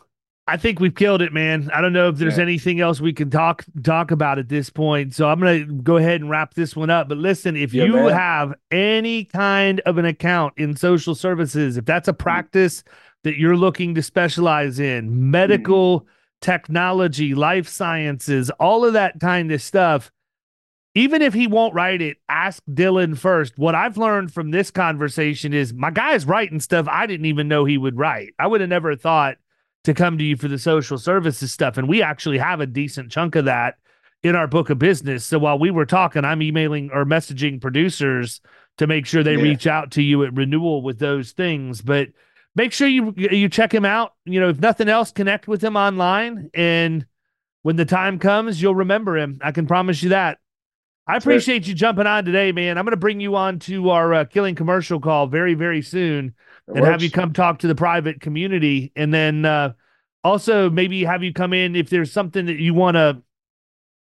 I 0.46 0.56
think 0.56 0.80
we've 0.80 0.94
killed 0.94 1.22
it, 1.22 1.32
man. 1.32 1.70
I 1.72 1.80
don't 1.80 1.92
know 1.92 2.08
if 2.08 2.16
there's 2.16 2.36
yeah. 2.36 2.42
anything 2.42 2.80
else 2.80 3.00
we 3.00 3.12
can 3.12 3.30
talk 3.30 3.64
talk 3.84 4.10
about 4.10 4.40
at 4.40 4.48
this 4.48 4.70
point. 4.70 5.14
So 5.14 5.28
I'm 5.28 5.38
gonna 5.38 5.64
go 5.64 5.96
ahead 5.96 6.20
and 6.20 6.28
wrap 6.28 6.54
this 6.54 6.74
one 6.74 6.90
up. 6.90 7.08
But 7.08 7.18
listen, 7.18 7.56
if 7.56 7.72
yeah, 7.72 7.84
you 7.84 7.92
man. 7.92 8.10
have 8.10 8.54
any 8.72 9.24
kind 9.24 9.78
of 9.80 9.98
an 9.98 10.06
account 10.06 10.54
in 10.56 10.74
social 10.74 11.14
services, 11.14 11.76
if 11.76 11.84
that's 11.84 12.08
a 12.08 12.12
mm-hmm. 12.12 12.22
practice 12.22 12.82
that 13.22 13.36
you're 13.36 13.56
looking 13.56 13.94
to 13.94 14.02
specialize 14.02 14.80
in, 14.80 15.30
medical 15.30 16.00
mm-hmm. 16.00 16.08
Technology, 16.40 17.34
life 17.34 17.68
sciences, 17.68 18.50
all 18.50 18.84
of 18.84 18.94
that 18.94 19.20
kind 19.20 19.52
of 19.52 19.62
stuff, 19.62 20.10
even 20.94 21.22
if 21.22 21.34
he 21.34 21.46
won't 21.46 21.74
write 21.74 22.02
it, 22.02 22.16
ask 22.28 22.62
Dylan 22.68 23.16
first. 23.16 23.58
What 23.58 23.74
I've 23.74 23.96
learned 23.96 24.32
from 24.32 24.50
this 24.50 24.70
conversation 24.70 25.52
is 25.52 25.72
my 25.72 25.90
guy's 25.90 26.26
writing 26.26 26.60
stuff 26.60 26.88
I 26.88 27.06
didn't 27.06 27.26
even 27.26 27.46
know 27.46 27.64
he 27.64 27.78
would 27.78 27.96
write. 27.96 28.34
I 28.38 28.46
would 28.46 28.60
have 28.60 28.70
never 28.70 28.96
thought 28.96 29.36
to 29.84 29.94
come 29.94 30.18
to 30.18 30.24
you 30.24 30.36
for 30.36 30.48
the 30.48 30.58
social 30.58 30.98
services 30.98 31.52
stuff. 31.52 31.78
And 31.78 31.88
we 31.88 32.02
actually 32.02 32.38
have 32.38 32.60
a 32.60 32.66
decent 32.66 33.10
chunk 33.10 33.36
of 33.36 33.44
that 33.44 33.76
in 34.22 34.34
our 34.34 34.46
book 34.46 34.68
of 34.68 34.78
business. 34.78 35.24
So 35.24 35.38
while 35.38 35.58
we 35.58 35.70
were 35.70 35.86
talking, 35.86 36.24
I'm 36.24 36.42
emailing 36.42 36.90
or 36.92 37.04
messaging 37.04 37.60
producers 37.60 38.40
to 38.78 38.86
make 38.86 39.06
sure 39.06 39.22
they 39.22 39.36
yeah. 39.36 39.42
reach 39.42 39.66
out 39.66 39.92
to 39.92 40.02
you 40.02 40.24
at 40.24 40.34
renewal 40.34 40.82
with 40.82 40.98
those 40.98 41.32
things. 41.32 41.82
But 41.82 42.08
make 42.54 42.72
sure 42.72 42.88
you 42.88 43.14
you 43.16 43.48
check 43.48 43.72
him 43.72 43.84
out. 43.84 44.14
You 44.24 44.40
know, 44.40 44.48
if 44.48 44.58
nothing 44.58 44.88
else, 44.88 45.12
connect 45.12 45.48
with 45.48 45.62
him 45.62 45.76
online. 45.76 46.50
And 46.54 47.06
when 47.62 47.76
the 47.76 47.84
time 47.84 48.18
comes, 48.18 48.60
you'll 48.60 48.74
remember 48.74 49.16
him. 49.16 49.40
I 49.42 49.52
can 49.52 49.66
promise 49.66 50.02
you 50.02 50.10
that. 50.10 50.38
I 51.06 51.16
appreciate 51.16 51.66
you 51.66 51.74
jumping 51.74 52.06
on 52.06 52.24
today, 52.24 52.52
man. 52.52 52.78
I'm 52.78 52.84
going 52.84 52.92
to 52.92 52.96
bring 52.96 53.20
you 53.20 53.34
on 53.34 53.58
to 53.60 53.90
our 53.90 54.14
uh, 54.14 54.24
killing 54.26 54.54
commercial 54.54 55.00
call 55.00 55.26
very, 55.26 55.54
very 55.54 55.82
soon 55.82 56.34
and 56.68 56.80
works. 56.80 56.88
have 56.88 57.02
you 57.02 57.10
come 57.10 57.32
talk 57.32 57.58
to 57.60 57.66
the 57.66 57.74
private 57.74 58.20
community. 58.20 58.92
And 58.94 59.12
then 59.12 59.44
uh, 59.44 59.72
also 60.22 60.70
maybe 60.70 61.04
have 61.04 61.24
you 61.24 61.32
come 61.32 61.52
in 61.52 61.74
if 61.74 61.90
there's 61.90 62.12
something 62.12 62.46
that 62.46 62.60
you 62.60 62.74
want 62.74 62.94
to, 62.94 63.22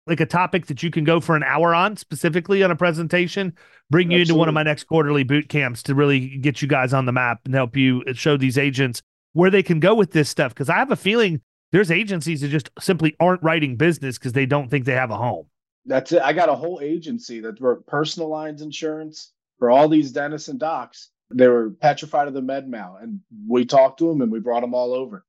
like 0.08 0.20
a 0.20 0.26
topic 0.26 0.66
that 0.66 0.82
you 0.82 0.90
can 0.90 1.04
go 1.04 1.20
for 1.20 1.36
an 1.36 1.42
hour 1.42 1.74
on 1.74 1.96
specifically 1.96 2.62
on 2.62 2.70
a 2.70 2.76
presentation, 2.76 3.54
bring 3.90 4.10
you 4.10 4.20
Absolutely. 4.20 4.32
into 4.32 4.38
one 4.38 4.48
of 4.48 4.54
my 4.54 4.62
next 4.62 4.84
quarterly 4.84 5.22
boot 5.22 5.48
camps 5.48 5.82
to 5.84 5.94
really 5.94 6.38
get 6.38 6.62
you 6.62 6.68
guys 6.68 6.92
on 6.92 7.06
the 7.06 7.12
map 7.12 7.40
and 7.44 7.54
help 7.54 7.76
you 7.76 8.02
show 8.12 8.36
these 8.36 8.58
agents 8.58 9.02
where 9.32 9.50
they 9.50 9.62
can 9.62 9.80
go 9.80 9.94
with 9.94 10.12
this 10.12 10.28
stuff. 10.28 10.54
Because 10.54 10.68
I 10.68 10.76
have 10.76 10.90
a 10.90 10.96
feeling 10.96 11.40
there's 11.72 11.90
agencies 11.90 12.40
that 12.40 12.48
just 12.48 12.70
simply 12.80 13.14
aren't 13.20 13.42
writing 13.42 13.76
business 13.76 14.18
because 14.18 14.32
they 14.32 14.46
don't 14.46 14.70
think 14.70 14.84
they 14.84 14.94
have 14.94 15.10
a 15.10 15.16
home. 15.16 15.46
That's 15.84 16.12
it. 16.12 16.22
I 16.22 16.32
got 16.32 16.48
a 16.48 16.54
whole 16.54 16.80
agency 16.82 17.40
that 17.40 17.60
wrote 17.60 17.86
personal 17.86 18.28
lines 18.28 18.62
insurance 18.62 19.32
for 19.58 19.70
all 19.70 19.88
these 19.88 20.12
dentists 20.12 20.48
and 20.48 20.58
docs. 20.58 21.10
They 21.30 21.48
were 21.48 21.70
petrified 21.70 22.28
of 22.28 22.34
the 22.34 22.42
med 22.42 22.68
mal, 22.68 22.98
and 23.00 23.20
we 23.46 23.66
talked 23.66 23.98
to 23.98 24.08
them 24.08 24.22
and 24.22 24.32
we 24.32 24.40
brought 24.40 24.62
them 24.62 24.74
all 24.74 24.94
over. 24.94 25.24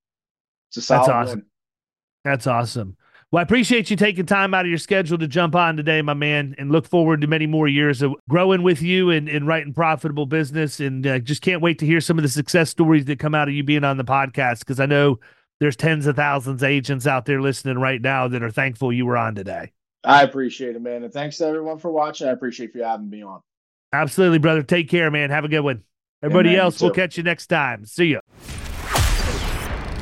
It's 0.69 0.77
a 0.77 0.81
solid 0.81 0.99
That's 1.01 1.09
awesome. 1.09 1.39
Win. 1.39 1.45
That's 2.23 2.47
awesome. 2.47 2.97
Well, 3.31 3.39
I 3.39 3.43
appreciate 3.43 3.91
you 3.91 3.95
taking 3.95 4.25
time 4.25 4.55
out 4.55 4.65
of 4.65 4.69
your 4.69 4.79
schedule 4.79 5.19
to 5.19 5.27
jump 5.27 5.55
on 5.55 5.77
today, 5.77 6.01
my 6.01 6.15
man, 6.15 6.55
and 6.57 6.71
look 6.71 6.87
forward 6.87 7.21
to 7.21 7.27
many 7.27 7.45
more 7.45 7.67
years 7.67 8.01
of 8.01 8.15
growing 8.27 8.63
with 8.63 8.81
you 8.81 9.11
and, 9.11 9.29
and 9.29 9.45
writing 9.45 9.71
profitable 9.71 10.25
business. 10.25 10.79
And 10.79 11.05
uh, 11.05 11.19
just 11.19 11.43
can't 11.43 11.61
wait 11.61 11.77
to 11.79 11.85
hear 11.85 12.01
some 12.01 12.17
of 12.17 12.23
the 12.23 12.29
success 12.29 12.71
stories 12.71 13.05
that 13.05 13.19
come 13.19 13.35
out 13.35 13.47
of 13.47 13.53
you 13.53 13.63
being 13.63 13.83
on 13.83 13.97
the 13.97 14.03
podcast 14.03 14.59
because 14.59 14.79
I 14.79 14.87
know 14.87 15.19
there's 15.59 15.75
tens 15.75 16.07
of 16.07 16.15
thousands 16.15 16.63
of 16.63 16.67
agents 16.67 17.05
out 17.05 17.25
there 17.25 17.39
listening 17.39 17.77
right 17.77 18.01
now 18.01 18.27
that 18.27 18.41
are 18.41 18.49
thankful 18.49 18.91
you 18.91 19.05
were 19.05 19.17
on 19.17 19.35
today. 19.35 19.73
I 20.03 20.23
appreciate 20.23 20.75
it, 20.75 20.81
man. 20.81 21.03
And 21.03 21.13
thanks 21.13 21.37
to 21.37 21.45
everyone 21.45 21.77
for 21.77 21.91
watching. 21.91 22.27
I 22.27 22.31
appreciate 22.31 22.73
you 22.73 22.81
having 22.81 23.11
me 23.11 23.21
on. 23.21 23.41
Absolutely, 23.93 24.39
brother. 24.39 24.63
Take 24.63 24.89
care, 24.89 25.11
man. 25.11 25.29
Have 25.29 25.45
a 25.45 25.49
good 25.49 25.59
one. 25.59 25.83
Everybody 26.23 26.51
yeah, 26.51 26.63
else, 26.63 26.81
we'll 26.81 26.91
catch 26.91 27.15
you 27.15 27.23
next 27.23 27.47
time. 27.47 27.85
See 27.85 28.07
you. 28.07 28.21